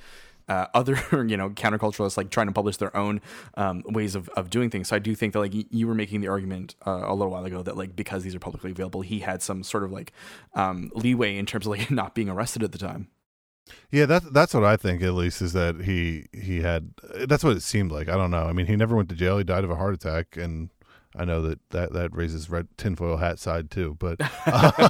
uh, 0.52 0.68
other 0.74 0.98
you 1.28 1.38
know 1.38 1.50
counterculturalists 1.50 2.18
like 2.18 2.30
trying 2.30 2.48
to 2.48 2.54
publish 2.54 2.78
their 2.78 2.96
own 2.96 3.22
um, 3.56 3.84
ways 3.86 4.16
of, 4.16 4.28
of 4.30 4.50
doing 4.50 4.70
things. 4.70 4.90
So 4.90 4.98
I 4.98 5.00
do 5.00 5.16
think 5.16 5.32
that 5.34 5.40
like 5.40 5.54
you 5.54 5.88
were 5.88 5.96
making 5.96 6.20
the 6.20 6.28
argument 6.28 6.76
uh, 6.86 7.04
a 7.06 7.16
little 7.16 7.32
while 7.32 7.46
ago 7.46 7.64
that 7.64 7.78
like 7.78 7.96
because 7.96 8.24
these 8.24 8.36
are 8.36 8.40
publicly 8.40 8.72
available, 8.72 9.02
he 9.02 9.20
had 9.20 9.42
some 9.42 9.64
sort 9.64 9.84
of 9.86 9.92
like 9.92 10.12
um, 10.54 10.92
leeway 10.94 11.38
in 11.38 11.46
terms 11.46 11.66
of 11.66 11.72
like 11.72 11.90
not 12.02 12.14
being 12.14 12.30
arrested 12.30 12.64
at 12.64 12.74
the 12.74 12.78
time. 12.78 13.08
Yeah, 13.92 14.06
that's 14.06 14.30
that's 14.32 14.54
what 14.54 14.66
I 14.66 14.76
think. 14.76 15.02
At 15.02 15.14
least 15.14 15.42
is 15.42 15.54
that 15.54 15.82
he 15.82 16.28
he 16.34 16.62
had. 16.62 16.92
That's 17.28 17.44
what 17.44 17.56
it 17.56 17.64
seemed 17.64 17.92
like. 17.92 18.10
I 18.10 18.18
don't 18.18 18.32
know. 18.32 18.44
I 18.44 18.52
mean, 18.52 18.66
he 18.66 18.76
never 18.76 18.96
went 18.96 19.08
to 19.10 19.16
jail. 19.16 19.38
He 19.38 19.46
died 19.46 19.64
of 19.64 19.72
a 19.72 19.76
heart 19.76 19.94
attack, 19.94 20.36
and 20.36 20.70
I 21.16 21.26
know 21.26 21.42
that 21.42 21.60
that, 21.72 21.94
that 21.94 22.16
raises 22.16 22.50
red 22.50 22.68
tinfoil 22.78 23.18
hat 23.18 23.38
side 23.40 23.70
too. 23.70 23.98
But 24.00 24.22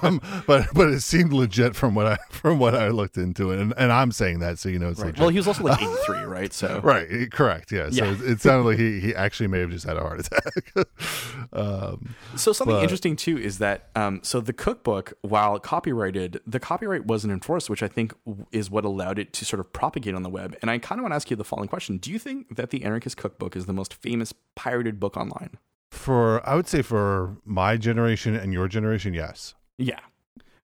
um, 0.03 0.21
but 0.47 0.67
but 0.73 0.89
it 0.89 1.01
seemed 1.01 1.33
legit 1.33 1.75
from 1.75 1.95
what 1.95 2.05
I 2.07 2.17
from 2.29 2.59
what 2.59 2.75
I 2.75 2.89
looked 2.89 3.17
into 3.17 3.51
it, 3.51 3.59
and, 3.59 3.73
and 3.77 3.91
I'm 3.91 4.11
saying 4.11 4.39
that 4.39 4.59
so 4.59 4.69
you 4.69 4.77
know 4.79 4.89
it's 4.89 4.99
Right. 4.99 5.07
legit. 5.07 5.19
Well, 5.19 5.29
he 5.29 5.37
was 5.39 5.47
also 5.47 5.63
like 5.63 5.81
83, 5.81 6.19
right? 6.25 6.53
So 6.53 6.79
Right, 6.83 7.07
eh, 7.09 7.25
correct. 7.31 7.71
Yeah. 7.71 7.89
So 7.89 8.05
it, 8.05 8.21
it 8.21 8.41
sounded 8.41 8.69
like 8.69 8.77
he, 8.77 8.99
he 8.99 9.15
actually 9.15 9.47
may 9.47 9.59
have 9.59 9.71
just 9.71 9.85
had 9.85 9.97
a 9.97 10.01
heart 10.01 10.19
attack. 10.19 10.87
um, 11.53 12.15
So 12.35 12.53
something 12.53 12.75
But- 12.75 12.83
interesting 12.83 13.15
too 13.15 13.37
is 13.37 13.57
that 13.57 13.89
um, 13.95 14.19
so 14.23 14.41
the 14.41 14.53
cookbook, 14.53 15.13
while 15.21 15.59
copyrighted, 15.59 16.39
the 16.45 16.59
copyright 16.59 17.05
wasn't 17.05 17.33
enforced, 17.33 17.69
which 17.69 17.83
I 17.83 17.87
think 17.87 18.13
is 18.51 18.69
what 18.69 18.85
allowed 18.85 19.19
it 19.19 19.33
to 19.33 19.45
sort 19.45 19.59
of 19.59 19.71
propagate 19.73 20.15
on 20.15 20.23
the 20.23 20.29
web. 20.29 20.55
And 20.61 20.69
I 20.69 20.77
kind 20.77 20.99
of 20.99 21.03
want 21.03 21.11
to 21.13 21.15
ask 21.15 21.29
you 21.29 21.35
the 21.35 21.43
following 21.43 21.67
question: 21.69 21.97
Do 21.97 22.11
you 22.11 22.19
think 22.19 22.55
that 22.55 22.69
the 22.69 22.83
Anarchist 22.83 23.17
Cookbook 23.17 23.55
is 23.55 23.65
the 23.65 23.73
most 23.73 23.93
famous 23.93 24.33
pirated 24.55 24.99
book 24.99 25.17
online? 25.17 25.57
For 25.91 26.47
I 26.47 26.55
would 26.55 26.67
say 26.67 26.81
for 26.81 27.37
my 27.45 27.77
generation 27.77 28.35
and 28.35 28.53
your 28.53 28.67
generation, 28.67 29.13
yes. 29.13 29.53
Yeah, 29.77 29.99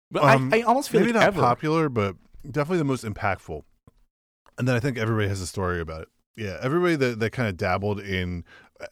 but 0.10 0.24
Um, 0.24 0.54
I, 0.54 0.60
I 0.60 0.62
almost 0.62 0.90
feel 0.90 1.02
maybe 1.02 1.14
like 1.14 1.22
not 1.22 1.28
ever. 1.28 1.42
popular, 1.42 1.90
but 1.90 2.16
definitely 2.46 2.78
the 2.80 2.84
most 2.86 3.04
impactful. 3.04 3.64
And 4.58 4.68
then 4.68 4.76
I 4.76 4.80
think 4.80 4.98
everybody 4.98 5.28
has 5.28 5.42
a 5.42 5.48
story 5.48 5.80
about 5.80 6.04
it. 6.04 6.08
Yeah, 6.36 6.58
everybody 6.62 6.96
that, 6.96 7.20
that 7.20 7.32
kind 7.32 7.50
of 7.50 7.58
dabbled 7.58 8.00
in 8.00 8.44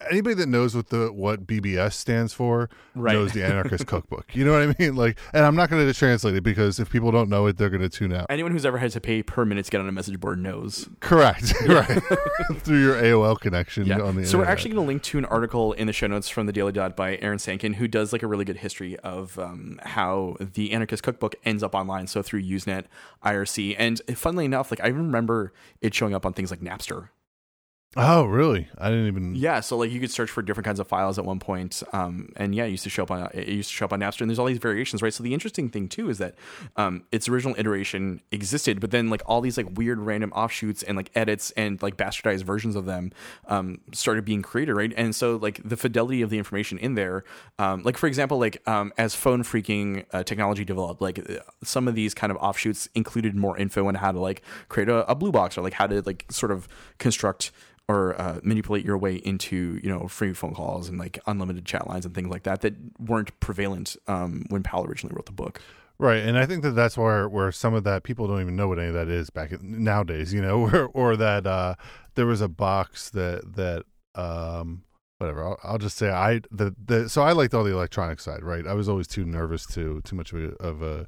anybody 0.09 0.33
that 0.35 0.47
knows 0.47 0.75
what 0.75 0.89
the 0.89 1.11
what 1.11 1.45
BBS 1.45 1.93
stands 1.93 2.33
for 2.33 2.69
Right. 2.95 3.13
knows 3.13 3.33
the 3.33 3.43
Anarchist 3.45 3.85
Cookbook. 3.87 4.35
You 4.35 4.45
know 4.45 4.51
what 4.53 4.61
I 4.61 4.75
mean? 4.79 4.95
Like, 4.95 5.17
and 5.33 5.45
I'm 5.45 5.55
not 5.55 5.69
going 5.69 5.85
to 5.85 5.93
translate 5.93 6.35
it 6.35 6.43
because 6.43 6.79
if 6.79 6.89
people 6.89 7.11
don't 7.11 7.29
know 7.29 7.45
it, 7.47 7.57
they're 7.57 7.69
going 7.69 7.81
to 7.81 7.89
tune 7.89 8.13
out. 8.13 8.25
Anyone 8.29 8.51
who's 8.51 8.65
ever 8.65 8.77
had 8.77 8.91
to 8.91 9.01
pay 9.01 9.21
per 9.23 9.45
minute 9.45 9.65
to 9.65 9.71
get 9.71 9.81
on 9.81 9.87
a 9.87 9.91
message 9.91 10.19
board 10.19 10.39
knows. 10.39 10.89
Correct, 11.01 11.53
right? 11.67 12.01
Through 12.59 12.81
your 12.83 12.95
AOL 12.95 13.39
connection 13.39 13.85
Yeah. 13.85 13.99
on 14.01 14.15
the 14.15 14.25
So 14.25 14.37
we're 14.37 14.45
actually 14.45 14.71
going 14.73 14.85
to 14.85 14.87
link 14.87 15.03
to 15.03 15.17
an 15.17 15.25
article 15.25 15.73
in 15.73 15.87
the 15.87 15.93
show 15.93 16.07
notes 16.07 16.29
from 16.29 16.45
the 16.45 16.53
Daily 16.53 16.71
Dot 16.71 16.95
by 16.95 17.17
Aaron 17.17 17.39
Sankin, 17.39 17.73
who 17.73 17.87
does 17.87 18.13
like 18.13 18.23
a 18.23 18.27
really 18.27 18.45
good 18.45 18.57
history 18.57 18.97
of 18.99 19.37
um, 19.39 19.79
how 19.83 20.37
the 20.39 20.71
Anarchist 20.73 21.03
Cookbook 21.03 21.35
ends 21.43 21.61
up 21.63 21.75
online. 21.75 22.07
So 22.07 22.21
through 22.21 22.41
Usenet, 22.43 22.85
IRC, 23.23 23.75
and 23.77 24.01
funnily 24.15 24.45
enough, 24.45 24.71
like 24.71 24.79
I 24.81 24.87
remember 24.87 25.53
it 25.81 25.93
showing 25.93 26.13
up 26.13 26.25
on 26.25 26.33
things 26.33 26.49
like 26.51 26.61
Napster. 26.61 27.09
Oh, 27.97 28.25
really? 28.25 28.67
I 28.77 28.89
didn't 28.89 29.07
even. 29.07 29.35
Yeah, 29.35 29.61
so 29.61 29.77
like 29.77 29.89
you 29.89 30.01
could 30.01 30.11
search 30.11 30.29
for 30.29 30.41
different 30.41 30.65
kinds 30.65 30.81
of 30.81 30.87
files 30.87 31.17
at 31.17 31.23
one 31.23 31.39
point, 31.39 31.81
um, 31.93 32.29
and 32.35 32.53
yeah, 32.53 32.65
it 32.65 32.71
used 32.71 32.83
to 32.83 32.89
show 32.89 33.03
up 33.03 33.11
on 33.11 33.29
it 33.33 33.47
used 33.47 33.69
to 33.69 33.75
show 33.75 33.85
up 33.85 33.93
on 33.93 34.01
Napster, 34.01 34.21
and 34.21 34.29
there's 34.29 34.37
all 34.37 34.47
these 34.47 34.57
variations, 34.57 35.01
right? 35.01 35.13
So 35.13 35.23
the 35.23 35.33
interesting 35.33 35.69
thing 35.69 35.87
too 35.87 36.09
is 36.09 36.17
that 36.17 36.35
um, 36.75 37.05
its 37.13 37.29
original 37.29 37.55
iteration 37.57 38.19
existed, 38.31 38.81
but 38.81 38.91
then 38.91 39.09
like 39.09 39.21
all 39.25 39.39
these 39.39 39.55
like 39.55 39.77
weird 39.77 39.99
random 39.99 40.33
offshoots 40.33 40.83
and 40.83 40.97
like 40.97 41.09
edits 41.15 41.51
and 41.51 41.81
like 41.81 41.95
bastardized 41.95 42.43
versions 42.43 42.75
of 42.75 42.85
them 42.85 43.13
um, 43.47 43.79
started 43.93 44.25
being 44.25 44.41
created, 44.41 44.73
right? 44.73 44.93
And 44.97 45.15
so 45.15 45.37
like 45.37 45.61
the 45.63 45.77
fidelity 45.77 46.21
of 46.21 46.29
the 46.29 46.37
information 46.37 46.77
in 46.77 46.95
there, 46.95 47.23
um, 47.59 47.81
like 47.83 47.95
for 47.95 48.07
example, 48.07 48.37
like 48.37 48.61
um, 48.67 48.91
as 48.97 49.15
phone 49.15 49.41
freaking 49.43 50.05
uh, 50.11 50.23
technology 50.23 50.65
developed, 50.65 50.99
like 50.99 51.19
uh, 51.19 51.39
some 51.63 51.87
of 51.87 51.95
these 51.95 52.13
kind 52.13 52.29
of 52.29 52.35
offshoots 52.37 52.89
included 52.93 53.35
more 53.35 53.57
info 53.57 53.87
on 53.87 53.95
how 53.95 54.11
to 54.11 54.19
like 54.19 54.41
create 54.67 54.89
a, 54.89 55.09
a 55.09 55.15
blue 55.15 55.31
box 55.31 55.57
or 55.57 55.61
like 55.61 55.73
how 55.73 55.87
to 55.87 56.01
like 56.01 56.25
sort 56.29 56.51
of 56.51 56.67
construct 56.97 57.53
or 57.87 58.19
uh, 58.19 58.39
manipulate 58.43 58.83
your 58.83 58.97
way 58.97 59.15
into 59.15 59.79
you 59.83 59.89
know 59.89 60.07
free 60.07 60.33
phone 60.33 60.53
calls 60.53 60.89
and 60.89 60.97
like 60.97 61.19
unlimited 61.27 61.65
chat 61.65 61.87
lines 61.87 62.05
and 62.05 62.15
things 62.15 62.29
like 62.29 62.43
that 62.43 62.61
that 62.61 62.73
weren't 62.99 63.39
prevalent 63.39 63.95
um, 64.07 64.45
when 64.49 64.63
Powell 64.63 64.85
originally 64.85 65.15
wrote 65.15 65.25
the 65.25 65.31
book. 65.31 65.61
Right, 65.97 66.23
and 66.23 66.37
I 66.37 66.45
think 66.45 66.61
that 66.63 66.71
that's 66.71 66.97
where 66.97 67.29
where 67.29 67.51
some 67.51 67.73
of 67.73 67.85
that 67.85 68.03
people 68.03 68.27
don't 68.27 68.41
even 68.41 68.55
know 68.55 68.67
what 68.67 68.79
any 68.79 68.89
of 68.89 68.95
that 68.95 69.07
is 69.07 69.29
back 69.29 69.51
in, 69.51 69.83
nowadays, 69.83 70.33
you 70.33 70.41
know, 70.41 70.61
or 70.73 70.85
or 70.87 71.15
that 71.17 71.47
uh, 71.47 71.75
there 72.15 72.25
was 72.25 72.41
a 72.41 72.49
box 72.49 73.09
that 73.11 73.55
that 73.55 73.83
um, 74.15 74.83
whatever. 75.19 75.45
I'll, 75.45 75.59
I'll 75.63 75.77
just 75.77 75.97
say 75.97 76.09
I 76.09 76.41
the, 76.51 76.75
the 76.83 77.07
so 77.07 77.21
I 77.21 77.31
liked 77.31 77.53
all 77.53 77.63
the 77.63 77.71
electronic 77.71 78.19
side, 78.19 78.43
right? 78.43 78.67
I 78.67 78.73
was 78.73 78.89
always 78.89 79.07
too 79.07 79.25
nervous 79.25 79.65
to 79.67 80.01
too 80.01 80.15
much 80.15 80.33
of 80.33 80.39
a, 80.39 80.47
of 80.55 80.81
a 80.81 81.07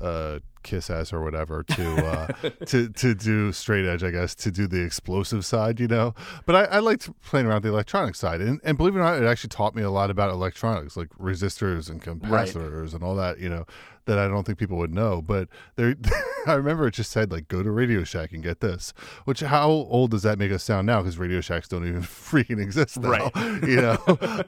uh, 0.00 0.38
kiss 0.66 0.90
ass 0.90 1.12
or 1.12 1.22
whatever 1.22 1.62
to 1.62 2.06
uh, 2.06 2.26
to 2.66 2.88
to 2.90 3.14
do 3.14 3.52
straight 3.52 3.86
edge, 3.86 4.02
I 4.02 4.10
guess, 4.10 4.34
to 4.34 4.50
do 4.50 4.66
the 4.66 4.82
explosive 4.82 5.46
side, 5.46 5.80
you 5.80 5.86
know. 5.88 6.14
But 6.44 6.56
I, 6.56 6.76
I 6.76 6.78
liked 6.80 7.08
playing 7.22 7.46
around 7.46 7.62
the 7.62 7.68
electronic 7.70 8.14
side, 8.16 8.40
and, 8.40 8.60
and 8.64 8.76
believe 8.76 8.94
it 8.94 8.98
or 8.98 9.02
not, 9.02 9.22
it 9.22 9.24
actually 9.26 9.48
taught 9.50 9.74
me 9.74 9.82
a 9.82 9.90
lot 9.90 10.10
about 10.10 10.30
electronics, 10.30 10.96
like 10.96 11.08
resistors 11.10 11.88
and 11.88 12.02
capacitors 12.02 12.92
and 12.92 13.02
all 13.02 13.14
that, 13.16 13.38
you 13.38 13.48
know, 13.48 13.64
that 14.06 14.18
I 14.18 14.28
don't 14.28 14.44
think 14.44 14.58
people 14.58 14.76
would 14.78 14.92
know. 14.94 15.22
But 15.22 15.48
there, 15.76 15.94
I 16.46 16.54
remember 16.54 16.86
it 16.88 16.94
just 16.94 17.10
said 17.10 17.30
like 17.32 17.48
go 17.48 17.62
to 17.62 17.70
Radio 17.70 18.04
Shack 18.04 18.32
and 18.32 18.42
get 18.42 18.60
this. 18.60 18.92
Which 19.24 19.40
how 19.40 19.68
old 19.68 20.10
does 20.10 20.22
that 20.22 20.38
make 20.38 20.52
us 20.52 20.62
sound 20.64 20.86
now? 20.86 21.00
Because 21.02 21.18
Radio 21.18 21.40
Shacks 21.40 21.68
don't 21.68 21.86
even 21.86 22.02
freaking 22.02 22.60
exist 22.60 22.98
now, 23.00 23.10
Right. 23.10 23.62
you 23.62 23.76
know. 23.80 23.98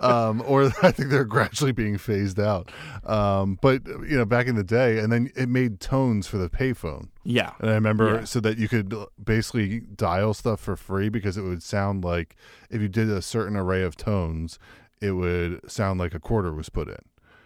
um, 0.01 0.43
or 0.47 0.65
I 0.83 0.91
think 0.91 1.11
they're 1.11 1.25
gradually 1.25 1.73
being 1.73 1.99
phased 1.99 2.39
out. 2.41 2.71
Um, 3.05 3.59
but 3.61 3.87
you 3.87 4.17
know, 4.17 4.25
back 4.25 4.47
in 4.47 4.55
the 4.57 4.65
day, 4.65 4.99
and 4.99 5.13
then 5.13 5.31
it 5.37 5.49
made 5.49 5.81
tones 6.09 6.27
for 6.27 6.39
the 6.39 6.49
payphone. 6.49 7.09
Yeah, 7.25 7.53
And 7.61 7.71
I 7.71 7.75
remember 7.75 8.15
Yeah. 8.21 8.25
so 8.25 8.41
that 8.41 8.59
you 8.59 8.69
could 8.69 8.95
basically 9.23 9.81
dial 9.81 10.35
stuff 10.35 10.61
for 10.61 10.77
free 10.77 11.09
because 11.09 11.37
it 11.37 11.43
would 11.43 11.63
sound 11.63 12.05
like 12.05 12.37
if 12.71 12.81
you 12.81 12.89
did 12.89 13.09
a 13.11 13.23
certain 13.23 13.57
array 13.57 13.83
of 13.83 13.97
tones, 13.97 14.59
it 15.01 15.13
would 15.13 15.71
sound 15.71 16.01
like 16.01 16.15
a 16.15 16.21
quarter 16.21 16.53
was 16.53 16.69
put 16.69 16.89
in. 16.89 16.99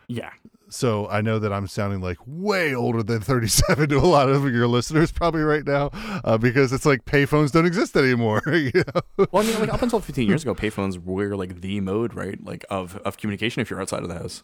yeah, 0.08 0.30
So 0.68 1.06
I 1.08 1.20
know 1.20 1.38
that 1.38 1.52
I'm 1.52 1.66
sounding 1.66 2.00
like 2.00 2.18
way 2.26 2.74
older 2.74 3.02
than 3.02 3.20
37 3.32 3.88
to 3.90 3.98
a 3.98 4.00
lot 4.00 4.28
of 4.28 4.44
your 4.52 4.66
listeners 4.68 5.10
probably 5.12 5.42
right 5.42 5.66
now 5.66 5.90
uh, 6.24 6.38
because 6.38 6.72
it's 6.72 6.86
like 6.86 7.04
payphones 7.04 7.52
don't 7.52 7.66
exist 7.66 7.96
anymore. 7.96 8.42
you 8.46 8.72
know? 8.74 9.26
Well, 9.32 9.42
I 9.42 9.46
mean, 9.46 9.58
like 9.60 9.72
up 9.72 9.82
until 9.82 10.00
15 10.00 10.26
years 10.28 10.42
ago, 10.42 10.54
payphones 10.54 11.02
were 11.02 11.34
like 11.36 11.60
the 11.60 11.80
mode, 11.80 12.14
right? 12.14 12.42
Like 12.44 12.64
of 12.70 12.96
of 13.04 13.16
communication 13.18 13.60
if 13.60 13.68
you're 13.70 13.80
outside 13.80 14.02
of 14.02 14.08
the 14.08 14.14
house. 14.18 14.42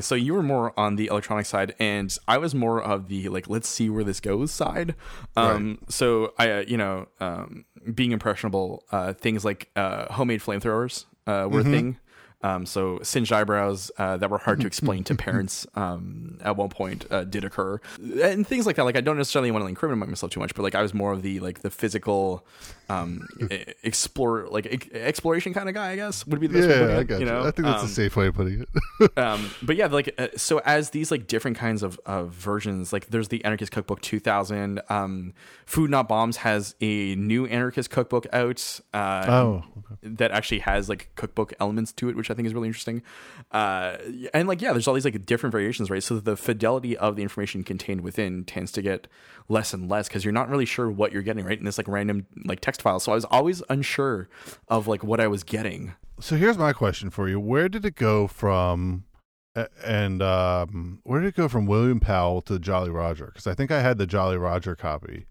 So 0.00 0.14
you 0.14 0.34
were 0.34 0.42
more 0.42 0.72
on 0.78 0.96
the 0.96 1.06
electronic 1.06 1.46
side, 1.46 1.74
and 1.78 2.16
I 2.28 2.38
was 2.38 2.54
more 2.54 2.80
of 2.82 3.08
the 3.08 3.28
like, 3.28 3.48
let's 3.48 3.68
see 3.68 3.90
where 3.90 4.04
this 4.04 4.20
goes 4.20 4.52
side. 4.52 4.94
Um, 5.36 5.78
So 5.88 6.32
I, 6.38 6.50
uh, 6.50 6.64
you 6.66 6.76
know, 6.76 7.08
um, 7.18 7.64
being 7.94 8.12
impressionable, 8.12 8.84
uh, 8.92 9.12
things 9.14 9.44
like 9.44 9.70
uh, 9.76 10.12
homemade 10.12 10.40
flamethrowers 10.40 11.06
uh, 11.26 11.48
were 11.50 11.60
a 11.60 11.64
thing. 11.64 11.96
Um, 12.42 12.64
so 12.64 13.00
singed 13.02 13.32
eyebrows 13.32 13.90
uh, 13.98 14.16
that 14.16 14.30
were 14.30 14.38
hard 14.38 14.60
to 14.62 14.66
explain 14.72 15.04
to 15.04 15.14
parents 15.14 15.66
um, 15.74 16.38
at 16.42 16.56
one 16.56 16.70
point 16.70 17.04
uh, 17.10 17.24
did 17.24 17.44
occur, 17.44 17.80
and 18.22 18.46
things 18.46 18.64
like 18.66 18.76
that. 18.76 18.84
Like 18.84 18.96
I 18.96 19.02
don't 19.02 19.18
necessarily 19.18 19.50
want 19.50 19.64
to 19.64 19.68
incriminate 19.68 20.08
myself 20.08 20.32
too 20.32 20.40
much, 20.40 20.54
but 20.54 20.62
like 20.62 20.74
I 20.74 20.80
was 20.82 20.94
more 20.94 21.12
of 21.12 21.20
the 21.22 21.38
like 21.40 21.60
the 21.60 21.70
physical 21.70 22.46
um, 22.88 23.26
explore 23.82 24.46
like 24.50 24.66
e- 24.66 24.94
exploration 24.94 25.52
kind 25.54 25.68
of 25.68 25.74
guy. 25.74 25.90
I 25.90 25.96
guess 25.96 26.26
would 26.26 26.40
be 26.40 26.46
the 26.46 26.54
best 26.54 26.68
way 26.68 26.80
Yeah, 26.92 26.98
I 26.98 27.02
got 27.02 27.20
you 27.20 27.26
you. 27.26 27.32
know. 27.32 27.40
I 27.40 27.50
think 27.50 27.66
that's 27.66 27.80
Um, 27.82 27.86
a 27.86 27.88
safe 27.88 28.16
way 28.16 28.26
of 28.28 28.34
putting 28.34 28.62
it. 29.00 29.18
um, 29.18 29.50
but 29.62 29.76
yeah, 29.76 29.86
like 29.86 30.14
uh, 30.18 30.28
so 30.36 30.58
as 30.64 30.90
these 30.90 31.10
like 31.10 31.26
different 31.26 31.56
kinds 31.56 31.82
of, 31.82 32.00
of 32.06 32.30
versions, 32.30 32.92
like 32.92 33.06
there's 33.08 33.28
the 33.28 33.44
Anarchist 33.44 33.72
Cookbook 33.72 34.00
2000. 34.00 34.80
Um, 34.88 35.32
Food 35.66 35.90
Not 35.90 36.08
Bombs 36.08 36.38
has 36.38 36.74
a 36.80 37.14
new 37.16 37.46
Anarchist 37.46 37.90
Cookbook 37.90 38.26
out. 38.32 38.80
Uh, 38.92 39.24
oh, 39.28 39.64
that 40.02 40.30
actually 40.30 40.60
has 40.60 40.88
like 40.88 41.10
cookbook 41.16 41.52
elements 41.60 41.92
to 41.92 42.08
it, 42.08 42.16
which 42.16 42.29
I 42.30 42.34
think 42.34 42.46
is 42.46 42.54
really 42.54 42.68
interesting. 42.68 43.02
Uh, 43.50 43.96
and 44.32 44.48
like, 44.48 44.62
yeah, 44.62 44.72
there's 44.72 44.88
all 44.88 44.94
these 44.94 45.04
like 45.04 45.26
different 45.26 45.52
variations, 45.52 45.90
right? 45.90 46.02
So 46.02 46.20
the 46.20 46.36
fidelity 46.36 46.96
of 46.96 47.16
the 47.16 47.22
information 47.22 47.64
contained 47.64 48.00
within 48.02 48.44
tends 48.44 48.72
to 48.72 48.82
get 48.82 49.08
less 49.48 49.74
and 49.74 49.88
less 49.88 50.08
because 50.08 50.24
you're 50.24 50.32
not 50.32 50.48
really 50.48 50.64
sure 50.64 50.90
what 50.90 51.12
you're 51.12 51.22
getting, 51.22 51.44
right? 51.44 51.58
In 51.58 51.64
this 51.64 51.78
like 51.78 51.88
random 51.88 52.26
like 52.44 52.60
text 52.60 52.82
file. 52.82 53.00
So 53.00 53.12
I 53.12 53.14
was 53.14 53.24
always 53.26 53.62
unsure 53.68 54.28
of 54.68 54.86
like 54.86 55.02
what 55.04 55.20
I 55.20 55.26
was 55.26 55.42
getting. 55.42 55.94
So 56.20 56.36
here's 56.36 56.58
my 56.58 56.72
question 56.72 57.10
for 57.10 57.28
you: 57.28 57.40
Where 57.40 57.68
did 57.68 57.84
it 57.84 57.96
go 57.96 58.26
from, 58.26 59.04
and 59.84 60.22
um, 60.22 61.00
where 61.02 61.20
did 61.20 61.28
it 61.28 61.36
go 61.36 61.48
from 61.48 61.66
William 61.66 61.98
Powell 61.98 62.42
to 62.42 62.58
Jolly 62.58 62.90
Roger? 62.90 63.26
Because 63.26 63.46
I 63.46 63.54
think 63.54 63.70
I 63.70 63.80
had 63.80 63.98
the 63.98 64.06
Jolly 64.06 64.36
Roger 64.36 64.76
copy. 64.76 65.26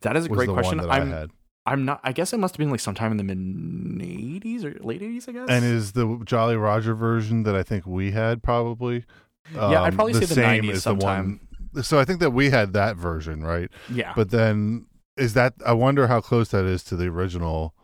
That 0.00 0.16
is 0.16 0.26
a 0.26 0.28
great 0.28 0.48
question. 0.48 0.78
that 0.78 0.90
I'm 0.90 1.12
I 1.12 1.16
had. 1.16 1.30
I'm 1.66 1.84
not. 1.84 2.00
I 2.04 2.12
guess 2.12 2.32
it 2.32 2.38
must 2.38 2.54
have 2.54 2.58
been 2.58 2.70
like 2.70 2.80
sometime 2.80 3.10
in 3.10 3.16
the 3.16 3.24
mid 3.24 3.38
'80s 3.38 4.64
or 4.64 4.78
late 4.84 5.00
'80s. 5.00 5.28
I 5.28 5.32
guess. 5.32 5.48
And 5.48 5.64
is 5.64 5.92
the 5.92 6.20
Jolly 6.24 6.56
Roger 6.56 6.94
version 6.94 7.44
that 7.44 7.54
I 7.54 7.62
think 7.62 7.86
we 7.86 8.10
had 8.10 8.42
probably? 8.42 9.04
Yeah, 9.52 9.82
I'd 9.82 9.88
um, 9.88 9.96
probably 9.96 10.14
say 10.14 10.20
the 10.20 10.34
same 10.34 10.62
90s 10.62 10.70
as 10.70 10.74
the 10.76 10.80
sometime. 10.80 11.40
one. 11.72 11.82
So 11.82 11.98
I 11.98 12.04
think 12.04 12.20
that 12.20 12.30
we 12.30 12.50
had 12.50 12.72
that 12.74 12.96
version, 12.96 13.42
right? 13.42 13.70
yeah. 13.90 14.12
But 14.14 14.30
then 14.30 14.86
is 15.16 15.34
that? 15.34 15.54
I 15.64 15.72
wonder 15.72 16.06
how 16.06 16.20
close 16.20 16.50
that 16.50 16.64
is 16.64 16.82
to 16.84 16.96
the 16.96 17.06
original 17.06 17.74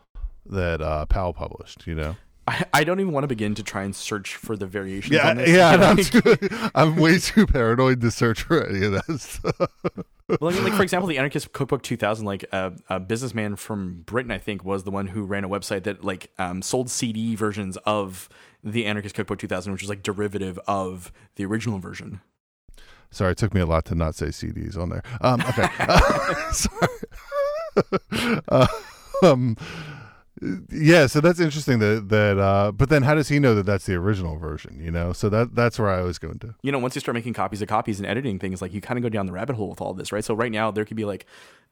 that 0.46 0.80
uh, 0.80 1.06
Powell 1.06 1.32
published. 1.32 1.86
You 1.86 1.94
know? 1.94 2.16
I, 2.50 2.64
I 2.72 2.84
don't 2.84 2.98
even 2.98 3.12
want 3.12 3.22
to 3.24 3.28
begin 3.28 3.54
to 3.54 3.62
try 3.62 3.84
and 3.84 3.94
search 3.94 4.34
for 4.34 4.56
the 4.56 4.66
variations. 4.66 5.14
Yeah, 5.14 5.30
on 5.30 5.36
this. 5.36 5.48
yeah. 5.48 5.76
Like- 5.94 6.10
too, 6.50 6.70
I'm 6.74 6.96
way 6.96 7.18
too 7.18 7.46
paranoid 7.46 8.00
to 8.00 8.10
search 8.10 8.42
for 8.42 8.66
any 8.66 8.84
of 8.86 8.92
that 8.92 9.20
stuff. 9.20 9.54
well, 10.40 10.50
I 10.50 10.54
mean, 10.54 10.64
like 10.64 10.72
for 10.74 10.82
example, 10.88 11.06
the 11.06 11.18
Anarchist 11.18 11.52
Cookbook 11.52 11.82
2000, 11.82 12.24
like 12.26 12.44
uh, 12.50 12.70
a 12.88 12.98
businessman 12.98 13.54
from 13.56 14.02
Britain, 14.04 14.32
I 14.32 14.38
think, 14.38 14.64
was 14.64 14.82
the 14.82 14.90
one 14.90 15.06
who 15.08 15.22
ran 15.24 15.44
a 15.44 15.48
website 15.48 15.84
that 15.84 16.02
like 16.02 16.30
um, 16.38 16.60
sold 16.62 16.90
CD 16.90 17.36
versions 17.36 17.76
of 17.86 18.28
the 18.64 18.84
Anarchist 18.86 19.14
Cookbook 19.14 19.38
2000, 19.38 19.72
which 19.72 19.82
is 19.84 19.88
like 19.88 20.02
derivative 20.02 20.58
of 20.66 21.12
the 21.36 21.44
original 21.44 21.78
version. 21.78 22.20
Sorry, 23.12 23.32
it 23.32 23.38
took 23.38 23.54
me 23.54 23.60
a 23.60 23.66
lot 23.66 23.84
to 23.86 23.94
not 23.94 24.14
say 24.16 24.26
CDs 24.26 24.76
on 24.76 24.88
there. 24.88 25.02
Um, 25.20 25.40
okay, 25.40 25.66
sorry. 26.52 28.40
uh, 28.48 28.66
um, 29.22 29.56
yeah, 30.70 31.07
so 31.07 31.20
that's 31.20 31.40
interesting 31.40 31.79
that 31.81 32.09
that. 32.09 32.38
Uh, 32.38 32.72
but 32.72 32.88
then, 32.88 33.03
how 33.03 33.14
does 33.14 33.29
he 33.29 33.38
know 33.38 33.55
that 33.55 33.66
that's 33.66 33.87
the 33.87 33.94
original 33.94 34.37
version? 34.37 34.81
You 34.83 34.90
know, 34.90 35.12
so 35.12 35.29
that 35.29 35.55
that's 35.55 35.79
where 35.79 35.90
I 35.90 36.03
was 36.03 36.18
going 36.18 36.38
to. 36.40 36.55
You 36.62 36.72
know, 36.72 36.79
once 36.79 36.94
you 36.94 37.00
start 37.00 37.14
making 37.14 37.35
copies 37.35 37.61
of 37.61 37.68
copies 37.68 38.00
and 38.00 38.07
editing 38.07 38.38
things, 38.38 38.62
like 38.62 38.72
you 38.72 38.81
kind 38.81 38.98
of 38.98 39.03
go 39.03 39.09
down 39.09 39.26
the 39.26 39.33
rabbit 39.33 39.57
hole 39.57 39.68
with 39.68 39.81
all 39.81 39.92
this, 39.92 40.12
right? 40.12 40.24
So 40.24 40.35
right 40.35 40.50
now 40.50 40.70
there 40.70 40.85
could 40.85 40.96
be 40.96 41.05
like 41.05 41.26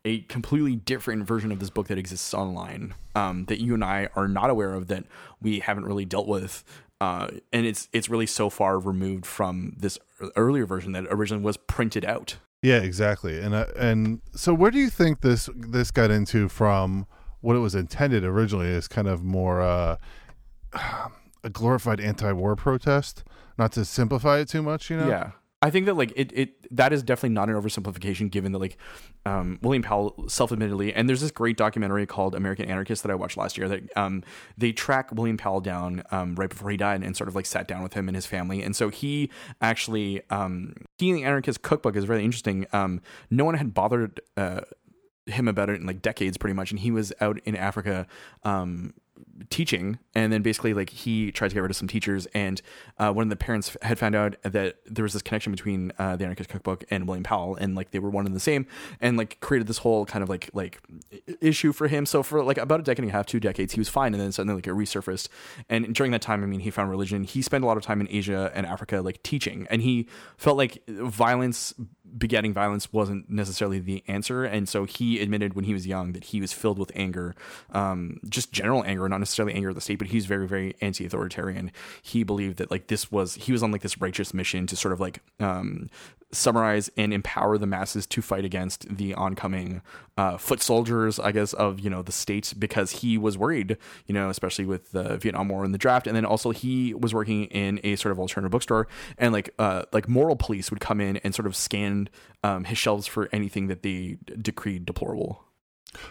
a 0.04 0.20
completely 0.22 0.76
different 0.76 1.26
version 1.26 1.50
of 1.50 1.60
this 1.60 1.70
book 1.70 1.88
that 1.88 1.98
exists 1.98 2.34
online 2.34 2.94
um, 3.14 3.46
that 3.46 3.60
you 3.60 3.74
and 3.74 3.84
I 3.84 4.08
are 4.14 4.28
not 4.28 4.50
aware 4.50 4.74
of 4.74 4.88
that 4.88 5.04
we 5.40 5.60
haven't 5.60 5.84
really 5.84 6.04
dealt 6.04 6.28
with. 6.28 6.62
Uh, 7.00 7.28
and 7.52 7.64
it's 7.64 7.88
it's 7.92 8.08
really 8.08 8.26
so 8.26 8.50
far 8.50 8.78
removed 8.78 9.24
from 9.24 9.74
this 9.78 9.98
earlier 10.36 10.66
version 10.66 10.92
that 10.92 11.04
originally 11.10 11.44
was 11.44 11.56
printed 11.56 12.04
out. 12.04 12.36
Yeah, 12.62 12.78
exactly. 12.78 13.38
And 13.38 13.54
uh, 13.54 13.66
and 13.76 14.20
so, 14.34 14.52
where 14.52 14.70
do 14.70 14.78
you 14.78 14.90
think 14.90 15.20
this 15.20 15.48
this 15.54 15.90
got 15.90 16.10
into 16.10 16.48
from 16.48 17.06
what 17.40 17.56
it 17.56 17.60
was 17.60 17.74
intended 17.74 18.24
originally 18.24 18.68
is 18.68 18.88
kind 18.88 19.08
of 19.08 19.22
more 19.22 19.60
uh, 19.60 19.96
a 21.44 21.50
glorified 21.50 22.00
anti-war 22.00 22.56
protest? 22.56 23.24
Not 23.56 23.72
to 23.72 23.84
simplify 23.84 24.38
it 24.38 24.48
too 24.48 24.62
much, 24.62 24.90
you 24.90 24.96
know. 24.96 25.08
Yeah. 25.08 25.32
I 25.60 25.70
think 25.70 25.86
that 25.86 25.94
like 25.94 26.12
it, 26.14 26.30
it 26.32 26.76
that 26.76 26.92
is 26.92 27.02
definitely 27.02 27.30
not 27.30 27.48
an 27.48 27.56
oversimplification 27.56 28.30
given 28.30 28.52
that 28.52 28.58
like 28.58 28.76
um, 29.26 29.58
William 29.60 29.82
Powell 29.82 30.28
self-admittedly 30.28 30.94
and 30.94 31.08
there's 31.08 31.20
this 31.20 31.32
great 31.32 31.56
documentary 31.56 32.06
called 32.06 32.36
American 32.36 32.70
Anarchist 32.70 33.02
that 33.02 33.10
I 33.10 33.16
watched 33.16 33.36
last 33.36 33.58
year 33.58 33.68
that 33.68 33.96
um, 33.96 34.22
they 34.56 34.70
track 34.70 35.10
William 35.12 35.36
Powell 35.36 35.60
down 35.60 36.04
um, 36.12 36.36
right 36.36 36.48
before 36.48 36.70
he 36.70 36.76
died 36.76 37.02
and 37.02 37.16
sort 37.16 37.26
of 37.26 37.34
like 37.34 37.44
sat 37.44 37.66
down 37.66 37.82
with 37.82 37.94
him 37.94 38.08
and 38.08 38.14
his 38.14 38.24
family 38.24 38.62
and 38.62 38.76
so 38.76 38.88
he 38.88 39.30
actually 39.60 40.22
um, 40.30 40.74
he 40.96 41.10
and 41.10 41.18
the 41.18 41.24
Anarchist 41.24 41.62
cookbook 41.62 41.96
is 41.96 42.08
really 42.08 42.24
interesting 42.24 42.64
um, 42.72 43.00
no 43.28 43.44
one 43.44 43.56
had 43.56 43.74
bothered 43.74 44.20
uh, 44.36 44.60
him 45.28 45.48
about 45.48 45.70
it 45.70 45.80
in 45.80 45.86
like 45.86 46.02
decades 46.02 46.36
pretty 46.36 46.54
much 46.54 46.70
and 46.70 46.80
he 46.80 46.90
was 46.90 47.12
out 47.20 47.38
in 47.44 47.56
Africa 47.56 48.06
um, 48.44 48.94
teaching 49.50 49.98
and 50.14 50.32
then 50.32 50.42
basically 50.42 50.74
like 50.74 50.90
he 50.90 51.30
tried 51.32 51.48
to 51.48 51.54
get 51.54 51.60
rid 51.60 51.70
of 51.70 51.76
some 51.76 51.88
teachers 51.88 52.26
and 52.34 52.60
uh, 52.98 53.12
one 53.12 53.24
of 53.24 53.30
the 53.30 53.36
parents 53.36 53.76
had 53.82 53.98
found 53.98 54.14
out 54.14 54.36
that 54.42 54.76
there 54.86 55.02
was 55.02 55.12
this 55.12 55.22
connection 55.22 55.52
between 55.52 55.92
uh, 55.98 56.16
the 56.16 56.24
anarchist 56.24 56.50
cookbook 56.50 56.84
and 56.90 57.06
william 57.06 57.22
powell 57.22 57.54
and 57.56 57.74
like 57.74 57.90
they 57.90 57.98
were 57.98 58.10
one 58.10 58.26
and 58.26 58.34
the 58.34 58.40
same 58.40 58.66
and 59.00 59.16
like 59.16 59.40
created 59.40 59.66
this 59.66 59.78
whole 59.78 60.04
kind 60.04 60.22
of 60.22 60.28
like 60.28 60.50
like 60.52 60.80
issue 61.40 61.72
for 61.72 61.88
him. 61.88 62.06
So 62.06 62.22
for 62.22 62.42
like 62.42 62.58
about 62.58 62.80
a 62.80 62.82
decade 62.82 63.04
and 63.04 63.10
a 63.10 63.12
half 63.12 63.26
two 63.26 63.40
decades 63.40 63.72
he 63.72 63.80
was 63.80 63.88
fine 63.88 64.14
and 64.14 64.22
then 64.22 64.32
suddenly 64.32 64.54
like 64.54 64.66
it 64.66 64.72
resurfaced 64.72 65.28
and 65.68 65.94
during 65.94 66.12
that 66.12 66.22
time 66.22 66.42
i 66.42 66.46
mean 66.46 66.60
he 66.60 66.70
found 66.70 66.90
religion. 66.90 67.24
He 67.24 67.42
spent 67.42 67.64
a 67.64 67.66
lot 67.66 67.76
of 67.76 67.82
time 67.82 68.00
in 68.00 68.08
asia 68.10 68.50
and 68.54 68.66
africa 68.66 69.00
like 69.00 69.22
teaching 69.22 69.66
and 69.70 69.82
he 69.82 70.08
felt 70.36 70.56
like 70.56 70.82
violence 70.88 71.74
begetting 72.16 72.52
violence 72.52 72.92
wasn't 72.92 73.28
necessarily 73.28 73.78
the 73.78 74.02
answer. 74.06 74.44
And 74.44 74.68
so 74.68 74.84
he 74.84 75.20
admitted 75.20 75.54
when 75.54 75.64
he 75.64 75.72
was 75.72 75.86
young 75.86 76.12
that 76.12 76.24
he 76.24 76.40
was 76.40 76.52
filled 76.52 76.78
with 76.78 76.92
anger 76.94 77.34
um, 77.72 78.20
just 78.28 78.52
general 78.52 78.84
anger 78.84 79.08
not 79.08 79.18
necessarily 79.18 79.54
anger 79.54 79.70
at 79.70 79.74
the 79.74 79.80
state 79.80 79.98
but 79.98 80.08
he's 80.08 80.26
very 80.26 80.46
very 80.46 80.74
anti-authoritarian. 80.80 81.70
He 82.02 82.22
believed 82.22 82.58
that 82.58 82.70
like 82.70 82.86
this 82.86 83.10
was 83.10 83.34
he 83.34 83.52
was 83.52 83.62
on 83.62 83.72
like 83.72 83.82
this 83.82 84.00
righteous 84.00 84.32
mission 84.32 84.66
to 84.66 84.76
sort 84.76 84.92
of 84.92 85.00
like 85.00 85.20
um, 85.40 85.88
summarize 86.30 86.90
and 86.96 87.12
empower 87.12 87.56
the 87.56 87.66
masses 87.66 88.06
to 88.06 88.20
fight 88.20 88.44
against 88.44 88.96
the 88.96 89.14
oncoming 89.14 89.80
uh, 90.16 90.36
foot 90.36 90.60
soldiers, 90.60 91.18
I 91.18 91.32
guess, 91.32 91.52
of 91.52 91.80
you 91.80 91.90
know 91.90 92.02
the 92.02 92.12
state 92.12 92.54
because 92.58 92.92
he 92.92 93.16
was 93.16 93.38
worried, 93.38 93.76
you 94.06 94.14
know, 94.14 94.28
especially 94.28 94.66
with 94.66 94.92
the 94.92 95.16
Vietnam 95.16 95.48
War 95.48 95.64
and 95.64 95.72
the 95.72 95.78
draft, 95.78 96.06
and 96.06 96.14
then 96.14 96.24
also 96.24 96.50
he 96.50 96.94
was 96.94 97.14
working 97.14 97.44
in 97.46 97.80
a 97.84 97.96
sort 97.96 98.12
of 98.12 98.20
alternative 98.20 98.50
bookstore, 98.50 98.88
and 99.16 99.32
like 99.32 99.50
uh, 99.58 99.84
like 99.92 100.08
moral 100.08 100.36
police 100.36 100.70
would 100.70 100.80
come 100.80 101.00
in 101.00 101.16
and 101.18 101.34
sort 101.34 101.46
of 101.46 101.56
scan 101.56 102.08
um, 102.44 102.64
his 102.64 102.78
shelves 102.78 103.06
for 103.06 103.28
anything 103.32 103.68
that 103.68 103.82
they 103.82 104.18
decreed 104.40 104.84
deplorable. 104.84 105.44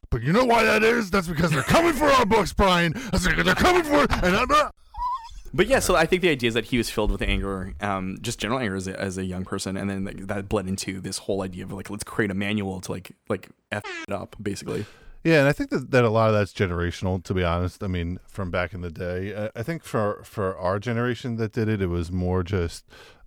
But 0.09 0.23
you 0.23 0.33
know 0.33 0.45
why 0.45 0.63
that 0.63 0.83
is? 0.83 1.11
That's 1.11 1.27
because 1.27 1.51
they're 1.51 1.61
coming 1.63 1.93
for 1.93 2.05
our 2.05 2.25
books, 2.25 2.53
Brian. 2.53 2.93
That's 3.11 3.27
because 3.27 3.45
they're 3.45 3.55
coming 3.55 3.83
for 3.83 4.07
and 4.23 4.35
I'm 4.35 4.47
not. 4.47 4.73
But 5.53 5.67
yeah, 5.67 5.79
so 5.79 5.95
I 5.95 6.05
think 6.05 6.21
the 6.21 6.29
idea 6.29 6.49
is 6.49 6.53
that 6.53 6.65
he 6.65 6.77
was 6.77 6.89
filled 6.89 7.11
with 7.11 7.21
anger, 7.21 7.73
um, 7.81 8.17
just 8.21 8.39
general 8.39 8.59
anger 8.59 8.75
as 8.75 8.87
a, 8.87 8.99
as 8.99 9.17
a 9.17 9.25
young 9.25 9.45
person, 9.45 9.77
and 9.77 9.89
then 9.89 10.05
like, 10.05 10.27
that 10.27 10.49
bled 10.49 10.67
into 10.67 10.99
this 10.99 11.19
whole 11.19 11.41
idea 11.41 11.63
of 11.63 11.71
like 11.71 11.89
let's 11.89 12.03
create 12.03 12.31
a 12.31 12.33
manual 12.33 12.81
to 12.81 12.91
like 12.91 13.11
like 13.29 13.49
f 13.71 13.83
it 14.07 14.13
up, 14.13 14.35
basically. 14.41 14.85
Yeah, 15.23 15.39
and 15.39 15.47
I 15.47 15.51
think 15.51 15.71
that, 15.71 15.91
that 15.91 16.03
a 16.03 16.09
lot 16.09 16.29
of 16.29 16.35
that's 16.35 16.53
generational. 16.53 17.23
To 17.23 17.33
be 17.33 17.43
honest, 17.43 17.83
I 17.83 17.87
mean, 17.87 18.19
from 18.27 18.51
back 18.51 18.73
in 18.73 18.81
the 18.81 18.91
day, 18.91 19.35
I, 19.35 19.59
I 19.59 19.63
think 19.63 19.83
for 19.83 20.21
for 20.23 20.57
our 20.57 20.79
generation 20.79 21.37
that 21.37 21.53
did 21.53 21.69
it, 21.69 21.81
it 21.81 21.87
was 21.87 22.11
more 22.11 22.43
just 22.43 22.85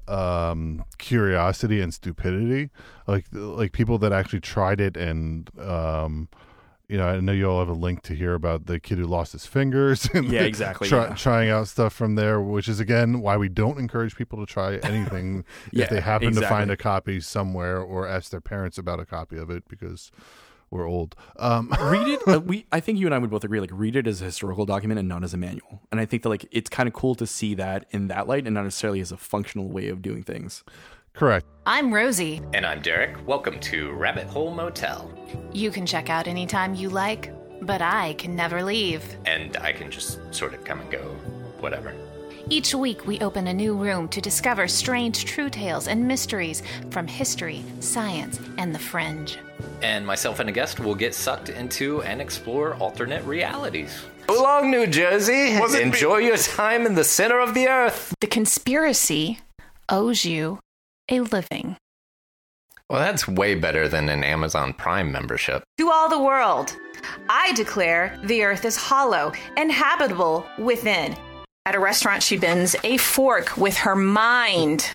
um 0.09 0.85
curiosity 0.99 1.81
and 1.81 1.95
stupidity 1.95 2.71
like 3.07 3.27
like 3.33 3.71
people 3.71 3.97
that 3.99 4.13
actually 4.13 4.41
tried 4.41 4.81
it 4.81 4.97
and 4.97 5.51
um 5.61 6.29
you 6.91 6.99
know 6.99 7.07
i 7.07 7.21
know 7.21 7.33
you 7.33 7.49
all 7.49 7.61
have 7.61 7.69
a 7.69 7.73
link 7.73 8.03
to 8.03 8.15
hear 8.15 8.35
about 8.35 8.67
the 8.67 8.81
kid 8.81 8.99
who 8.99 9.05
lost 9.05 9.33
his 9.33 9.47
fingers 9.47 10.09
and 10.13 10.31
Yeah, 10.31 10.41
exactly, 10.53 10.89
try, 10.89 11.09
yeah. 11.09 11.15
trying 11.15 11.49
out 11.49 11.69
stuff 11.69 11.93
from 11.93 12.17
there 12.17 12.41
which 12.41 12.69
is 12.69 12.81
again 12.81 13.21
why 13.21 13.37
we 13.37 13.49
don't 13.49 13.79
encourage 13.79 14.17
people 14.17 14.39
to 14.45 14.53
try 14.53 14.77
anything 14.79 15.45
Yeah, 15.73 15.85
if 15.85 15.91
they 15.91 16.01
happen 16.01 16.29
exactly. 16.29 16.47
to 16.47 16.49
find 16.49 16.71
a 16.71 16.77
copy 16.77 17.21
somewhere 17.21 17.81
or 17.81 18.09
ask 18.09 18.31
their 18.31 18.41
parents 18.41 18.77
about 18.77 18.99
a 18.99 19.07
copy 19.07 19.39
of 19.39 19.51
it 19.51 19.69
because 19.69 20.11
we're 20.71 20.89
old 20.89 21.15
um 21.39 21.73
read 21.81 22.07
it. 22.07 22.21
Uh, 22.27 22.41
we, 22.41 22.67
I 22.71 22.81
think 22.81 22.99
you 22.99 23.07
and 23.07 23.15
I 23.15 23.19
would 23.19 23.31
both 23.31 23.43
agree. 23.43 23.59
Like, 23.61 23.71
read 23.73 23.97
it 23.97 24.07
as 24.07 24.23
a 24.23 24.25
historical 24.27 24.67
document 24.67 25.01
and 25.01 25.09
not 25.09 25.25
as 25.25 25.35
a 25.35 25.37
manual. 25.37 25.83
And 25.91 26.01
I 26.01 26.05
think 26.07 26.23
that 26.23 26.29
like 26.29 26.47
it's 26.53 26.71
kind 26.71 26.87
of 26.89 26.93
cool 26.93 27.17
to 27.17 27.27
see 27.27 27.55
that 27.57 27.87
in 27.91 28.07
that 28.07 28.29
light, 28.29 28.47
and 28.47 28.55
not 28.55 28.63
necessarily 28.63 29.01
as 29.01 29.11
a 29.11 29.17
functional 29.17 29.69
way 29.69 29.89
of 29.89 30.01
doing 30.01 30.23
things. 30.23 30.63
Correct 31.15 31.47
I'm 31.67 31.93
Rosie. 31.95 32.41
And 32.53 32.67
I'm 32.67 32.81
Derek. 32.83 33.15
Welcome 33.29 33.61
to 33.61 33.93
Rabbit 33.93 34.27
Hole 34.27 34.51
Motel. 34.51 35.09
You 35.53 35.71
can 35.71 35.87
check 35.87 36.11
out 36.11 36.27
anytime 36.27 36.75
you 36.75 36.89
like, 36.89 37.33
but 37.63 37.81
I 37.81 38.15
can 38.15 38.35
never 38.35 38.63
leave. 38.65 39.05
And 39.27 39.57
I 39.59 39.73
can 39.73 39.91
just 39.91 40.19
sort 40.35 40.55
of 40.55 40.65
come 40.65 40.81
and 40.81 40.91
go, 40.91 40.99
whatever. 41.61 41.95
Each 42.49 42.75
week, 42.75 43.07
we 43.07 43.21
open 43.21 43.47
a 43.47 43.55
new 43.55 43.77
room 43.77 44.09
to 44.09 44.21
discover 44.21 44.67
strange 44.67 45.27
true 45.27 45.51
tales 45.51 45.87
and 45.87 46.09
mysteries 46.09 46.63
from 46.91 47.07
history, 47.07 47.63
science, 47.79 48.41
and 48.59 48.75
the 48.75 48.79
fringe. 48.79 49.39
And 49.83 50.05
myself 50.05 50.41
and 50.41 50.49
a 50.49 50.53
guest 50.53 50.81
will 50.81 50.97
get 50.97 51.15
sucked 51.15 51.51
into 51.51 52.03
and 52.03 52.21
explore 52.21 52.75
alternate 52.77 53.23
realities. 53.25 53.97
So 54.29 54.43
long, 54.43 54.71
New 54.71 54.87
Jersey. 54.87 55.59
Wasn't 55.61 55.85
me. 55.85 55.89
Enjoy 55.91 56.17
your 56.17 56.39
time 56.39 56.87
in 56.87 56.95
the 56.95 57.05
center 57.05 57.39
of 57.39 57.55
the 57.55 57.69
earth. 57.69 58.15
The 58.21 58.27
conspiracy 58.27 59.39
owes 59.89 60.25
you 60.25 60.59
a 61.11 61.21
living. 61.21 61.77
Well, 62.89 63.01
that's 63.01 63.29
way 63.29 63.55
better 63.55 63.89
than 63.89 64.09
an 64.09 64.25
Amazon 64.25 64.73
Prime 64.73 65.13
membership. 65.13 65.63
To 65.79 65.91
all 65.91 66.09
the 66.09 66.19
world, 66.19 66.77
I 67.29 67.53
declare 67.53 68.19
the 68.25 68.43
earth 68.43 68.65
is 68.65 68.77
hollow 68.77 69.33
and 69.57 69.71
habitable 69.71 70.45
within. 70.59 71.17
At 71.67 71.77
a 71.77 71.79
restaurant, 71.79 72.23
she 72.23 72.37
bends 72.37 72.75
a 72.83 72.97
fork 72.97 73.57
with 73.57 73.77
her 73.77 73.95
mind. 73.95 74.93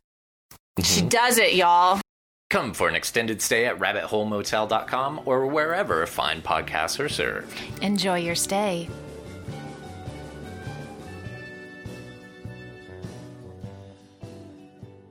She 0.81 0.99
mm-hmm. 0.99 1.07
does 1.07 1.37
it, 1.37 1.53
y'all. 1.55 2.01
Come 2.49 2.73
for 2.73 2.89
an 2.89 2.95
extended 2.95 3.41
stay 3.41 3.65
at 3.65 3.79
rabbitholemotel.com 3.79 5.21
or 5.25 5.47
wherever 5.47 6.05
fine 6.05 6.41
podcasts 6.41 6.99
are 6.99 7.09
served. 7.09 7.57
Enjoy 7.81 8.17
your 8.17 8.35
stay. 8.35 8.89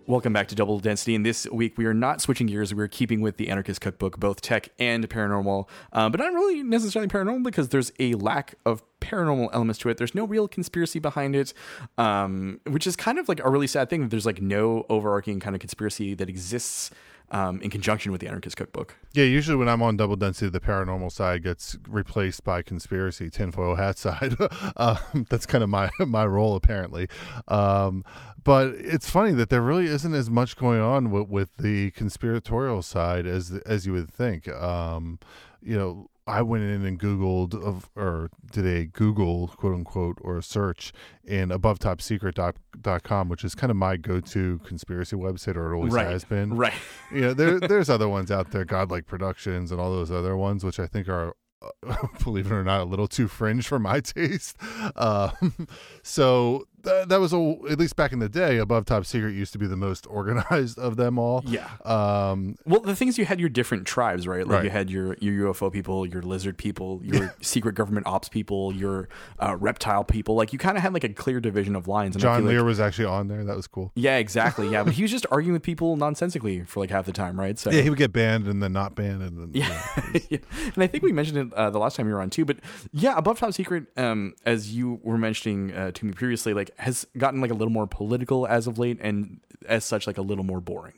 Welcome 0.07 0.35
back 0.35 0.49
to 0.49 0.55
Double 0.55 0.81
Density. 0.81 1.15
And 1.15 1.25
this 1.25 1.49
week 1.51 1.79
we 1.79 1.87
are 1.87 1.95
not 1.95 2.21
switching 2.21 2.47
gears. 2.47 2.75
We're 2.75 2.89
keeping 2.89 3.23
with 3.23 3.39
the 3.39 3.49
Anarchist 3.49 3.81
Cookbook, 3.81 4.21
both 4.21 4.43
tech 4.43 4.69
and 4.79 5.09
paranormal, 5.09 5.67
um, 5.95 6.13
but 6.13 6.21
not 6.21 6.35
really 6.35 6.63
necessarily 6.63 7.09
paranormal 7.09 7.43
because 7.43 7.71
there's 7.71 7.91
a 7.99 8.13
lack 8.13 8.55
of 8.67 8.83
paranormal 9.01 9.49
elements 9.55 9.79
to 9.79 9.89
it. 9.89 9.97
There's 9.97 10.15
no 10.15 10.27
real 10.27 10.47
conspiracy 10.47 10.99
behind 10.99 11.35
it, 11.35 11.55
um, 11.97 12.61
which 12.67 12.87
is 12.87 12.97
kind 12.97 13.19
of 13.19 13.31
like 13.31 13.43
a 13.43 13.49
really 13.49 13.67
sad 13.67 13.89
thing. 13.89 14.03
that 14.03 14.11
There's 14.11 14.27
like 14.27 14.43
no 14.43 14.85
overarching 14.91 15.41
kind 15.41 15.57
of 15.57 15.61
conspiracy 15.61 16.13
that 16.13 16.29
exists 16.29 16.91
um, 17.31 17.61
in 17.63 17.71
conjunction 17.71 18.13
with 18.13 18.21
the 18.21 18.29
Anarchist 18.29 18.57
Cookbook. 18.57 18.97
Yeah, 19.13 19.25
usually 19.25 19.57
when 19.57 19.69
I'm 19.69 19.83
on 19.83 19.97
double 19.97 20.17
density, 20.17 20.51
the 20.51 20.61
paranormal 20.61 21.11
side 21.11 21.43
gets 21.43 21.77
replaced 21.89 22.45
by 22.45 22.63
conspiracy 22.63 23.31
tinfoil 23.31 23.77
hat 23.77 23.99
side. 23.99 24.37
um, 24.77 25.27
that's 25.31 25.47
kind 25.47 25.65
of 25.65 25.71
my 25.71 25.91
my 26.07 26.27
role 26.27 26.57
apparently. 26.57 27.09
Um, 27.49 28.05
but 28.45 28.69
it's 28.77 29.09
funny 29.11 29.33
that 29.33 29.49
there 29.51 29.63
really 29.63 29.87
isn't 29.87 30.15
as 30.15 30.31
much 30.31 30.57
going 30.57 30.81
on 30.81 31.11
with, 31.11 31.29
with 31.29 31.57
the 31.57 31.91
conspiratorial 31.93 32.83
side 32.83 33.27
as 33.27 33.51
as 33.67 33.87
you 33.87 33.93
would 33.93 34.11
think. 34.13 34.49
Um, 34.49 35.19
you 35.63 35.77
know, 35.79 36.09
I 36.27 36.43
went 36.43 36.65
in 36.65 36.85
and 36.87 36.99
Googled 37.01 37.55
of 37.55 37.91
or 37.97 38.31
did 38.53 38.67
a 38.67 38.87
Google 38.87 39.49
quote 39.49 39.75
unquote 39.75 40.19
or 40.21 40.39
a 40.39 40.43
search 40.43 40.93
in 41.25 41.51
abovetopsecret.com, 41.51 43.29
which 43.29 43.45
is 43.45 43.55
kind 43.55 43.71
of 43.71 43.77
my 43.77 43.97
go 43.97 44.21
to 44.21 44.59
conspiracy 44.65 45.17
website 45.17 45.57
or 45.57 45.73
it 45.73 45.77
always 45.77 45.93
Right. 45.93 46.07
has 46.07 46.25
been 46.25 46.55
Right. 46.57 46.75
you 47.13 47.21
know, 47.23 47.35
there 47.35 47.59
there's 47.69 47.91
other 47.91 48.09
ones 48.09 48.31
out 48.31 48.51
there, 48.53 48.65
Godlike 48.65 49.07
Productions 49.07 49.71
and 49.73 49.81
all 49.81 49.91
those 49.91 50.11
other 50.11 50.37
ones, 50.37 50.65
which 50.65 50.79
I 50.81 50.87
think 50.87 51.09
are, 51.09 51.35
believe 52.25 52.47
it 52.47 52.53
or 52.53 52.65
not, 52.65 52.83
a 52.83 52.85
little 52.85 53.09
too 53.09 53.29
fringe 53.29 53.67
for 53.67 53.79
my 53.79 54.01
taste. 54.01 54.57
Um, 54.97 55.67
so 56.03 56.65
th- 56.85 57.09
that 57.09 57.21
was 57.21 57.33
a, 57.33 57.57
at 57.71 57.79
least 57.79 57.97
back 57.97 58.13
in 58.13 58.19
the 58.19 58.29
day. 58.29 58.59
Above 58.59 58.85
Top 58.85 59.05
Secret 59.07 59.33
used 59.33 59.53
to 59.53 59.59
be 59.59 59.67
the 59.67 59.77
most 59.77 60.07
organized 60.11 60.79
of 60.79 60.97
them 60.97 61.19
all. 61.19 61.43
Yeah. 61.47 61.69
Um, 61.85 62.57
Well, 62.67 62.81
the 62.81 62.97
things 62.97 63.19
you 63.19 63.25
had 63.25 63.41
your 63.41 63.49
different 63.49 63.87
tribes, 63.87 64.27
right? 64.27 64.47
Like 64.47 64.55
Right. 64.55 64.65
you 64.65 64.71
had 64.71 64.91
your 64.91 65.17
your 65.21 65.53
UFO 65.53 65.73
people, 65.73 66.07
your 66.07 66.23
lizard 66.23 66.57
people, 66.59 67.01
your 67.03 67.35
secret 67.41 67.75
government 67.75 68.07
ops 68.07 68.29
people, 68.29 68.73
your 68.75 69.09
uh, 69.41 69.57
reptile 69.59 70.05
people. 70.05 70.35
Like 70.35 70.53
you 70.53 70.59
kind 70.59 70.77
of 70.77 70.83
had 70.83 70.93
like 70.95 71.05
a 71.05 71.09
clear 71.09 71.41
division 71.41 71.75
of 71.77 71.89
lines. 71.89 72.15
And 72.17 72.23
John 72.23 72.39
feel 72.41 72.45
like- 72.47 72.53
Lear 72.55 72.65
was 72.65 72.81
actually 72.81 73.07
on 73.07 73.29
there. 73.29 73.45
That 73.45 73.57
was 73.57 73.67
cool. 73.67 73.91
Yeah, 73.95 74.17
exactly. 74.19 74.69
Yeah, 74.71 74.83
but 74.85 74.95
he 74.95 75.03
was 75.03 75.11
just 75.17 75.27
arguing 75.31 75.55
with 75.55 75.63
people 75.63 75.97
nonsensically 75.97 76.61
for 76.65 76.81
like 76.81 76.91
half 76.91 77.07
the 77.07 77.13
time, 77.13 77.39
right? 77.39 77.59
So 77.59 77.71
Yeah, 77.71 77.83
he 77.83 77.91
would 77.91 77.99
get 77.99 78.13
banned 78.13 78.47
and 78.47 78.63
then 78.63 78.73
not 78.73 78.95
banned, 78.95 79.23
and 79.23 79.39
then 79.39 79.51
yeah. 79.55 79.83
yeah. 80.31 80.39
And 80.75 80.83
I 80.83 80.87
think 80.87 81.03
we 81.03 81.13
mentioned 81.13 81.39
it 81.39 81.53
uh, 81.55 81.71
the 81.71 81.79
last 81.79 81.97
time 81.97 82.07
you 82.09 82.15
were 82.15 82.21
on 82.21 82.31
too. 82.31 82.45
But 82.45 82.59
yeah, 82.93 83.15
Above 83.17 83.39
Top 83.39 83.53
Secret, 83.53 83.87
um, 83.97 84.35
as 84.45 84.75
you 84.75 85.01
were 85.03 85.19
mentioning 85.19 85.73
uh, 85.73 85.91
to 85.93 86.05
me 86.07 86.13
previously, 86.13 86.55
like 86.55 86.71
has 86.79 87.07
gotten 87.17 87.41
like 87.41 87.51
a 87.51 87.55
little 87.55 87.73
more 87.73 87.87
political 87.87 88.47
as 88.47 88.67
of 88.67 88.79
late, 88.79 88.99
and 89.01 89.41
as 89.67 89.85
such, 89.85 90.07
like 90.07 90.19
a 90.19 90.23
little 90.23 90.45
more 90.45 90.61
boring. 90.61 90.93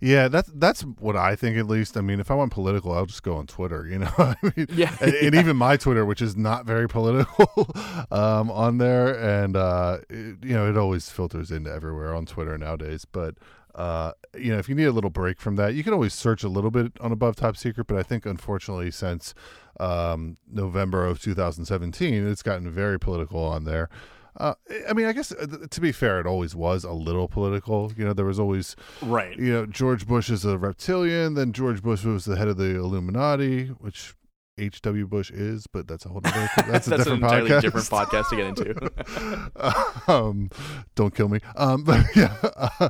Yeah, 0.00 0.28
that's 0.28 0.50
that's 0.54 0.82
what 0.82 1.16
I 1.16 1.34
think 1.36 1.56
at 1.56 1.66
least. 1.66 1.96
I 1.96 2.00
mean, 2.00 2.20
if 2.20 2.30
I 2.30 2.34
want 2.34 2.52
political, 2.52 2.92
I'll 2.92 3.06
just 3.06 3.22
go 3.22 3.36
on 3.36 3.46
Twitter. 3.46 3.86
You 3.86 3.98
know, 4.00 4.10
I 4.18 4.34
mean, 4.56 4.66
Yeah. 4.70 4.94
and, 5.00 5.14
and 5.14 5.34
even 5.34 5.56
my 5.56 5.76
Twitter, 5.76 6.04
which 6.04 6.22
is 6.22 6.36
not 6.36 6.66
very 6.66 6.88
political, 6.88 7.70
um, 8.10 8.50
on 8.50 8.78
there, 8.78 9.18
and 9.18 9.56
uh, 9.56 9.98
it, 10.10 10.36
you 10.42 10.54
know, 10.54 10.68
it 10.68 10.76
always 10.76 11.08
filters 11.08 11.50
into 11.50 11.72
everywhere 11.72 12.14
on 12.14 12.26
Twitter 12.26 12.56
nowadays. 12.58 13.04
But 13.04 13.36
uh, 13.74 14.12
you 14.38 14.52
know, 14.52 14.58
if 14.58 14.68
you 14.68 14.74
need 14.74 14.84
a 14.84 14.92
little 14.92 15.10
break 15.10 15.40
from 15.40 15.56
that, 15.56 15.74
you 15.74 15.82
can 15.82 15.92
always 15.94 16.12
search 16.14 16.44
a 16.44 16.48
little 16.48 16.70
bit 16.70 16.92
on 17.00 17.10
Above 17.10 17.36
Top 17.36 17.56
Secret. 17.56 17.86
But 17.86 17.96
I 17.96 18.02
think, 18.02 18.26
unfortunately, 18.26 18.90
since 18.90 19.34
um, 19.80 20.36
November 20.50 21.06
of 21.06 21.20
2017, 21.22 22.26
it's 22.28 22.42
gotten 22.42 22.68
very 22.70 23.00
political 23.00 23.42
on 23.42 23.64
there. 23.64 23.88
Uh, 24.36 24.54
I 24.88 24.92
mean, 24.94 25.06
I 25.06 25.12
guess 25.12 25.30
uh, 25.32 25.46
to 25.70 25.80
be 25.80 25.92
fair, 25.92 26.18
it 26.20 26.26
always 26.26 26.54
was 26.54 26.84
a 26.84 26.92
little 26.92 27.28
political. 27.28 27.92
You 27.96 28.04
know, 28.06 28.12
there 28.14 28.24
was 28.24 28.40
always 28.40 28.74
Right. 29.02 29.36
you 29.38 29.52
know, 29.52 29.66
George 29.66 30.06
Bush 30.06 30.30
is 30.30 30.44
a 30.44 30.56
reptilian. 30.56 31.34
Then 31.34 31.52
George 31.52 31.82
Bush 31.82 32.04
was 32.04 32.24
the 32.24 32.36
head 32.36 32.48
of 32.48 32.56
the 32.56 32.74
Illuminati, 32.76 33.66
which 33.68 34.14
H.W. 34.58 35.06
Bush 35.06 35.30
is, 35.30 35.66
but 35.66 35.88
that's 35.88 36.04
a 36.04 36.08
whole 36.08 36.20
other, 36.24 36.50
that's 36.68 36.86
a 36.86 36.90
That's 36.90 37.04
different 37.04 37.08
an 37.08 37.24
entirely 37.24 37.50
podcast. 37.50 37.60
different 37.62 37.86
podcast 37.86 38.28
to 38.28 38.36
get 38.36 38.46
into. 38.46 40.12
um, 40.12 40.50
don't 40.94 41.14
kill 41.14 41.28
me. 41.28 41.40
Um, 41.56 41.84
but 41.84 42.04
yeah, 42.14 42.36
uh, 42.42 42.88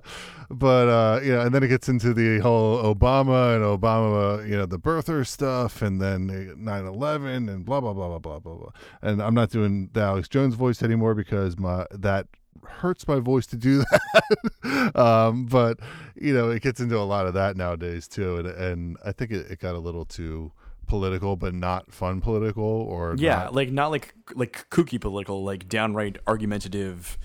but 0.51 0.89
uh, 0.89 1.21
yeah, 1.23 1.45
and 1.47 1.55
then 1.55 1.63
it 1.63 1.69
gets 1.69 1.89
into 1.89 2.13
the 2.13 2.41
whole 2.41 2.83
Obama 2.83 3.55
and 3.55 3.65
Obama, 3.65 4.47
you 4.49 4.57
know, 4.57 4.67
the 4.67 4.79
birther 4.79 5.27
stuff, 5.27 5.83
and 5.83 6.01
then 6.01 6.29
9/11 6.29 7.49
and 7.49 7.65
blah 7.65 7.81
blah 7.81 7.93
blah 7.93 8.09
blah 8.09 8.19
blah 8.19 8.39
blah 8.41 8.55
blah. 8.57 8.71
And 9.01 9.23
I'm 9.23 9.35
not 9.35 9.51
doing 9.51 9.91
the 9.93 10.01
Alex 10.01 10.29
Jones 10.29 10.55
voice 10.57 10.83
anymore 10.83 11.15
because 11.15 11.59
my 11.59 11.87
that 11.93 12.27
hurts 12.65 13.07
my 13.07 13.19
voice 13.21 13.47
to 13.47 13.57
do 13.57 13.85
that. 13.91 14.97
um, 14.97 15.47
but 15.47 15.79
you 16.17 16.35
know, 16.35 16.51
it 16.51 16.63
gets 16.63 16.81
into 16.81 16.99
a 16.99 17.01
lot 17.07 17.27
of 17.27 17.35
that 17.35 17.57
nowadays 17.57 18.09
too, 18.09 18.39
and 18.39 18.49
and 18.49 18.97
I 19.05 19.13
think 19.13 19.31
it, 19.31 19.49
it 19.51 19.59
got 19.61 19.77
a 19.77 19.79
little 19.79 20.05
too 20.05 20.51
political, 20.87 21.37
but 21.37 21.55
not 21.55 21.93
fun 21.93 22.21
political, 22.21 22.65
or 22.65 23.15
yeah, 23.19 23.45
not- 23.45 23.55
like 23.55 23.71
not 23.71 23.91
like 23.91 24.15
like 24.35 24.67
kooky 24.71 25.01
political, 25.01 25.43
like 25.45 25.69
downright 25.69 26.19
argumentative, 26.27 27.19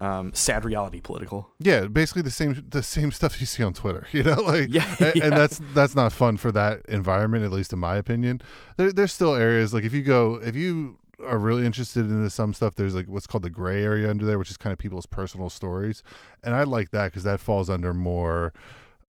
um, 0.00 0.32
sad 0.34 0.64
reality 0.64 1.00
political. 1.00 1.50
Yeah, 1.58 1.86
basically 1.86 2.22
the 2.22 2.30
same 2.30 2.64
the 2.68 2.82
same 2.82 3.10
stuff 3.12 3.40
you 3.40 3.46
see 3.46 3.62
on 3.62 3.72
Twitter. 3.74 4.06
You 4.12 4.22
know, 4.22 4.34
like 4.42 4.68
Yeah, 4.70 4.86
and, 5.00 5.16
yeah. 5.16 5.30
that's 5.30 5.60
that's 5.74 5.94
not 5.94 6.12
fun 6.12 6.36
for 6.36 6.52
that 6.52 6.82
environment, 6.88 7.44
at 7.44 7.50
least 7.52 7.72
in 7.72 7.78
my 7.78 7.96
opinion. 7.96 8.40
There, 8.76 8.92
there's 8.92 9.12
still 9.12 9.34
areas 9.34 9.74
like 9.74 9.84
if 9.84 9.92
you 9.92 10.02
go 10.02 10.36
if 10.42 10.54
you 10.54 10.98
are 11.26 11.38
really 11.38 11.66
interested 11.66 12.04
into 12.08 12.30
some 12.30 12.54
stuff, 12.54 12.76
there's 12.76 12.94
like 12.94 13.06
what's 13.08 13.26
called 13.26 13.42
the 13.42 13.50
gray 13.50 13.82
area 13.82 14.08
under 14.08 14.24
there, 14.24 14.38
which 14.38 14.50
is 14.50 14.56
kind 14.56 14.72
of 14.72 14.78
people's 14.78 15.06
personal 15.06 15.50
stories, 15.50 16.04
and 16.44 16.54
I 16.54 16.62
like 16.62 16.90
that 16.92 17.06
because 17.06 17.24
that 17.24 17.40
falls 17.40 17.68
under 17.68 17.92
more. 17.92 18.52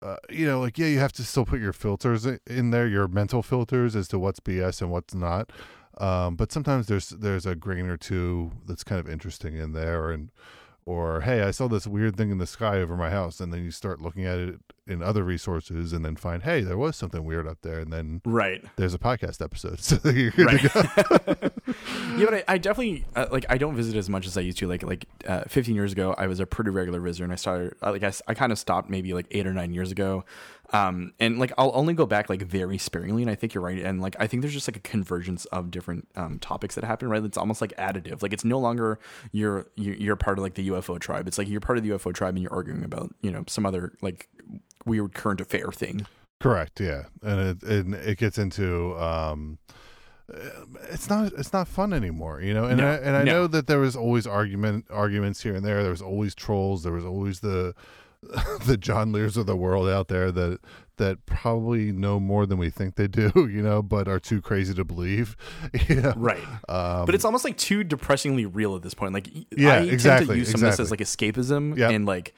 Uh, 0.02 0.18
you 0.30 0.46
know, 0.46 0.60
like 0.60 0.78
yeah, 0.78 0.88
you 0.88 1.00
have 1.00 1.14
to 1.14 1.24
still 1.24 1.46
put 1.46 1.60
your 1.60 1.74
filters 1.74 2.26
in 2.26 2.70
there, 2.70 2.88
your 2.88 3.08
mental 3.08 3.42
filters 3.42 3.96
as 3.96 4.08
to 4.10 4.20
what's 4.20 4.40
BS 4.40 4.82
and 4.82 4.92
what's 4.92 5.16
not. 5.16 5.52
Um, 5.98 6.36
but 6.36 6.52
sometimes 6.52 6.88
there's 6.88 7.10
there's 7.10 7.46
a 7.48 7.56
grain 7.56 7.88
or 7.88 7.98
two 7.98 8.52
that's 8.68 8.84
kind 8.84 9.00
of 9.00 9.10
interesting 9.10 9.56
in 9.56 9.74
there, 9.74 10.12
and 10.12 10.30
or 10.88 11.20
hey, 11.22 11.42
I 11.44 11.52
saw 11.52 11.68
this 11.68 11.86
weird 11.86 12.16
thing 12.16 12.32
in 12.32 12.38
the 12.38 12.48
sky 12.48 12.78
over 12.78 12.96
my 12.96 13.10
house, 13.10 13.42
and 13.42 13.52
then 13.52 13.62
you 13.62 13.72
start 13.72 14.02
looking 14.02 14.26
at 14.26 14.40
it 14.40 14.56
in 14.88 15.04
other 15.04 15.22
resources, 15.22 15.92
and 15.92 16.06
then 16.06 16.16
find 16.16 16.44
hey, 16.44 16.62
there 16.62 16.78
was 16.78 16.96
something 16.96 17.26
weird 17.26 17.46
up 17.46 17.58
there, 17.62 17.80
and 17.80 17.92
then 17.92 18.22
Right. 18.26 18.64
there's 18.78 18.94
a 18.94 18.98
podcast 18.98 19.44
episode, 19.44 19.80
so 19.82 19.98
you're 20.10 20.32
good 20.32 20.46
Right. 20.46 20.62
to 20.62 20.70
go. 20.70 21.50
yeah, 22.18 22.26
but 22.26 22.34
I, 22.36 22.44
I 22.48 22.58
definitely 22.58 23.06
uh, 23.18 23.26
like 23.32 23.46
I 23.50 23.58
don't 23.58 23.76
visit 23.76 23.98
as 23.98 24.10
much 24.10 24.26
as 24.28 24.38
I 24.38 24.42
used 24.42 24.58
to. 24.60 24.68
Like 24.68 24.84
like 24.84 25.06
uh, 25.28 25.42
15 25.50 25.76
years 25.76 25.92
ago, 25.92 26.16
I 26.18 26.28
was 26.28 26.40
a 26.40 26.46
pretty 26.46 26.70
regular 26.72 27.02
visitor, 27.02 27.26
and 27.26 27.34
I 27.34 27.36
started 27.36 27.76
uh, 27.84 27.92
like 27.92 28.04
I 28.28 28.34
kind 28.34 28.54
of 28.54 28.58
stopped 28.58 28.90
maybe 28.90 29.14
like 29.14 29.28
eight 29.32 29.46
or 29.46 29.54
nine 29.54 29.74
years 29.74 29.92
ago. 29.92 30.24
Um, 30.74 31.14
and 31.20 31.40
like 31.40 31.54
I'll 31.58 31.72
only 31.74 31.94
go 31.94 32.06
back 32.06 32.30
like 32.30 32.42
very 32.42 32.78
sparingly, 32.78 33.22
and 33.22 33.32
I 33.32 33.36
think 33.36 33.54
you're 33.54 33.64
right. 33.64 33.82
And 33.82 34.02
like 34.02 34.16
I 34.20 34.28
think 34.28 34.42
there's 34.42 34.54
just 34.54 34.68
like 34.68 34.76
a 34.78 34.82
convergence 34.82 35.46
of 35.46 35.72
different 35.72 36.08
um, 36.16 36.40
topics 36.40 36.76
that 36.76 36.84
happen. 36.84 37.08
Right, 37.10 37.24
it's 37.24 37.38
almost 37.38 37.62
like 37.62 37.76
additive. 37.78 38.22
Like 38.22 38.34
it's 38.34 38.44
no 38.46 38.60
longer 38.60 39.00
you're 39.32 39.68
you're 39.76 40.18
part 40.18 40.38
of 40.38 40.44
like 40.44 40.56
the 40.56 40.70
UFO 40.70 41.00
tribe. 41.00 41.28
It's 41.28 41.38
like 41.38 41.48
you're 41.48 41.62
part 41.62 41.78
of 41.78 41.84
the 41.84 41.92
UFO 41.92 42.14
tribe, 42.14 42.36
and 42.36 42.44
you're 42.44 42.54
arguing 42.54 42.84
about 42.84 43.14
you 43.22 43.32
know 43.32 43.44
some 43.48 43.66
other 43.66 43.94
like 44.02 44.28
weird 44.86 45.14
current 45.14 45.40
affair 45.40 45.72
thing. 45.72 46.06
Correct, 46.40 46.80
yeah, 46.80 47.04
and 47.24 47.40
it 47.40 47.64
and 47.64 47.96
it 47.96 48.18
gets 48.18 48.38
into 48.38 48.96
um, 49.00 49.58
it's 50.92 51.10
not 51.10 51.32
it's 51.34 51.54
not 51.54 51.68
fun 51.68 51.94
anymore, 51.94 52.42
you 52.42 52.54
know. 52.54 52.66
And 52.66 52.78
No, 52.78 52.88
I, 52.92 52.96
and 52.96 53.16
I 53.16 53.24
no. 53.24 53.32
know 53.32 53.48
that 53.48 53.68
there 53.68 53.80
was 53.80 53.96
always 53.96 54.28
argument 54.28 54.86
arguments 54.90 55.42
here 55.42 55.56
and 55.56 55.66
there. 55.66 55.82
There 55.82 55.92
was 55.92 56.02
always 56.02 56.36
trolls. 56.36 56.84
There 56.84 56.94
was 56.94 57.06
always 57.06 57.40
the 57.40 57.74
the 58.66 58.78
John 58.78 59.12
Lears 59.12 59.38
of 59.38 59.46
the 59.46 59.56
world 59.56 59.88
out 59.88 60.08
there 60.08 60.32
that 60.32 60.60
that 60.98 61.26
probably 61.28 61.92
know 61.92 62.20
more 62.20 62.46
than 62.48 62.58
we 62.58 62.70
think 62.72 62.96
they 62.96 63.08
do, 63.08 63.32
you 63.36 63.62
know, 63.62 63.82
but 63.84 64.08
are 64.08 64.20
too 64.20 64.42
crazy 64.42 64.74
to 64.74 64.84
believe. 64.84 65.38
you 65.88 66.02
know? 66.02 66.14
Right. 66.16 66.44
Um, 66.68 67.06
but 67.06 67.14
it's 67.14 67.24
almost 67.26 67.46
like 67.46 67.56
too 67.58 67.84
depressingly 67.84 68.46
real 68.46 68.76
at 68.76 68.82
this 68.82 68.96
point. 68.96 69.14
Like, 69.14 69.30
Yeah, 69.56 69.74
I 69.74 69.78
tend 69.80 69.90
exactly, 69.92 70.36
to 70.36 70.40
use 70.40 70.50
some 70.52 70.64
of 70.64 70.72
this 70.72 70.80
as 70.80 70.90
like 70.92 71.00
escapism 71.00 71.78
Yep. 71.78 71.92
and 71.92 72.06
like, 72.08 72.34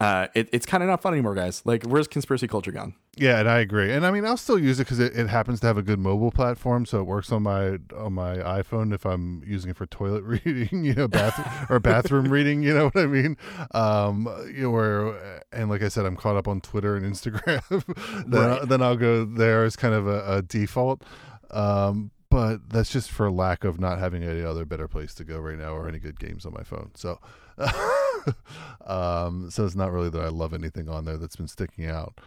uh, 0.00 0.28
it, 0.34 0.48
it's 0.50 0.64
kind 0.64 0.82
of 0.82 0.88
not 0.88 1.02
fun 1.02 1.12
anymore, 1.12 1.34
guys. 1.34 1.62
Like, 1.66 1.84
where's 1.84 2.08
conspiracy 2.08 2.48
culture 2.48 2.72
gone? 2.72 2.94
Yeah, 3.16 3.38
and 3.38 3.48
I 3.50 3.58
agree. 3.58 3.92
And 3.92 4.06
I 4.06 4.10
mean, 4.10 4.24
I'll 4.24 4.38
still 4.38 4.58
use 4.58 4.80
it 4.80 4.84
because 4.84 4.98
it, 4.98 5.14
it 5.14 5.28
happens 5.28 5.60
to 5.60 5.66
have 5.66 5.76
a 5.76 5.82
good 5.82 5.98
mobile 5.98 6.30
platform, 6.30 6.86
so 6.86 7.00
it 7.00 7.02
works 7.04 7.30
on 7.30 7.42
my 7.42 7.78
on 7.94 8.14
my 8.14 8.36
iPhone 8.38 8.94
if 8.94 9.04
I'm 9.04 9.42
using 9.46 9.70
it 9.70 9.76
for 9.76 9.84
toilet 9.86 10.22
reading, 10.44 10.84
you 10.84 10.94
know, 10.94 11.06
bath 11.06 11.66
or 11.70 11.78
bathroom 11.80 12.28
reading. 12.30 12.62
You 12.62 12.72
know 12.72 12.84
what 12.88 12.96
I 12.96 13.06
mean? 13.06 13.36
Um, 13.72 14.26
you 14.46 14.62
know, 14.62 14.70
where 14.70 15.42
and 15.52 15.68
like 15.68 15.82
I 15.82 15.88
said, 15.88 16.06
I'm 16.06 16.16
caught 16.16 16.36
up 16.36 16.48
on 16.48 16.60
Twitter 16.62 16.96
and 16.96 17.04
Instagram. 17.04 17.62
then, 18.26 18.40
Right. 18.40 18.60
I'll, 18.60 18.66
then 18.66 18.82
I'll 18.82 18.96
go 18.96 19.24
there 19.26 19.64
as 19.64 19.76
kind 19.76 19.94
of 19.94 20.06
a, 20.06 20.36
a 20.36 20.42
default. 20.42 21.02
Um, 21.50 22.10
but 22.30 22.70
that's 22.70 22.90
just 22.90 23.10
for 23.10 23.28
lack 23.30 23.64
of 23.64 23.80
not 23.80 23.98
having 23.98 24.22
any 24.22 24.42
other 24.42 24.64
better 24.64 24.86
place 24.86 25.12
to 25.14 25.24
go 25.24 25.38
right 25.40 25.58
now 25.58 25.74
or 25.74 25.88
any 25.88 25.98
good 25.98 26.18
games 26.20 26.46
on 26.46 26.52
my 26.54 26.62
phone. 26.62 26.92
So, 26.94 27.18
um, 28.86 29.50
so 29.50 29.64
it's 29.64 29.74
not 29.76 29.92
really 29.92 30.10
that 30.10 30.22
I 30.22 30.28
love 30.28 30.54
anything 30.54 30.88
on 30.88 31.04
there 31.04 31.16
that's 31.16 31.36
been 31.36 31.48
sticking 31.48 31.86
out. 31.86 32.20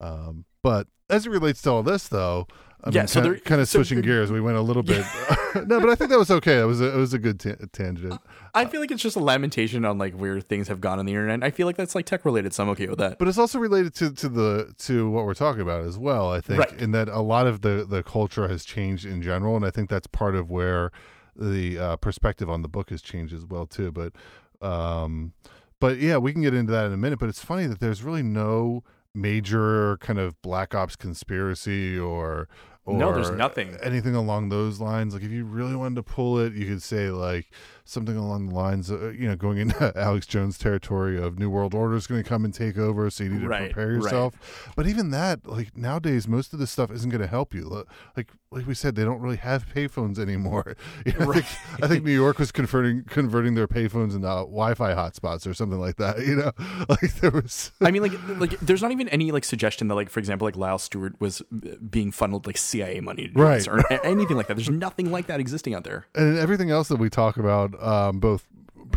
Um, 0.00 0.44
but 0.62 0.86
as 1.10 1.26
it 1.26 1.30
relates 1.30 1.62
to 1.62 1.70
all 1.70 1.82
this, 1.82 2.08
though, 2.08 2.46
I 2.84 2.90
Yeah, 2.90 3.00
mean, 3.02 3.08
so 3.08 3.20
kind, 3.20 3.32
there- 3.34 3.40
kind 3.40 3.60
of 3.60 3.68
so 3.68 3.78
switching 3.82 4.02
gears, 4.02 4.30
we 4.30 4.40
went 4.40 4.56
a 4.56 4.60
little 4.62 4.82
bit. 4.82 5.04
no, 5.66 5.80
but 5.80 5.88
I 5.88 5.94
think 5.94 6.10
that 6.10 6.18
was 6.18 6.30
okay. 6.30 6.60
It 6.60 6.64
was 6.64 6.80
a, 6.82 6.92
it 6.94 6.96
was 6.96 7.14
a 7.14 7.18
good 7.18 7.40
ta- 7.40 7.54
tangent. 7.72 8.20
I 8.54 8.66
feel 8.66 8.80
like 8.80 8.90
it's 8.90 9.02
just 9.02 9.16
a 9.16 9.20
lamentation 9.20 9.84
on 9.86 9.96
like 9.96 10.14
where 10.14 10.40
things 10.42 10.68
have 10.68 10.78
gone 10.80 10.98
on 10.98 11.06
the 11.06 11.12
internet. 11.12 11.42
I 11.42 11.50
feel 11.50 11.66
like 11.66 11.76
that's 11.76 11.94
like 11.94 12.04
tech 12.04 12.24
related, 12.26 12.52
so 12.52 12.62
I'm 12.64 12.68
okay 12.70 12.86
with 12.86 12.98
that. 12.98 13.18
But 13.18 13.28
it's 13.28 13.38
also 13.38 13.58
related 13.58 13.94
to, 13.96 14.12
to 14.12 14.28
the 14.28 14.74
to 14.80 15.08
what 15.10 15.24
we're 15.24 15.32
talking 15.34 15.62
about 15.62 15.84
as 15.86 15.96
well. 15.96 16.30
I 16.30 16.40
think 16.42 16.60
Right. 16.60 16.72
in 16.80 16.90
that 16.92 17.08
a 17.08 17.20
lot 17.20 17.46
of 17.46 17.62
the 17.62 17.86
the 17.88 18.02
culture 18.02 18.46
has 18.48 18.64
changed 18.64 19.06
in 19.06 19.22
general, 19.22 19.56
and 19.56 19.64
I 19.64 19.70
think 19.70 19.88
that's 19.88 20.06
part 20.06 20.34
of 20.34 20.50
where 20.50 20.92
the 21.34 21.78
uh, 21.78 21.96
perspective 21.96 22.50
on 22.50 22.60
the 22.60 22.68
book 22.68 22.90
has 22.90 23.00
changed 23.00 23.32
as 23.32 23.46
well 23.46 23.64
too. 23.66 23.90
But 23.90 24.12
um, 24.60 25.32
but 25.80 25.98
yeah, 25.98 26.16
we 26.16 26.32
can 26.32 26.42
get 26.42 26.54
into 26.54 26.72
that 26.72 26.86
in 26.86 26.92
a 26.92 26.96
minute. 26.96 27.18
But 27.18 27.28
it's 27.28 27.42
funny 27.42 27.66
that 27.66 27.80
there's 27.80 28.02
really 28.02 28.22
no 28.22 28.82
major 29.14 29.96
kind 29.98 30.18
of 30.18 30.40
black 30.42 30.74
ops 30.74 30.96
conspiracy 30.96 31.98
or. 31.98 32.48
Or 32.84 32.96
No, 32.96 33.12
there's 33.12 33.30
nothing. 33.30 33.76
anything 33.82 34.14
along 34.14 34.48
those 34.48 34.80
lines. 34.80 35.12
Like 35.12 35.22
if 35.22 35.30
you 35.30 35.44
really 35.44 35.76
wanted 35.76 35.96
to 35.96 36.02
pull 36.02 36.38
it, 36.38 36.54
you 36.54 36.66
could 36.66 36.82
say 36.82 37.10
like 37.10 37.50
something 37.88 38.16
along 38.16 38.48
the 38.48 38.54
lines 38.54 38.90
of 38.90 39.14
you 39.18 39.26
know 39.28 39.36
going 39.36 39.58
into 39.58 39.92
Alex 39.98 40.26
Jones 40.26 40.58
territory 40.58 41.20
of 41.20 41.38
New 41.38 41.50
World 41.50 41.74
Order 41.74 41.96
is 41.96 42.06
going 42.06 42.22
to 42.22 42.28
come 42.28 42.44
and 42.44 42.52
take 42.52 42.76
over, 42.78 43.08
so 43.10 43.24
you 43.24 43.30
need 43.30 43.40
to 43.40 43.48
Right, 43.48 43.72
prepare 43.72 43.88
right. 43.88 43.94
yourself. 44.02 44.72
But 44.76 44.86
even 44.86 45.10
that, 45.10 45.46
like 45.46 45.76
nowadays, 45.76 46.28
most 46.28 46.52
of 46.52 46.58
this 46.58 46.70
stuff 46.70 46.90
isn't 46.90 47.10
going 47.10 47.20
to 47.22 47.26
help 47.26 47.54
you. 47.54 47.84
Like 48.16 48.30
like 48.50 48.66
we 48.66 48.74
said, 48.74 48.94
they 48.94 49.04
don't 49.04 49.20
really 49.20 49.36
have 49.36 49.66
payphones 49.74 50.18
anymore. 50.18 50.74
You 51.06 51.12
know, 51.18 51.30
I, 51.30 51.40
think, 51.40 51.46
I 51.82 51.86
think 51.86 52.04
New 52.04 52.12
York 52.12 52.38
was 52.38 52.50
converting 52.52 53.04
converting 53.04 53.54
their 53.54 53.68
payphones 53.68 54.14
into 54.14 54.20
Wi-Fi 54.26 54.92
hotspots 54.94 55.46
or 55.46 55.54
something 55.54 55.78
like 55.80 55.96
that. 55.96 56.18
You 56.26 56.36
know, 56.36 56.52
like 56.88 57.14
there 57.16 57.30
was. 57.30 57.72
I 57.80 57.90
mean, 57.90 58.02
like, 58.02 58.12
like 58.38 58.58
there's 58.60 58.82
not 58.82 58.90
even 58.92 59.08
any 59.08 59.32
like 59.32 59.44
suggestion 59.44 59.88
that, 59.88 59.94
like, 59.94 60.10
for 60.10 60.18
example, 60.20 60.46
like 60.46 60.56
Lyle 60.56 60.78
Stuart 60.78 61.14
was 61.20 61.40
uh, 61.40 61.76
being 61.90 62.10
funneled 62.12 62.46
like 62.46 62.56
CIA 62.58 63.00
money 63.00 63.30
Right. 63.34 63.66
or 63.68 63.80
anything 64.04 64.36
like 64.36 64.48
that. 64.48 64.54
There's 64.54 64.68
nothing 64.70 65.10
like 65.10 65.26
that 65.28 65.40
existing 65.40 65.74
out 65.74 65.84
there. 65.84 66.06
and 66.14 66.36
everything 66.38 66.70
else 66.70 66.88
that 66.88 66.96
we 66.96 67.08
talk 67.10 67.36
about, 67.36 67.74
um, 67.78 68.20
both 68.20 68.46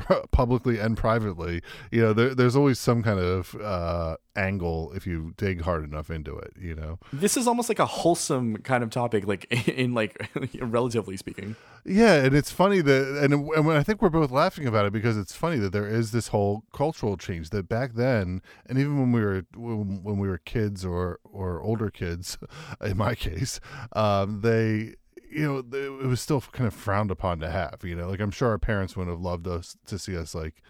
publicly 0.32 0.80
and 0.80 0.96
privately, 0.98 1.62
you 1.92 2.02
know, 2.02 2.14
there, 2.14 2.34
there's 2.34 2.56
always 2.56 2.80
some 2.80 3.04
kind 3.04 3.20
of 3.20 3.56
uh, 3.56 4.16
angle 4.36 4.92
if 4.94 5.06
you 5.06 5.34
dig 5.38 5.62
hard 5.62 5.84
enough 5.84 6.10
into 6.10 6.38
it. 6.38 6.54
You 6.60 6.76
know, 6.76 7.00
This 7.12 7.36
is 7.36 7.48
almost 7.48 7.70
like 7.70 7.80
a 7.80 7.86
wholesome 7.86 8.58
kind 8.58 8.84
of 8.84 8.90
topic, 8.90 9.28
like 9.28 9.46
in 9.68 9.94
like 9.94 10.30
relatively 10.62 11.18
speaking. 11.18 11.56
yeah, 11.86 12.16
and 12.24 12.36
it's 12.36 12.52
funny 12.52 12.82
that, 12.82 13.20
and, 13.22 13.34
and 13.34 13.66
when 13.66 13.76
I 13.76 13.84
think 13.84 14.02
we're 14.02 14.10
both 14.10 14.32
laughing 14.32 14.66
about 14.66 14.86
it 14.86 14.94
because 14.94 15.18
it's 15.18 15.36
funny 15.36 15.58
that 15.58 15.74
there 15.74 15.88
is 15.88 16.12
this 16.12 16.30
whole 16.30 16.64
cultural 16.74 17.18
change 17.18 17.50
that 17.50 17.68
back 17.68 17.96
then, 17.96 18.42
and 18.68 18.78
even 18.80 18.98
when 18.98 19.12
we 19.12 19.22
were 19.22 19.46
when, 19.56 20.04
when 20.04 20.18
we 20.20 20.28
were 20.30 20.38
kids 20.38 20.86
or 20.86 21.20
or 21.26 21.62
older 21.62 21.90
kids, 21.90 22.38
in 22.82 22.98
my 22.98 23.14
case, 23.16 23.60
um, 23.94 24.42
they. 24.42 24.96
You 25.32 25.64
know, 25.72 25.78
it 25.78 26.08
was 26.08 26.22
still 26.22 26.42
kind 26.42 26.68
of 26.68 26.74
frowned 26.74 27.12
upon 27.12 27.40
to 27.40 27.50
have. 27.50 27.80
You 27.84 27.96
know, 27.96 28.10
like 28.10 28.20
I'm 28.20 28.32
sure 28.32 28.50
our 28.50 28.60
parents 28.60 28.96
wouldn't 28.96 29.16
have 29.16 29.24
loved 29.24 29.48
us 29.48 29.78
to 29.88 29.98
see 29.98 30.18
us 30.18 30.36
like 30.36 30.62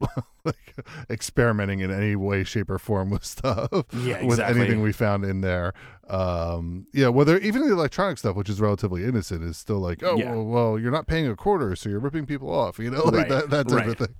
like 0.44 0.76
experimenting 1.10 1.80
in 1.80 1.90
any 1.90 2.16
way, 2.16 2.44
shape, 2.44 2.70
or 2.70 2.78
form 2.78 3.10
with 3.10 3.24
stuff. 3.24 3.70
Yeah, 3.92 4.24
with 4.24 4.40
anything 4.40 4.82
we 4.82 4.92
found 4.92 5.24
in 5.24 5.40
there. 5.40 5.72
Um, 6.08 6.86
yeah, 6.92 7.08
whether 7.08 7.38
even 7.38 7.66
the 7.66 7.72
electronic 7.72 8.18
stuff, 8.18 8.36
which 8.36 8.48
is 8.48 8.60
relatively 8.60 9.04
innocent, 9.04 9.42
is 9.42 9.56
still 9.56 9.78
like, 9.78 10.02
oh, 10.02 10.16
Yeah. 10.16 10.32
well, 10.32 10.44
well, 10.44 10.78
you're 10.78 10.90
not 10.92 11.06
paying 11.06 11.26
a 11.26 11.36
quarter, 11.36 11.74
so 11.76 11.88
you're 11.88 12.00
ripping 12.00 12.26
people 12.26 12.52
off. 12.52 12.78
You 12.78 12.90
know, 12.90 13.04
like 13.04 13.14
Right, 13.14 13.28
that, 13.28 13.50
that 13.50 13.68
type 13.68 13.86
of 13.88 13.98
thing. 13.98 14.14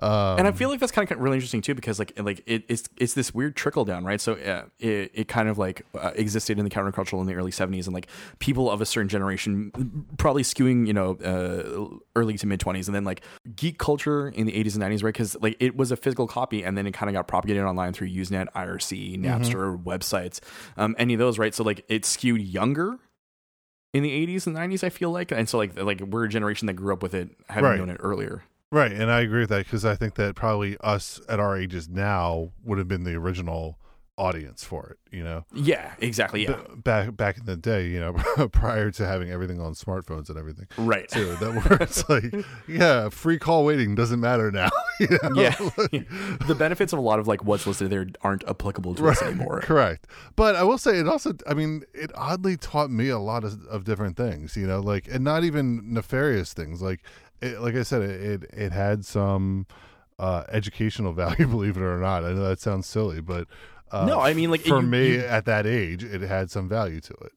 Um, 0.00 0.38
and 0.38 0.46
I 0.46 0.52
feel 0.52 0.68
like 0.68 0.80
that's 0.80 0.92
kind 0.92 1.10
of 1.10 1.18
really 1.18 1.36
interesting 1.36 1.60
too, 1.62 1.74
because 1.74 1.98
like 1.98 2.12
like 2.18 2.42
it, 2.46 2.64
it's 2.68 2.88
it's 2.96 3.14
this 3.14 3.34
weird 3.34 3.56
trickle 3.56 3.84
down, 3.84 4.04
right? 4.04 4.20
So 4.20 4.34
uh, 4.34 4.64
it 4.78 5.10
it 5.14 5.28
kind 5.28 5.48
of 5.48 5.58
like 5.58 5.84
uh, 5.94 6.12
existed 6.14 6.58
in 6.58 6.64
the 6.64 6.70
countercultural 6.70 7.20
in 7.20 7.26
the 7.26 7.34
early 7.34 7.50
'70s, 7.50 7.86
and 7.86 7.94
like 7.94 8.08
people 8.38 8.70
of 8.70 8.80
a 8.80 8.86
certain 8.86 9.08
generation, 9.08 10.06
probably 10.18 10.42
skewing 10.42 10.86
you 10.86 10.92
know 10.92 11.14
uh, 11.16 11.96
early 12.16 12.36
to 12.38 12.46
mid 12.46 12.60
20s, 12.60 12.86
and 12.86 12.94
then 12.94 13.04
like 13.04 13.22
geek 13.56 13.78
culture 13.78 14.28
in 14.28 14.46
the 14.46 14.52
80s 14.52 14.74
and 14.74 14.82
90s, 14.84 15.02
right? 15.02 15.12
Because 15.14 15.36
like 15.40 15.56
it 15.60 15.76
was 15.76 15.90
a 15.92 15.96
physical 15.96 16.26
copy, 16.26 16.62
and 16.64 16.76
then 16.76 16.86
it 16.86 16.92
kind 16.92 17.08
of 17.08 17.14
got 17.14 17.28
propagated 17.28 17.62
online 17.64 17.92
through 17.92 18.08
Usenet, 18.08 18.46
IRC, 18.54 19.18
Napster, 19.20 19.82
websites, 19.82 20.40
um, 20.76 20.94
any 20.98 21.14
of 21.14 21.18
those, 21.18 21.29
right? 21.38 21.54
So 21.54 21.64
like 21.64 21.84
it 21.88 22.04
skewed 22.04 22.40
younger. 22.42 22.98
In 23.92 24.04
the 24.04 24.10
80s 24.26 24.46
and 24.46 24.54
90s, 24.56 24.84
I 24.84 24.88
feel 24.88 25.10
like, 25.10 25.32
and 25.32 25.48
so 25.48 25.58
like 25.58 25.76
like 25.76 26.00
we're 26.00 26.24
a 26.26 26.28
generation 26.28 26.66
that 26.66 26.74
grew 26.74 26.92
up 26.92 27.02
with 27.02 27.12
it, 27.12 27.30
having 27.48 27.64
Right. 27.70 27.78
known 27.78 27.90
it 27.90 27.96
earlier. 27.98 28.44
right, 28.70 28.92
and 28.92 29.10
I 29.10 29.18
agree 29.20 29.40
with 29.40 29.48
that 29.48 29.64
because 29.64 29.84
I 29.84 29.96
think 29.96 30.14
that 30.14 30.36
probably 30.36 30.76
us 30.78 31.20
at 31.28 31.40
our 31.40 31.56
ages 31.58 31.88
now 31.88 32.52
would 32.62 32.78
have 32.78 32.86
been 32.86 33.02
the 33.02 33.16
original 33.16 33.79
audience 34.20 34.62
for 34.62 34.86
it. 34.90 35.16
You 35.16 35.24
know, 35.24 35.44
Yeah, 35.54 35.94
exactly. 35.98 36.44
Yeah, 36.44 36.58
B- 36.68 36.74
back 36.76 37.16
back 37.16 37.38
in 37.38 37.46
the 37.46 37.56
day, 37.56 37.88
you 37.88 37.98
know, 37.98 38.12
prior 38.52 38.90
to 38.92 39.06
having 39.06 39.30
everything 39.30 39.60
on 39.60 39.72
smartphones 39.72 40.28
and 40.28 40.38
everything. 40.38 40.66
right. 40.76 41.08
Too, 41.08 41.34
that 41.36 41.78
it's 41.80 42.06
like, 42.08 42.44
yeah, 42.68 43.08
free 43.08 43.38
call 43.38 43.64
waiting 43.64 43.94
doesn't 43.94 44.20
matter 44.20 44.50
now. 44.52 44.68
you 45.00 45.08
know? 45.22 45.30
yeah. 45.34 45.56
the 46.46 46.54
benefits 46.56 46.92
of 46.92 46.98
a 46.98 47.02
lot 47.02 47.18
of 47.18 47.26
like 47.26 47.42
what's 47.44 47.66
listed 47.66 47.90
there 47.90 48.06
aren't 48.22 48.46
applicable 48.46 48.94
to 48.96 49.08
us 49.08 49.22
anymore. 49.22 49.60
Correct. 49.62 50.06
But 50.36 50.54
I 50.54 50.62
will 50.64 50.78
say 50.78 50.98
it 51.00 51.08
also 51.08 51.32
I 51.46 51.54
mean, 51.54 51.84
it 51.94 52.10
oddly 52.14 52.56
taught 52.58 52.90
me 52.90 53.08
a 53.08 53.18
lot 53.18 53.42
of, 53.42 53.66
of 53.66 53.84
different 53.84 54.16
things, 54.18 54.56
you 54.56 54.66
know, 54.66 54.80
like 54.80 55.08
and 55.10 55.24
not 55.24 55.44
even 55.44 55.94
nefarious 55.94 56.52
things. 56.52 56.82
Like 56.82 57.00
it, 57.40 57.60
like 57.62 57.74
I 57.74 57.82
said, 57.82 58.02
it, 58.02 58.20
it 58.20 58.50
it 58.52 58.72
had 58.72 59.04
some 59.06 59.66
uh 60.18 60.44
educational 60.52 61.14
value, 61.14 61.46
believe 61.48 61.78
it 61.78 61.82
or 61.82 61.98
not. 61.98 62.22
I 62.22 62.32
know 62.34 62.46
that 62.48 62.60
sounds 62.60 62.86
silly, 62.86 63.20
but 63.22 63.48
uh, 63.92 64.06
No, 64.06 64.20
I 64.20 64.34
mean, 64.34 64.50
like, 64.50 64.62
for 64.62 64.80
you- 64.80 64.86
me 64.86 65.12
you- 65.14 65.20
at 65.20 65.44
that 65.46 65.66
age, 65.66 66.02
it 66.04 66.20
had 66.22 66.50
some 66.50 66.68
value 66.68 67.00
to 67.00 67.14
it. 67.14 67.32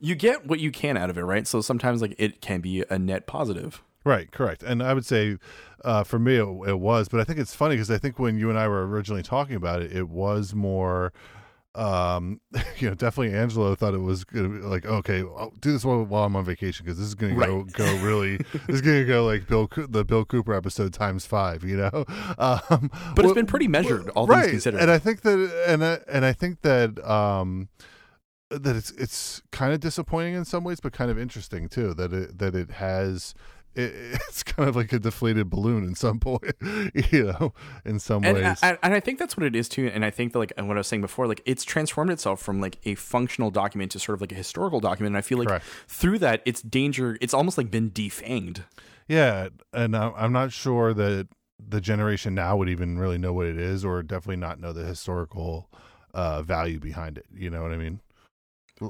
You 0.00 0.14
get 0.16 0.46
what 0.46 0.58
you 0.58 0.72
can 0.72 0.96
out 0.96 1.10
of 1.10 1.18
it, 1.18 1.22
right? 1.22 1.46
So 1.46 1.60
sometimes 1.60 2.02
like 2.02 2.14
it 2.18 2.40
can 2.40 2.60
be 2.60 2.84
a 2.90 2.98
net 2.98 3.26
positive. 3.26 3.82
Right, 4.04 4.32
correct. 4.32 4.64
And 4.64 4.82
I 4.82 4.94
would 4.94 5.06
say 5.06 5.36
uh, 5.84 6.02
for 6.02 6.18
me 6.18 6.36
it, 6.36 6.68
it 6.70 6.80
was, 6.80 7.08
but 7.08 7.20
I 7.20 7.24
think 7.24 7.38
it's 7.38 7.54
funny 7.54 7.76
because 7.76 7.90
I 7.90 7.98
think 7.98 8.18
when 8.18 8.36
you 8.36 8.50
and 8.50 8.58
I 8.58 8.66
were 8.66 8.84
originally 8.86 9.22
talking 9.22 9.54
about 9.54 9.80
it, 9.82 9.92
it 9.92 10.08
was 10.08 10.54
more. 10.54 11.12
Um, 11.74 12.40
you 12.78 12.88
know, 12.88 12.94
definitely 12.94 13.34
Angelo 13.36 13.74
thought 13.74 13.94
it 13.94 13.98
was 14.02 14.24
gonna 14.24 14.48
be 14.48 14.58
like, 14.58 14.84
okay, 14.84 15.20
I'll 15.20 15.52
do 15.60 15.72
this 15.72 15.84
while, 15.84 16.02
while 16.04 16.24
I'm 16.24 16.36
on 16.36 16.44
vacation 16.44 16.84
because 16.84 16.98
this 16.98 17.06
is 17.08 17.14
gonna 17.14 17.34
go 17.34 17.58
Right. 17.60 17.72
go 17.72 17.96
really, 18.04 18.36
this 18.66 18.76
is 18.76 18.80
gonna 18.82 19.04
go 19.04 19.24
like 19.24 19.46
Bill 19.48 19.68
the 19.88 20.04
Bill 20.04 20.24
Cooper 20.24 20.52
episode 20.54 20.92
times 20.92 21.24
five, 21.26 21.64
you 21.64 21.76
know. 21.76 22.04
Um, 22.38 22.90
But 23.14 23.20
it's 23.20 23.24
well- 23.26 23.34
been 23.34 23.46
pretty 23.46 23.68
measured, 23.68 24.08
all 24.10 24.26
right. 24.26 24.42
things 24.42 24.52
considered. 24.64 24.80
And 24.80 24.90
I 24.90 24.98
think 24.98 25.22
that, 25.22 25.64
and 25.66 25.84
I, 25.84 25.98
and 26.08 26.24
I 26.24 26.32
think 26.32 26.60
that, 26.62 27.02
um, 27.08 27.68
that 28.50 28.76
it's 28.76 28.90
it's 28.92 29.40
kind 29.50 29.72
of 29.72 29.80
disappointing 29.80 30.34
in 30.34 30.44
some 30.44 30.62
ways, 30.64 30.78
but 30.80 30.92
kind 30.92 31.10
of 31.10 31.18
interesting 31.18 31.68
too. 31.70 31.94
That 31.94 32.12
it 32.12 32.38
that 32.38 32.54
it 32.54 32.72
has. 32.72 33.34
It, 33.74 34.20
it's 34.28 34.42
kind 34.42 34.68
of 34.68 34.76
like 34.76 34.92
a 34.92 34.98
deflated 34.98 35.48
balloon 35.50 35.84
in 35.84 35.94
some 35.94 36.20
point, 36.20 36.44
you 37.10 37.24
know, 37.24 37.54
in 37.84 37.98
some 37.98 38.24
and, 38.24 38.36
ways. 38.36 38.58
and, 38.62 38.78
and 38.82 38.94
I 38.94 39.00
think 39.00 39.18
that's 39.18 39.36
what 39.36 39.46
it 39.46 39.56
is 39.56 39.68
too. 39.68 39.90
And 39.92 40.04
I 40.04 40.10
think 40.10 40.32
that 40.32 40.38
like 40.38 40.52
and 40.56 40.68
what 40.68 40.76
I 40.76 40.80
was 40.80 40.86
saying 40.86 41.02
before, 41.02 41.26
like 41.26 41.42
it's 41.44 41.64
transformed 41.64 42.10
itself 42.10 42.40
from 42.40 42.60
like 42.60 42.78
a 42.84 42.94
functional 42.94 43.50
document 43.50 43.92
to 43.92 43.98
sort 43.98 44.14
of 44.14 44.20
like 44.20 44.32
a 44.32 44.36
historical 44.36 44.80
document. 44.80 45.12
And 45.12 45.18
I 45.18 45.22
feel 45.22 45.38
like 45.38 45.48
Correct. 45.48 45.64
through 45.88 46.18
that, 46.20 46.42
it's 46.44 46.62
danger. 46.62 47.18
It's 47.20 47.34
almost 47.34 47.58
like 47.58 47.70
been 47.70 47.90
defanged. 47.90 48.62
yeah, 49.08 49.48
and 49.72 49.96
I'm 49.96 50.12
I'm 50.16 50.32
not 50.32 50.52
sure 50.52 50.94
that 50.94 51.28
the 51.58 51.80
generation 51.80 52.34
now 52.34 52.56
would 52.56 52.68
even 52.68 52.98
really 52.98 53.18
know 53.18 53.32
what 53.32 53.46
it 53.46 53.58
is, 53.58 53.84
or 53.84 54.02
definitely 54.02 54.36
not 54.36 54.60
know 54.60 54.72
the 54.72 54.84
historical 54.84 55.68
uh, 56.12 56.42
value 56.42 56.78
behind 56.78 57.18
it. 57.18 57.26
You 57.34 57.50
know 57.50 57.62
what 57.62 57.72
I 57.72 57.76
mean? 57.76 58.00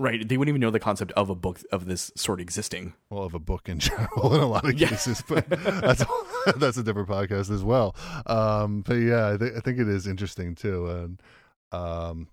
Right. 0.01 0.27
They 0.29 0.37
wouldn't 0.37 0.51
even 0.51 0.61
know 0.61 0.71
the 0.71 0.81
concept 0.81 1.13
of 1.13 1.31
a 1.31 1.35
book 1.35 1.61
of 1.73 1.87
this 1.87 2.11
sort 2.17 2.41
existing. 2.41 2.95
well 3.11 3.23
of 3.25 3.35
a 3.35 3.39
book 3.39 3.69
in 3.69 3.79
general 3.89 4.35
in 4.35 4.41
a 4.41 4.47
lot 4.47 4.65
of 4.65 4.75
Yeah. 4.79 4.89
cases 4.89 5.23
but 5.29 5.49
that's 5.49 6.05
that's 6.57 6.77
a 6.77 6.83
different 6.83 7.09
podcast 7.09 7.51
as 7.51 7.63
well 7.65 7.95
um 8.27 8.83
but 8.87 8.95
yeah 8.95 9.33
i, 9.33 9.37
th- 9.37 9.53
I 9.57 9.61
think 9.61 9.79
it 9.79 9.89
is 9.89 10.07
interesting 10.07 10.55
too 10.55 10.87
and 10.89 11.23
um 11.73 12.29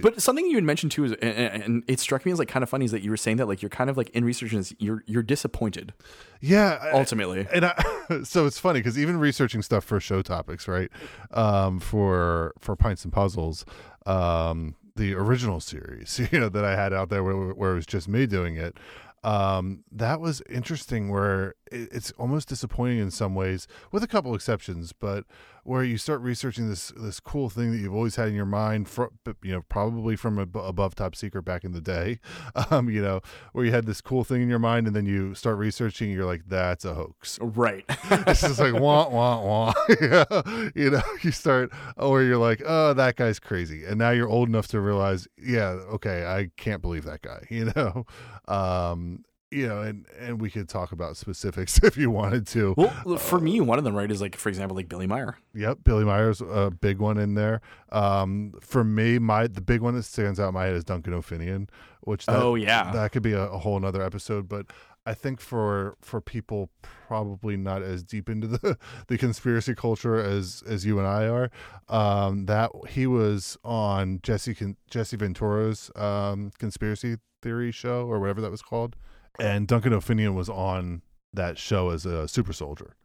But 0.00 0.22
something 0.22 0.46
you 0.46 0.54
had 0.54 0.62
mentioned 0.64 0.92
too 0.92 1.04
is, 1.04 1.12
and, 1.14 1.62
and 1.62 1.84
it 1.88 1.98
struck 1.98 2.24
me 2.24 2.30
as 2.30 2.38
like 2.38 2.46
kind 2.48 2.62
of 2.62 2.68
funny 2.68 2.84
is 2.84 2.92
that 2.92 3.02
you 3.02 3.10
were 3.10 3.16
saying 3.16 3.38
that 3.38 3.48
like 3.48 3.62
you're 3.62 3.68
kind 3.68 3.90
of 3.90 3.96
like 3.96 4.10
in 4.10 4.24
research 4.24 4.52
is 4.54 4.72
you're 4.78 5.02
you're 5.06 5.24
disappointed 5.24 5.92
Yeah, 6.40 6.78
I- 6.80 6.92
ultimately. 6.92 7.46
and 7.52 7.64
I, 7.66 7.74
so 8.22 8.46
it's 8.46 8.58
funny 8.60 8.78
because 8.80 8.96
even 8.98 9.16
researching 9.18 9.60
stuff 9.62 9.84
for 9.84 9.98
show 9.98 10.22
topics, 10.22 10.68
right? 10.68 10.90
Um, 11.32 11.80
for 11.80 12.52
for 12.60 12.76
pints 12.76 13.02
and 13.04 13.12
puzzles, 13.12 13.64
um, 14.06 14.76
the 14.96 15.14
original 15.14 15.60
series, 15.60 16.20
you 16.32 16.40
know, 16.40 16.48
that 16.48 16.64
I 16.64 16.76
had 16.76 16.92
out 16.92 17.08
there 17.08 17.24
where, 17.24 17.54
where 17.54 17.72
it 17.72 17.76
was 17.76 17.86
just 17.86 18.08
me 18.08 18.26
doing 18.26 18.56
it. 18.56 18.76
Um, 19.24 19.84
that 19.92 20.20
was 20.20 20.42
interesting. 20.50 21.08
Where 21.08 21.54
it, 21.70 21.88
it's 21.92 22.10
almost 22.12 22.48
disappointing 22.48 22.98
in 22.98 23.10
some 23.10 23.34
ways, 23.34 23.68
with 23.92 24.02
a 24.02 24.08
couple 24.08 24.34
exceptions, 24.34 24.92
but 24.92 25.24
where 25.64 25.84
you 25.84 25.96
start 25.96 26.20
researching 26.20 26.68
this 26.68 26.92
this 26.96 27.20
cool 27.20 27.48
thing 27.48 27.70
that 27.70 27.78
you've 27.78 27.94
always 27.94 28.16
had 28.16 28.28
in 28.28 28.34
your 28.34 28.46
mind, 28.46 28.88
fro- 28.88 29.12
you 29.42 29.52
know, 29.52 29.62
probably 29.68 30.16
from 30.16 30.38
ab- 30.38 30.56
above 30.56 30.94
top 30.94 31.14
secret 31.14 31.42
back 31.42 31.64
in 31.64 31.72
the 31.72 31.80
day, 31.80 32.18
um, 32.70 32.88
you 32.90 33.00
know, 33.00 33.20
where 33.52 33.64
you 33.64 33.70
had 33.70 33.86
this 33.86 34.00
cool 34.00 34.24
thing 34.24 34.42
in 34.42 34.48
your 34.48 34.58
mind, 34.58 34.86
and 34.86 34.96
then 34.96 35.06
you 35.06 35.34
start 35.34 35.58
researching, 35.58 36.08
and 36.08 36.16
you're 36.16 36.26
like, 36.26 36.42
that's 36.48 36.84
a 36.84 36.94
hoax 36.94 37.38
right. 37.40 37.84
it's 37.88 38.40
just 38.40 38.58
like 38.58 38.74
wah 38.74 39.08
wah 39.08 39.40
wah. 39.40 39.72
yeah. 40.00 40.70
You 40.74 40.90
know, 40.90 41.02
you 41.22 41.30
start 41.30 41.70
or 41.96 42.22
you're 42.22 42.38
like, 42.38 42.62
oh, 42.66 42.94
that 42.94 43.16
guy's 43.16 43.38
crazy, 43.38 43.84
and 43.84 43.98
now 43.98 44.10
you're 44.10 44.28
old 44.28 44.48
enough 44.48 44.68
to 44.68 44.80
realize, 44.80 45.28
yeah, 45.38 45.70
okay, 45.94 46.26
I 46.26 46.50
can't 46.56 46.82
believe 46.82 47.04
that 47.04 47.22
guy. 47.22 47.46
You 47.52 47.70
know, 47.76 48.06
um, 48.48 49.24
you 49.52 49.68
know, 49.68 49.82
and 49.82 50.06
and 50.18 50.40
we 50.40 50.50
could 50.50 50.68
talk 50.68 50.92
about 50.92 51.16
specifics 51.16 51.78
if 51.82 51.96
you 51.96 52.10
wanted 52.10 52.46
to. 52.48 52.74
well, 52.76 53.16
for 53.18 53.38
me, 53.38 53.60
one 53.60 53.78
of 53.78 53.84
them 53.84 53.94
right 53.94 54.10
is 54.10 54.20
like 54.20 54.36
for 54.36 54.48
example 54.48 54.76
like 54.76 54.88
Billy 54.88 55.06
Meier. 55.06 55.38
Yep, 55.54 55.78
Billy 55.84 56.04
Meier's 56.04 56.40
a 56.40 56.70
big 56.70 56.98
one 56.98 57.18
in 57.18 57.34
there. 57.34 57.60
Um, 57.90 58.54
for 58.60 58.82
me, 58.84 59.18
my 59.18 59.46
the 59.46 59.60
big 59.60 59.80
one 59.80 59.94
that 59.94 60.04
stands 60.04 60.40
out 60.40 60.48
in 60.48 60.54
my 60.54 60.64
head 60.64 60.74
is 60.74 60.84
Duncan 60.84 61.12
O'Finioan, 61.14 61.68
which 62.00 62.26
that, 62.26 62.36
Oh, 62.36 62.54
yeah. 62.54 62.90
that 62.92 63.12
could 63.12 63.22
be 63.22 63.32
a, 63.32 63.42
a 63.44 63.58
whole 63.58 63.76
another 63.76 64.02
episode. 64.02 64.48
But 64.48 64.66
I 65.04 65.14
think 65.14 65.40
for 65.40 65.96
for 66.00 66.20
people 66.20 66.70
probably 67.06 67.56
not 67.56 67.82
as 67.82 68.02
deep 68.04 68.28
into 68.30 68.46
the 68.46 68.78
the 69.08 69.18
conspiracy 69.18 69.74
culture 69.74 70.16
as 70.16 70.62
as 70.66 70.86
you 70.86 70.98
and 70.98 71.06
I 71.08 71.26
are, 71.28 71.50
um, 71.88 72.46
that 72.46 72.70
he 72.88 73.06
was 73.06 73.58
on 73.64 74.20
Jesse 74.22 74.56
Jesse 74.88 75.16
Ventura's 75.16 75.90
um, 75.96 76.52
conspiracy 76.58 77.16
theory 77.42 77.72
show 77.72 78.06
or 78.06 78.20
whatever 78.20 78.40
that 78.40 78.50
was 78.52 78.62
called, 78.62 78.94
and 79.38 79.66
Duncan 79.66 79.92
O'Finioan 79.92 80.34
was 80.34 80.48
on 80.48 81.02
that 81.32 81.58
show 81.58 81.90
as 81.90 82.04
a 82.04 82.28
super 82.28 82.52
soldier. 82.52 82.96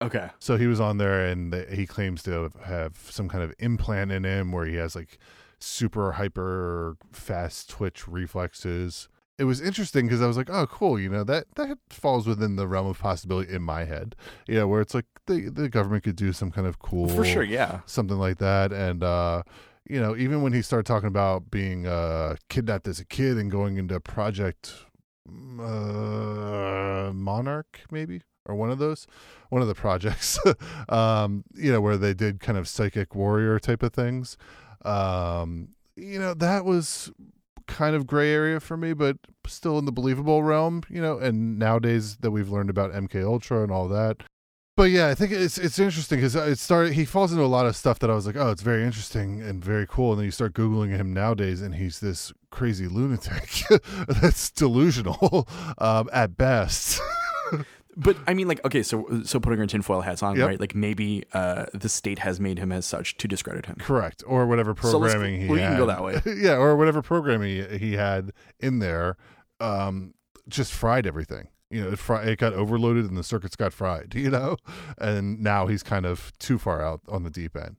Okay. 0.00 0.30
So 0.38 0.56
he 0.56 0.66
was 0.66 0.80
on 0.80 0.98
there, 0.98 1.24
and 1.26 1.52
th- 1.52 1.68
he 1.70 1.86
claims 1.86 2.22
to 2.24 2.50
have 2.64 2.96
some 3.10 3.28
kind 3.28 3.42
of 3.42 3.52
implant 3.58 4.12
in 4.12 4.24
him 4.24 4.52
where 4.52 4.64
he 4.66 4.76
has 4.76 4.94
like 4.94 5.18
super 5.58 6.12
hyper 6.12 6.96
fast 7.12 7.68
twitch 7.68 8.06
reflexes. 8.06 9.08
It 9.38 9.44
was 9.44 9.60
interesting 9.60 10.06
because 10.06 10.22
I 10.22 10.26
was 10.26 10.36
like, 10.36 10.50
"Oh, 10.50 10.66
cool!" 10.66 10.98
You 10.98 11.08
know 11.08 11.24
that 11.24 11.46
that 11.56 11.78
falls 11.90 12.26
within 12.26 12.56
the 12.56 12.66
realm 12.66 12.86
of 12.86 12.98
possibility 12.98 13.52
in 13.52 13.62
my 13.62 13.84
head. 13.84 14.14
You 14.46 14.56
know, 14.56 14.68
where 14.68 14.80
it's 14.80 14.94
like 14.94 15.06
the 15.26 15.48
the 15.48 15.68
government 15.68 16.04
could 16.04 16.16
do 16.16 16.32
some 16.32 16.50
kind 16.50 16.66
of 16.66 16.78
cool 16.78 17.08
For 17.08 17.24
sure, 17.24 17.42
yeah. 17.44 17.80
something 17.86 18.18
like 18.18 18.38
that, 18.38 18.72
and 18.72 19.02
uh, 19.02 19.42
you 19.88 20.00
know, 20.00 20.16
even 20.16 20.42
when 20.42 20.52
he 20.52 20.62
started 20.62 20.86
talking 20.86 21.08
about 21.08 21.50
being 21.50 21.86
uh, 21.86 22.36
kidnapped 22.48 22.86
as 22.88 23.00
a 23.00 23.04
kid 23.04 23.36
and 23.36 23.50
going 23.50 23.78
into 23.78 23.98
Project 24.00 24.74
uh, 25.60 27.12
Monarch, 27.12 27.80
maybe 27.90 28.22
or 28.48 28.54
one 28.54 28.70
of 28.70 28.78
those, 28.78 29.06
one 29.50 29.62
of 29.62 29.68
the 29.68 29.74
projects, 29.74 30.40
um, 30.88 31.44
you 31.54 31.70
know, 31.70 31.80
where 31.80 31.96
they 31.96 32.14
did 32.14 32.40
kind 32.40 32.58
of 32.58 32.66
psychic 32.66 33.14
warrior 33.14 33.58
type 33.58 33.82
of 33.82 33.92
things. 33.92 34.36
Um, 34.84 35.68
you 35.96 36.18
know, 36.18 36.34
that 36.34 36.64
was 36.64 37.12
kind 37.66 37.94
of 37.94 38.06
gray 38.06 38.32
area 38.32 38.58
for 38.58 38.76
me, 38.76 38.94
but 38.94 39.18
still 39.46 39.78
in 39.78 39.84
the 39.84 39.92
believable 39.92 40.42
realm, 40.42 40.82
you 40.88 41.02
know. 41.02 41.18
And 41.18 41.58
nowadays 41.58 42.16
that 42.18 42.30
we've 42.30 42.48
learned 42.48 42.70
about 42.70 42.92
MK 42.92 43.22
Ultra 43.24 43.62
and 43.62 43.70
all 43.70 43.86
that, 43.88 44.22
but 44.78 44.90
yeah, 44.92 45.08
I 45.08 45.14
think 45.14 45.32
it's 45.32 45.58
it's 45.58 45.78
interesting 45.78 46.18
because 46.18 46.34
it 46.36 46.58
started. 46.58 46.92
He 46.94 47.04
falls 47.04 47.32
into 47.32 47.44
a 47.44 47.46
lot 47.46 47.66
of 47.66 47.74
stuff 47.76 47.98
that 47.98 48.08
I 48.10 48.14
was 48.14 48.26
like, 48.26 48.36
oh, 48.36 48.50
it's 48.50 48.62
very 48.62 48.84
interesting 48.84 49.42
and 49.42 49.62
very 49.62 49.86
cool. 49.86 50.12
And 50.12 50.20
then 50.20 50.24
you 50.24 50.30
start 50.30 50.54
googling 50.54 50.90
him 50.96 51.12
nowadays, 51.12 51.60
and 51.60 51.74
he's 51.74 51.98
this 51.98 52.32
crazy 52.50 52.86
lunatic 52.86 53.50
that's 54.08 54.50
delusional 54.52 55.48
um, 55.78 56.08
at 56.12 56.36
best. 56.36 57.00
But 58.00 58.16
I 58.28 58.34
mean, 58.34 58.46
like, 58.46 58.64
okay, 58.64 58.84
so 58.84 59.22
so 59.24 59.40
putting 59.40 59.58
our 59.58 59.66
tinfoil 59.66 60.02
hats 60.02 60.22
on, 60.22 60.36
Yep. 60.36 60.46
right? 60.46 60.60
Like 60.60 60.72
maybe 60.72 61.24
uh, 61.32 61.66
the 61.74 61.88
state 61.88 62.20
has 62.20 62.38
made 62.38 62.56
him 62.60 62.70
as 62.70 62.86
such 62.86 63.16
to 63.16 63.26
discredit 63.26 63.66
him. 63.66 63.74
Correct, 63.80 64.22
or 64.24 64.46
whatever 64.46 64.72
So 64.80 65.00
programming 65.00 65.40
he 65.40 65.48
we 65.48 65.58
had. 65.58 65.70
can 65.70 65.78
go 65.78 65.86
that 65.86 66.04
way. 66.04 66.20
yeah, 66.36 66.54
or 66.58 66.76
whatever 66.76 67.02
programming 67.02 67.48
he, 67.70 67.78
he 67.78 67.92
had 67.94 68.30
in 68.60 68.78
there, 68.78 69.16
um, 69.58 70.14
just 70.48 70.72
fried 70.72 71.08
everything. 71.08 71.48
You 71.70 71.82
know, 71.84 71.90
it, 71.90 71.98
fri- 71.98 72.32
it 72.32 72.38
got 72.38 72.54
overloaded 72.54 73.04
and 73.06 73.16
the 73.16 73.22
circuits 73.24 73.56
got 73.56 73.72
fried. 73.72 74.14
You 74.16 74.30
know, 74.30 74.56
and 74.98 75.40
now 75.40 75.66
he's 75.66 75.82
kind 75.82 76.06
of 76.06 76.32
too 76.38 76.58
far 76.58 76.82
out 76.82 77.00
on 77.08 77.22
the 77.24 77.30
deep 77.30 77.56
end. 77.56 77.76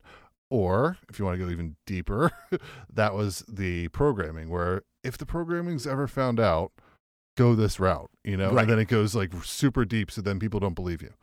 Or 0.51 0.97
if 1.09 1.19
you 1.19 1.25
want 1.25 1.37
to 1.39 1.45
go 1.45 1.51
even 1.51 1.75
deeper, 1.85 2.31
that 2.93 3.13
was 3.13 3.43
the 3.47 3.87
programming 3.89 4.49
where 4.49 4.81
if 5.03 5.17
the 5.17 5.25
programming's 5.25 5.85
ever 5.85 6.07
found 6.07 6.39
out, 6.39 6.71
go 7.37 7.53
this 7.55 7.79
route. 7.79 8.09
You 8.23 8.35
know, 8.37 8.51
Right. 8.51 8.61
and 8.63 8.71
then 8.71 8.79
it 8.79 8.87
goes 8.87 9.13
like 9.15 9.31
super 9.43 9.85
deep, 9.85 10.09
so 10.11 10.21
then 10.21 10.39
people 10.39 10.59
don't 10.59 10.73
believe 10.75 11.01
you. 11.01 11.13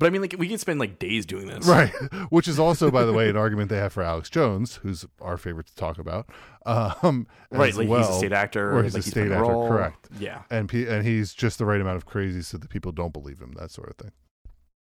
But 0.00 0.06
I 0.06 0.10
mean, 0.10 0.22
like, 0.22 0.34
we 0.38 0.48
could 0.48 0.60
spend 0.60 0.78
like 0.78 0.98
days 1.00 1.26
doing 1.26 1.46
this, 1.48 1.66
Right. 1.66 1.90
Which 2.30 2.46
is 2.46 2.58
also, 2.58 2.90
by 2.90 3.04
the 3.04 3.12
way, 3.12 3.28
an 3.28 3.36
argument 3.36 3.68
they 3.68 3.78
have 3.78 3.92
for 3.92 4.02
Alex 4.04 4.30
Jones, 4.30 4.76
who's 4.76 5.04
our 5.20 5.36
favorite 5.36 5.66
to 5.66 5.74
talk 5.74 5.98
about. 5.98 6.28
Um, 6.64 7.26
Right, 7.50 7.74
like 7.74 7.88
well. 7.88 8.00
he's 8.06 8.08
a 8.14 8.18
state 8.18 8.32
actor, 8.32 8.76
or 8.76 8.82
he's 8.84 8.94
like 8.94 9.02
a 9.04 9.10
state 9.10 9.32
actor, 9.32 9.40
role. 9.42 9.66
correct. 9.68 10.08
Yeah, 10.20 10.42
And 10.50 10.68
pe- 10.68 10.86
and 10.86 11.04
he's 11.06 11.34
just 11.34 11.58
the 11.58 11.64
right 11.64 11.80
amount 11.80 11.96
of 11.96 12.06
crazy 12.06 12.42
so 12.42 12.58
that 12.58 12.70
people 12.70 12.92
don't 12.92 13.12
believe 13.12 13.40
him, 13.40 13.54
that 13.58 13.70
sort 13.70 13.88
of 13.90 13.96
thing. 13.96 14.12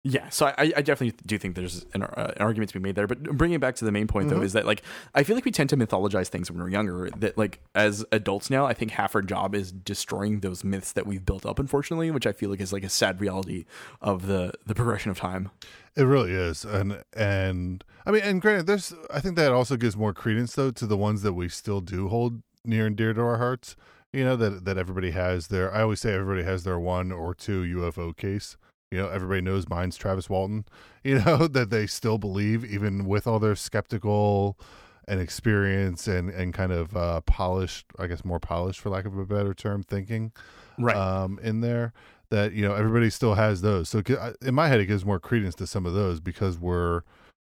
Yeah, 0.09 0.29
so 0.29 0.47
I, 0.47 0.73
I 0.77 0.83
definitely 0.83 1.19
do 1.27 1.37
think 1.37 1.57
there's 1.57 1.85
an, 1.93 2.05
uh, 2.05 2.33
an 2.37 2.41
argument 2.41 2.71
to 2.71 2.79
be 2.79 2.83
made 2.83 2.95
there. 2.95 3.09
But 3.09 3.25
bringing 3.25 3.57
it 3.57 3.61
back 3.61 3.75
to 3.77 3.85
the 3.85 3.91
main 3.91 4.07
point, 4.07 4.29
though, 4.29 4.39
Mhm. 4.39 4.45
is 4.45 4.53
that 4.53 4.65
like 4.65 4.83
I 5.17 5.25
feel 5.25 5.35
like 5.35 5.45
we 5.45 5.51
tend 5.51 5.69
to 5.71 5.77
mythologize 5.77 6.29
things 6.29 6.49
when 6.49 6.63
we're 6.63 6.69
younger. 6.69 7.11
That 7.11 7.37
like 7.37 7.59
as 7.75 8.05
adults 8.13 8.49
now, 8.49 8.67
I 8.67 8.73
think 8.73 8.93
half 8.93 9.17
our 9.17 9.23
job 9.23 9.53
is 9.53 9.73
destroying 9.73 10.41
those 10.41 10.63
myths 10.63 10.93
that 10.93 11.07
we've 11.09 11.25
built 11.27 11.45
up, 11.45 11.59
unfortunately, 11.59 12.13
which 12.13 12.25
I 12.25 12.31
feel 12.31 12.51
like 12.51 12.61
is 12.61 12.73
like 12.73 12.85
a 12.85 12.89
sad 12.89 13.21
reality 13.21 13.65
of 14.01 14.27
the 14.29 14.53
the 14.65 14.77
progression 14.77 15.11
of 15.11 15.19
time. 15.19 15.51
It 15.97 16.05
really 16.05 16.31
is, 16.31 16.65
and 16.65 17.03
and 17.13 17.83
I 18.07 18.13
mean, 18.13 18.23
and 18.23 18.41
granted, 18.41 18.67
there's 18.69 18.95
I 19.13 19.19
think 19.19 19.35
that 19.35 19.51
also 19.51 19.77
gives 19.77 19.97
more 19.97 20.15
credence 20.15 20.55
though 20.55 20.71
to 20.71 20.87
the 20.87 20.97
ones 20.97 21.23
that 21.23 21.33
we 21.33 21.49
still 21.49 21.81
do 21.81 22.07
hold 22.09 22.43
near 22.65 22.87
and 22.87 22.95
dear 22.95 23.13
to 23.13 23.21
our 23.23 23.39
hearts. 23.39 23.75
You 24.13 24.23
know 24.25 24.37
that 24.37 24.65
that 24.67 24.79
everybody 24.79 25.11
has 25.11 25.49
their. 25.49 25.75
I 25.75 25.83
always 25.83 26.01
say 26.01 26.15
everybody 26.15 26.45
has 26.45 26.63
their 26.63 26.79
one 26.79 27.11
or 27.11 27.35
two 27.35 27.63
UFO 27.63 28.17
case. 28.17 28.57
You 28.91 28.99
know, 28.99 29.09
everybody 29.09 29.41
knows 29.41 29.69
mine's 29.69 29.97
Travis 29.97 30.31
Walton. 30.31 30.65
You 31.05 31.21
know 31.21 31.47
that 31.47 31.71
they 31.71 31.87
still 31.87 32.19
believe 32.19 32.65
even 32.65 33.05
with 33.07 33.29
all 33.29 33.39
their 33.39 33.55
skeptical 33.55 34.59
and 35.07 35.21
experience 35.21 36.09
and 36.09 36.31
and 36.31 36.53
kind 36.53 36.73
of 36.73 36.97
uh, 36.97 37.21
polished, 37.21 37.87
I 37.97 38.09
guess 38.09 38.25
more 38.25 38.41
polished 38.41 38.81
for 38.81 38.91
lack 38.91 39.05
of 39.05 39.17
a 39.17 39.25
better 39.25 39.55
term, 39.55 39.85
thinking 39.85 40.33
Right. 40.81 40.97
um, 40.97 41.39
in 41.45 41.61
there 41.61 41.93
that 42.31 42.55
you 42.55 42.67
know 42.67 42.75
everybody 42.75 43.09
still 43.11 43.35
has 43.35 43.61
those. 43.61 43.89
So 43.89 44.03
in 44.43 44.55
my 44.57 44.67
head, 44.67 44.81
it 44.81 44.87
gives 44.87 45.05
more 45.05 45.21
credence 45.21 45.55
to 45.57 45.67
some 45.69 45.87
of 45.87 45.95
those 45.95 46.19
because 46.19 46.59
we're 46.59 47.03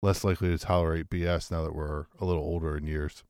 less 0.01 0.25
likely 0.25 0.49
to 0.49 0.57
tolerate 0.57 1.09
BS 1.09 1.49
now 1.49 1.63
that 1.63 1.73
we're 1.73 2.07
a 2.19 2.25
little 2.25 2.43
older 2.43 2.75
in 2.75 2.85
years. 2.85 3.23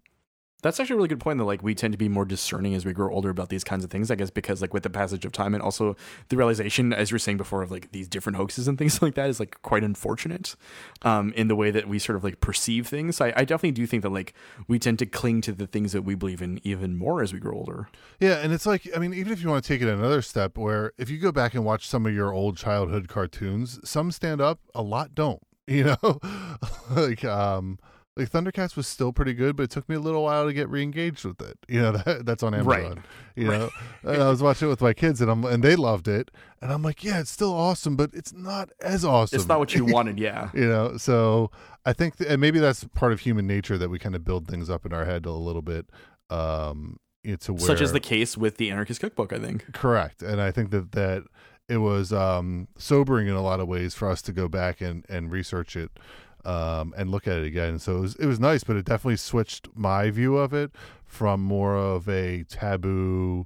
That's 0.68 0.82
actually 0.82 0.96
a 0.96 0.98
really 0.98 1.08
good 1.08 1.22
point. 1.22 1.38
That 1.38 1.46
like 1.46 1.64
we 1.64 1.74
tend 1.74 1.94
to 1.94 1.98
be 1.98 2.10
more 2.10 2.26
discerning 2.26 2.76
as 2.76 2.86
we 2.86 2.92
grow 2.92 3.10
older 3.10 3.30
about 3.30 3.48
these 3.48 3.64
kinds 3.64 3.86
of 3.86 3.90
things. 3.90 4.12
I 4.12 4.16
guess 4.16 4.30
because 4.30 4.60
like 4.60 4.74
with 4.74 4.84
the 4.84 4.90
passage 4.90 5.24
of 5.24 5.32
time 5.32 5.54
and 5.54 5.64
also 5.64 5.96
the 6.28 6.36
realization, 6.36 6.92
as 6.92 7.10
you 7.10 7.16
were 7.16 7.20
saying 7.20 7.38
before, 7.38 7.62
of 7.62 7.72
like 7.72 7.94
these 7.94 8.10
different 8.10 8.36
hoaxes 8.36 8.68
and 8.68 8.78
things 8.78 9.02
like 9.02 9.16
that 9.16 9.30
is 9.30 9.40
like 9.40 9.62
quite 9.62 9.86
unfortunate, 9.86 10.58
um, 11.04 11.32
in 11.38 11.48
the 11.48 11.56
way 11.56 11.72
that 11.72 11.88
we 11.88 12.00
sort 12.00 12.18
of 12.18 12.26
like 12.26 12.42
perceive 12.42 12.86
things. 12.86 13.22
I, 13.22 13.28
I 13.34 13.46
definitely 13.46 13.72
do 13.72 13.88
think 13.88 14.04
that 14.04 14.10
like 14.10 14.34
we 14.68 14.78
tend 14.78 15.00
to 15.00 15.06
cling 15.06 15.40
to 15.42 15.54
the 15.54 15.68
things 15.68 15.94
that 15.94 16.02
we 16.02 16.16
believe 16.16 16.42
in 16.42 16.60
even 16.66 16.98
more 16.98 17.22
as 17.22 17.32
we 17.32 17.40
grow 17.40 17.56
older. 17.56 17.88
Yeah, 18.20 18.40
and 18.40 18.52
it's 18.52 18.66
like 18.66 18.90
I 18.94 19.00
mean, 19.00 19.14
even 19.14 19.32
if 19.32 19.42
you 19.42 19.48
want 19.48 19.64
to 19.64 19.68
take 19.68 19.82
it 19.82 19.88
another 19.88 20.22
step, 20.22 20.58
where 20.58 20.92
if 20.98 21.10
you 21.10 21.18
go 21.18 21.32
back 21.32 21.54
and 21.54 21.64
watch 21.64 21.88
some 21.88 22.06
of 22.06 22.14
your 22.14 22.34
old 22.34 22.58
childhood 22.58 23.08
cartoons, 23.08 23.80
some 23.90 24.12
stand 24.12 24.42
up, 24.42 24.60
a 24.76 24.82
lot 24.82 25.16
don't. 25.16 25.42
You 25.70 25.84
know, 26.02 26.20
like 26.92 27.26
um, 27.26 27.78
like 28.18 28.30
Thundercats 28.30 28.76
was 28.76 28.88
still 28.88 29.14
pretty 29.14 29.34
good, 29.34 29.56
but 29.56 29.64
it 29.64 29.70
took 29.72 29.88
me 29.88 29.96
a 29.96 30.00
little 30.00 30.24
while 30.24 30.46
to 30.46 30.54
get 30.54 30.70
re-engaged 30.70 31.24
with 31.24 31.42
it. 31.42 31.58
You 31.68 31.82
know, 31.82 31.92
that, 32.06 32.26
that's 32.26 32.44
on 32.44 32.54
Amazon. 32.54 32.96
Right. 32.96 32.98
You 33.36 33.48
know, 33.48 33.70
and 34.04 34.22
I 34.22 34.30
was 34.30 34.42
watching 34.42 34.68
it 34.68 34.72
with 34.72 34.82
my 34.82 34.94
kids, 34.94 35.22
and 35.22 35.30
I'm 35.30 35.46
and 35.46 35.64
they 35.64 35.76
loved 35.76 36.08
it, 36.08 36.32
and 36.62 36.72
I'm 36.72 36.82
like, 36.82 37.04
yeah, 37.04 37.20
it's 37.20 37.30
still 37.32 37.54
awesome, 37.54 37.96
but 37.96 38.10
it's 38.14 38.34
not 38.34 38.70
as 38.82 39.06
awesome. 39.06 39.38
It's 39.38 39.48
not 39.48 39.60
what 39.60 39.76
you 39.76 39.86
wanted, 39.94 40.20
yeah. 40.20 40.50
you 40.54 40.68
know 40.68 40.98
so 40.98 41.52
i 41.86 41.94
think 41.94 42.18
th- 42.18 42.30
and 42.30 42.42
maybe 42.42 42.60
that's 42.60 42.84
part 42.84 43.12
of 43.12 43.20
human 43.22 43.46
nature 43.46 43.78
that 43.78 43.90
we 43.90 44.00
kind 44.00 44.16
of 44.16 44.24
build 44.24 44.48
things 44.48 44.70
up 44.70 44.86
in 44.86 44.94
our 44.94 45.06
head 45.06 45.26
a 45.26 45.32
little 45.32 45.62
bit 45.62 45.90
um 46.30 46.98
you 47.24 47.32
know, 47.32 47.38
to 47.38 47.54
where 47.54 47.62
Such 47.62 47.82
as 47.82 47.92
the 47.94 48.00
case 48.00 48.38
with 48.38 48.58
the 48.58 48.72
Anarchist 48.72 49.02
Cookbook, 49.02 49.34
I 49.34 49.40
think. 49.40 49.72
correct 49.74 50.22
and 50.22 50.42
i 50.42 50.52
think 50.52 50.72
that 50.72 50.92
that 50.94 51.24
it 51.70 51.78
was 51.78 52.12
um 52.14 52.68
sobering 52.78 53.28
in 53.28 53.36
a 53.36 53.42
lot 53.42 53.60
of 53.60 53.68
ways 53.68 53.94
for 53.94 54.10
us 54.10 54.22
to 54.24 54.32
go 54.32 54.48
back 54.48 54.82
and 54.82 55.06
and 55.10 55.32
research 55.32 55.76
it 55.76 55.92
um, 56.48 56.94
and 56.98 57.10
look 57.12 57.28
at 57.28 57.38
it 57.38 57.46
again. 57.46 57.78
So 57.80 57.98
it 57.98 58.02
was 58.02 58.16
it 58.16 58.26
was 58.26 58.40
nice, 58.40 58.64
but 58.64 58.76
it 58.78 58.86
definitely 58.86 59.18
switched 59.18 59.68
my 59.76 60.10
view 60.10 60.38
of 60.38 60.54
it 60.54 60.72
from 61.06 61.42
more 61.42 61.76
of 61.76 62.08
a 62.10 62.44
taboo 62.44 63.46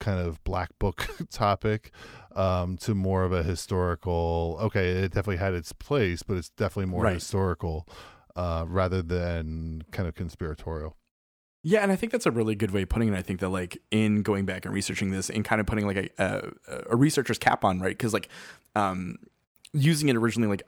kind 0.00 0.18
of 0.20 0.42
black 0.44 0.70
book 0.78 1.08
topic 1.30 1.90
um, 2.36 2.76
to 2.78 2.94
more 2.94 3.24
of 3.24 3.32
a 3.32 3.42
historical. 3.42 4.58
Okay, 4.60 4.90
it 4.90 5.08
definitely 5.12 5.36
had 5.38 5.54
its 5.54 5.72
place, 5.72 6.22
but 6.22 6.36
it's 6.36 6.50
definitely 6.50 6.90
more 6.90 7.04
Right. 7.04 7.14
historical 7.14 7.86
uh, 8.36 8.64
rather 8.68 9.00
than 9.02 9.82
kind 9.92 10.08
of 10.08 10.14
conspiratorial. 10.14 10.96
Yeah, 11.66 11.80
and 11.80 11.90
I 11.90 11.96
think 11.96 12.12
that's 12.12 12.26
a 12.26 12.30
really 12.30 12.54
good 12.54 12.72
way 12.72 12.82
of 12.82 12.90
putting 12.90 13.08
it. 13.08 13.16
I 13.16 13.22
think 13.22 13.40
that 13.40 13.48
like 13.48 13.78
in 13.90 14.20
going 14.22 14.44
back 14.44 14.66
and 14.66 14.74
researching 14.74 15.12
this 15.12 15.30
and 15.30 15.44
kind 15.46 15.60
of 15.62 15.66
putting 15.66 15.86
like 15.86 15.96
a 15.96 16.10
a, 16.22 16.52
a 16.90 16.96
researcher's 16.96 17.38
cap 17.38 17.64
on, 17.64 17.80
right? 17.80 17.96
Because 17.96 18.12
like 18.12 18.28
um, 18.74 19.16
using 19.74 20.08
it 20.08 20.16
originally 20.16 20.48
like 20.48 20.62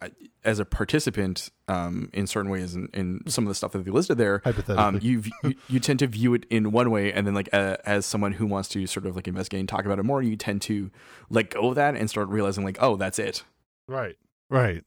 as 0.45 0.59
a 0.59 0.65
participant 0.65 1.49
um, 1.69 2.11
in 2.13 2.27
certain 2.27 2.51
ways 2.51 2.75
and 2.75 2.91
in 2.93 3.21
some 3.29 3.45
of 3.45 3.49
the 3.49 3.55
stuff 3.55 3.73
that 3.73 3.85
they 3.85 3.91
listed 3.91 4.19
there, 4.19 4.43
Hypothetically. 4.45 4.77
um, 4.77 4.99
you, 5.01 5.23
you 5.45 5.55
you 5.69 5.81
tend 5.81 6.01
to 6.01 6.07
view 6.07 6.35
it 6.35 6.45
in 6.51 6.73
one 6.73 6.91
way, 6.91 7.13
and 7.13 7.27
then 7.27 7.35
like 7.35 7.49
uh, 7.53 7.77
as 7.87 8.05
someone 8.05 8.33
who 8.33 8.47
wants 8.47 8.69
to 8.71 8.87
sort 8.87 9.07
of 9.07 9.17
like 9.17 9.27
investigate 9.29 9.61
and 9.61 9.69
talk 9.69 9.85
about 9.87 9.99
it 9.99 10.03
more, 10.03 10.23
you 10.23 10.37
tend 10.37 10.61
to 10.63 10.91
let 11.31 11.51
go 11.51 11.69
of 11.69 11.77
that 11.77 11.95
and 11.97 12.11
start 12.11 12.29
realizing 12.29 12.65
like, 12.65 12.79
oh, 12.81 12.97
that's 12.97 13.19
it. 13.19 13.43
Right. 13.89 14.17
Right. 14.51 14.83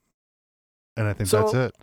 And 0.98 1.08
I 1.08 1.14
think 1.14 1.30
So- 1.30 1.44
that's 1.44 1.54
it. 1.54 1.76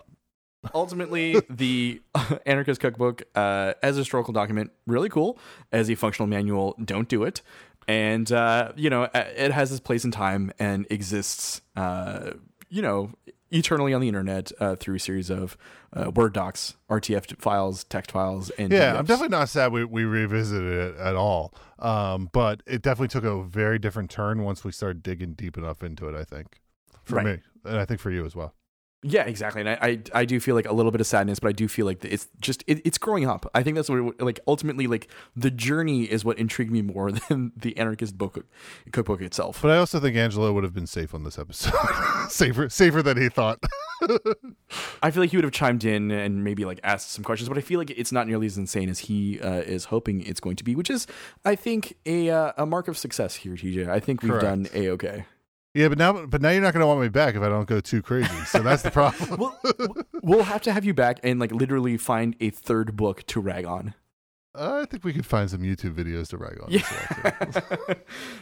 ultimately 0.75 1.41
the 1.49 2.01
anarchist 2.47 2.81
cookbook 2.81 3.23
uh, 3.35 3.75
as 3.83 3.97
a 3.97 4.01
historical 4.01 4.33
document 4.33 4.71
really 4.87 5.09
cool 5.09 5.39
as 5.73 5.89
a 5.91 5.95
functional 5.95 6.27
manual 6.27 6.75
don't 6.85 7.09
do 7.09 7.23
it 7.23 7.41
and 7.89 8.31
uh, 8.33 8.73
you 8.77 8.91
know 8.91 9.09
it 9.15 9.53
has 9.53 9.71
its 9.71 9.81
place 9.81 10.05
in 10.05 10.11
time 10.11 10.53
and 10.59 10.87
exists 10.91 11.61
uh, 11.77 12.33
you 12.69 12.83
know 12.83 13.11
eternally 13.51 13.95
on 13.95 14.01
the 14.01 14.09
internet 14.09 14.51
uh, 14.59 14.75
through 14.75 14.97
a 14.97 15.01
series 15.01 15.31
of 15.31 15.57
uh, 15.93 16.11
word 16.11 16.33
docs 16.33 16.75
rtf 16.91 17.41
files 17.41 17.85
text 17.85 18.11
files 18.11 18.51
and 18.59 18.73
Yeah, 18.73 18.93
PDFs. 18.93 18.99
I'm 18.99 19.05
definitely 19.05 19.37
not 19.37 19.49
sad 19.49 19.73
we, 19.73 19.85
we 19.85 20.05
revisited 20.05 20.73
it 20.97 20.97
at 20.99 21.15
all. 21.15 21.55
Um, 21.79 22.29
but 22.33 22.63
it 22.67 22.83
definitely 22.83 23.09
took 23.09 23.25
a 23.25 23.43
very 23.43 23.79
different 23.79 24.11
turn 24.11 24.43
once 24.43 24.65
we 24.65 24.73
started 24.73 25.03
digging 25.03 25.35
deep 25.35 25.57
enough 25.57 25.83
into 25.83 26.09
it, 26.09 26.15
I 26.19 26.25
think. 26.25 26.61
For 27.05 27.17
Right. 27.17 27.25
me. 27.27 27.39
And 27.65 27.79
I 27.79 27.85
think 27.85 28.01
for 28.01 28.11
you 28.11 28.25
as 28.27 28.35
well. 28.35 28.55
Yeah, 29.03 29.25
exactly. 29.25 29.61
And 29.61 29.69
I, 29.71 29.79
I, 29.81 30.21
I 30.21 30.25
do 30.25 30.41
feel 30.41 30.55
like 30.55 30.67
a 30.67 30.73
little 30.73 30.91
bit 30.91 31.01
of 31.01 31.07
sadness, 31.07 31.39
but 31.39 31.49
I 31.49 31.53
do 31.53 31.69
feel 31.69 31.87
like 31.87 32.05
it's 32.05 32.29
just 32.41 32.65
it, 32.67 32.81
it's 32.85 32.99
growing 32.99 33.27
up. 33.27 33.49
I 33.55 33.63
think 33.63 33.77
that's 33.77 33.89
what 33.89 33.99
it, 33.99 34.21
like 34.23 34.41
ultimately 34.49 34.87
like 34.87 35.09
the 35.37 35.51
journey 35.51 36.05
is 36.05 36.25
what 36.25 36.39
intrigued 36.39 36.73
me 36.73 36.83
more 36.83 37.13
than 37.29 37.53
the 37.57 37.77
anarchist 37.77 38.17
book 38.17 38.45
cookbook 38.93 39.21
itself. 39.21 39.61
But 39.63 39.71
I 39.71 39.77
also 39.77 40.01
think 40.01 40.17
Angelo 40.17 40.53
would 40.53 40.65
have 40.65 40.75
been 40.75 40.87
safe 40.87 41.15
on 41.15 41.25
this 41.25 41.39
episode. 41.39 41.75
safer 42.31 42.69
safer 42.69 43.03
than 43.03 43.17
he 43.17 43.29
thought. 43.29 43.63
I 45.03 45.11
feel 45.11 45.23
like 45.23 45.31
he 45.31 45.37
would 45.37 45.45
have 45.45 45.53
chimed 45.53 45.85
in 45.85 46.11
and 46.11 46.43
maybe 46.43 46.65
like 46.65 46.81
asked 46.83 47.13
some 47.13 47.23
questions, 47.23 47.49
but 47.49 47.59
I 47.59 47.63
feel 47.63 47.79
like 47.79 47.91
it's 47.91 48.13
not 48.13 48.27
nearly 48.27 48.47
as 48.47 48.57
insane 48.59 48.89
as 48.89 49.01
he 49.01 49.41
uh, 49.41 49.61
is 49.61 49.87
hoping 49.87 50.23
it's 50.23 50.41
going 50.41 50.57
to 50.57 50.65
be, 50.65 50.75
which 50.75 50.91
is, 50.91 51.07
I 51.45 51.55
think, 51.55 51.97
a 52.07 52.31
uh, 52.31 52.53
a 52.57 52.67
mark 52.67 52.89
of 52.89 52.99
success 52.99 53.37
here, 53.37 53.55
TJ. 53.55 53.89
I 53.89 54.01
think 54.01 54.23
we've 54.23 54.33
Correct. 54.33 54.45
done 54.45 54.69
a 54.75 54.89
okay. 54.91 55.27
Yeah, 55.77 55.89
but 55.89 55.99
now 55.99 56.27
but 56.27 56.41
now 56.41 56.51
you're 56.51 56.63
not 56.63 56.73
gonna 56.73 56.87
want 56.87 57.01
me 57.01 57.09
back 57.09 57.35
if 57.35 57.43
I 57.43 57.49
don't 57.49 57.69
go 57.69 57.81
too 57.81 58.01
crazy. 58.01 58.35
So 58.47 58.61
that's 58.61 58.83
the 58.83 58.91
problem. 58.91 59.53
We'll, 59.77 59.97
we'll 60.23 60.45
have 60.45 60.63
to 60.63 60.73
have 60.73 60.85
you 60.85 60.95
back 60.95 61.21
and 61.23 61.39
like 61.39 61.53
literally 61.53 61.97
find 61.99 62.35
a 62.41 62.51
third 62.51 62.97
book 62.97 63.25
to 63.27 63.41
rag 63.41 63.67
on. 63.67 63.95
I 64.59 64.87
think 64.87 65.05
we 65.05 65.13
could 65.13 65.27
find 65.27 65.51
some 65.51 65.61
YouTube 65.61 65.95
videos 65.95 66.29
to 66.29 66.39
rag 66.39 66.59
on. 66.63 67.99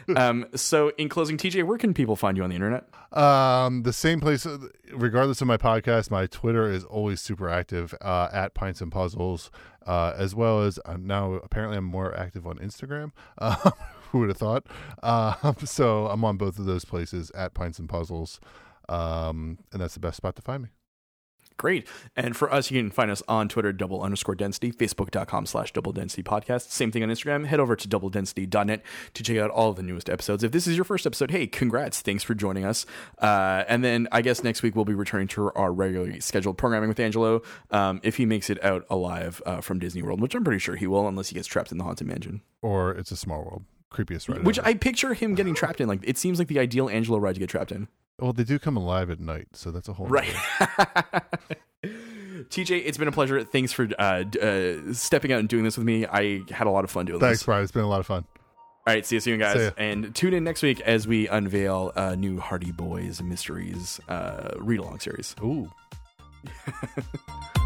well, 0.08 0.16
um, 0.16 0.46
so, 0.54 0.92
in 0.96 1.08
closing, 1.08 1.36
TJ, 1.36 1.64
where 1.64 1.76
can 1.78 1.92
people 1.92 2.14
find 2.14 2.36
you 2.36 2.44
on 2.44 2.50
the 2.50 2.56
internet? 2.56 2.88
Um, 3.12 3.82
the 3.82 3.92
same 3.92 4.20
place, 4.20 4.46
regardless 4.92 5.40
of 5.40 5.48
my 5.48 5.56
podcast, 5.56 6.10
my 6.10 6.26
Twitter 6.26 6.70
is 6.70 6.84
always 6.84 7.20
super 7.20 7.48
active 7.48 7.94
uh, 8.00 8.28
at 8.32 8.54
Pints 8.54 8.80
and 8.80 8.92
Puzzles, 8.92 9.50
uh, 9.86 10.14
as 10.16 10.34
well 10.34 10.62
as 10.62 10.78
now 10.98 11.34
apparently 11.34 11.78
I'm 11.78 11.84
more 11.84 12.16
active 12.16 12.46
on 12.46 12.58
Instagram. 12.58 13.10
Who 14.14 14.20
would 14.20 14.28
have 14.28 14.38
thought? 14.38 14.66
Uh, 15.02 15.54
so 15.64 16.06
I'm 16.06 16.24
on 16.24 16.36
both 16.36 16.60
of 16.60 16.66
those 16.66 16.84
places 16.84 17.32
at 17.34 17.52
Pints 17.52 17.80
and 17.80 17.88
Puzzles, 17.88 18.38
um, 18.88 19.58
and 19.72 19.82
that's 19.82 19.94
the 19.94 20.00
best 20.00 20.18
spot 20.18 20.36
to 20.36 20.42
find 20.42 20.62
me. 20.62 20.68
Great. 21.56 21.86
And 22.16 22.36
for 22.36 22.52
us, 22.52 22.70
you 22.70 22.80
can 22.80 22.90
find 22.90 23.10
us 23.10 23.22
on 23.28 23.48
Twitter, 23.48 23.72
double 23.72 24.02
underscore 24.02 24.34
density, 24.34 24.72
facebook.com 24.72 25.46
slash 25.46 25.72
double 25.72 25.92
density 25.92 26.22
podcast. 26.22 26.70
Same 26.70 26.90
thing 26.90 27.02
on 27.02 27.08
Instagram. 27.08 27.46
Head 27.46 27.60
over 27.60 27.74
to 27.76 27.88
doubledensity.net 27.88 28.82
to 29.14 29.22
check 29.22 29.36
out 29.36 29.50
all 29.50 29.70
of 29.70 29.76
the 29.76 29.82
newest 29.82 30.10
episodes. 30.10 30.42
If 30.42 30.52
this 30.52 30.66
is 30.66 30.76
your 30.76 30.84
first 30.84 31.06
episode, 31.06 31.30
hey, 31.30 31.46
congrats. 31.46 32.00
Thanks 32.00 32.22
for 32.22 32.34
joining 32.34 32.64
us. 32.64 32.86
Uh, 33.18 33.64
and 33.68 33.84
then 33.84 34.08
I 34.10 34.22
guess 34.22 34.42
next 34.42 34.62
week 34.62 34.74
we'll 34.76 34.84
be 34.84 34.94
returning 34.94 35.28
to 35.28 35.50
our 35.54 35.72
regularly 35.72 36.20
scheduled 36.20 36.58
programming 36.58 36.88
with 36.88 37.00
Angelo 37.00 37.42
um, 37.70 38.00
if 38.02 38.16
he 38.16 38.26
makes 38.26 38.50
it 38.50 38.62
out 38.64 38.84
alive 38.90 39.42
uh, 39.46 39.60
from 39.60 39.78
Disney 39.78 40.02
World, 40.02 40.20
which 40.20 40.34
I'm 40.34 40.44
pretty 40.44 40.60
sure 40.60 40.76
he 40.76 40.86
will, 40.86 41.06
unless 41.06 41.28
he 41.28 41.34
gets 41.34 41.46
trapped 41.46 41.72
in 41.72 41.78
the 41.78 41.84
Haunted 41.84 42.06
Mansion. 42.06 42.42
Or 42.62 42.92
it's 42.92 43.12
a 43.12 43.16
small 43.16 43.44
world, 43.44 43.64
creepiest 43.94 44.28
ride. 44.28 44.44
Which 44.44 44.58
ever. 44.58 44.68
I 44.68 44.74
picture 44.74 45.14
him 45.14 45.34
getting 45.34 45.54
trapped 45.54 45.80
in. 45.80 45.88
Like, 45.88 46.00
it 46.02 46.18
seems 46.18 46.38
like 46.38 46.48
the 46.48 46.58
ideal 46.58 46.88
Angelo 46.88 47.18
ride 47.18 47.34
to 47.34 47.40
get 47.40 47.48
trapped 47.48 47.72
in. 47.72 47.88
well, 48.18 48.32
they 48.32 48.44
do 48.44 48.58
come 48.58 48.76
alive 48.76 49.10
at 49.10 49.20
night, 49.20 49.48
so 49.52 49.70
that's 49.70 49.88
a 49.88 49.92
whole 49.92 50.06
Right. 50.06 50.34
TJ, 51.84 52.82
it's 52.86 52.98
been 52.98 53.08
a 53.08 53.12
pleasure. 53.12 53.42
Thanks 53.44 53.72
for 53.72 53.88
uh, 53.98 54.24
uh, 54.42 54.92
stepping 54.92 55.32
out 55.32 55.40
and 55.40 55.48
doing 55.48 55.64
this 55.64 55.76
with 55.76 55.86
me. 55.86 56.06
I 56.06 56.42
had 56.50 56.66
a 56.66 56.70
lot 56.70 56.84
of 56.84 56.90
fun 56.90 57.06
doing 57.06 57.20
Thanks, 57.20 57.38
this. 57.40 57.46
Brian. 57.46 57.62
It's 57.62 57.72
been 57.72 57.82
a 57.82 57.88
lot 57.88 58.00
of 58.00 58.06
fun. 58.06 58.24
All 58.86 58.92
right, 58.92 59.06
see 59.06 59.16
you 59.16 59.20
soon, 59.20 59.38
guys. 59.38 59.72
And 59.78 60.14
tune 60.14 60.34
in 60.34 60.44
next 60.44 60.62
week 60.62 60.80
as 60.82 61.06
we 61.08 61.26
unveil 61.28 61.90
a 61.96 62.16
new 62.16 62.38
Hardy 62.38 62.70
Boys 62.70 63.22
Mysteries 63.22 63.98
uh, 64.08 64.50
read 64.58 64.78
along 64.80 65.00
series. 65.00 65.34
Ooh. 65.42 65.70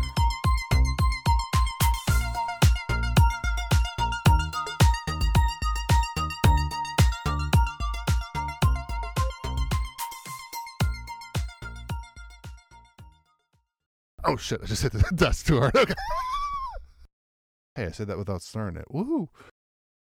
Oh 14.28 14.36
shit! 14.36 14.60
I 14.62 14.66
just 14.66 14.82
hit 14.82 14.92
the 14.92 15.02
desk 15.14 15.46
too 15.46 15.58
hard. 15.58 15.74
Okay. 15.74 15.94
hey, 17.74 17.86
I 17.86 17.90
said 17.92 18.08
that 18.08 18.18
without 18.18 18.42
slurring 18.42 18.76
it. 18.76 18.84
Woohoo! 18.92 19.28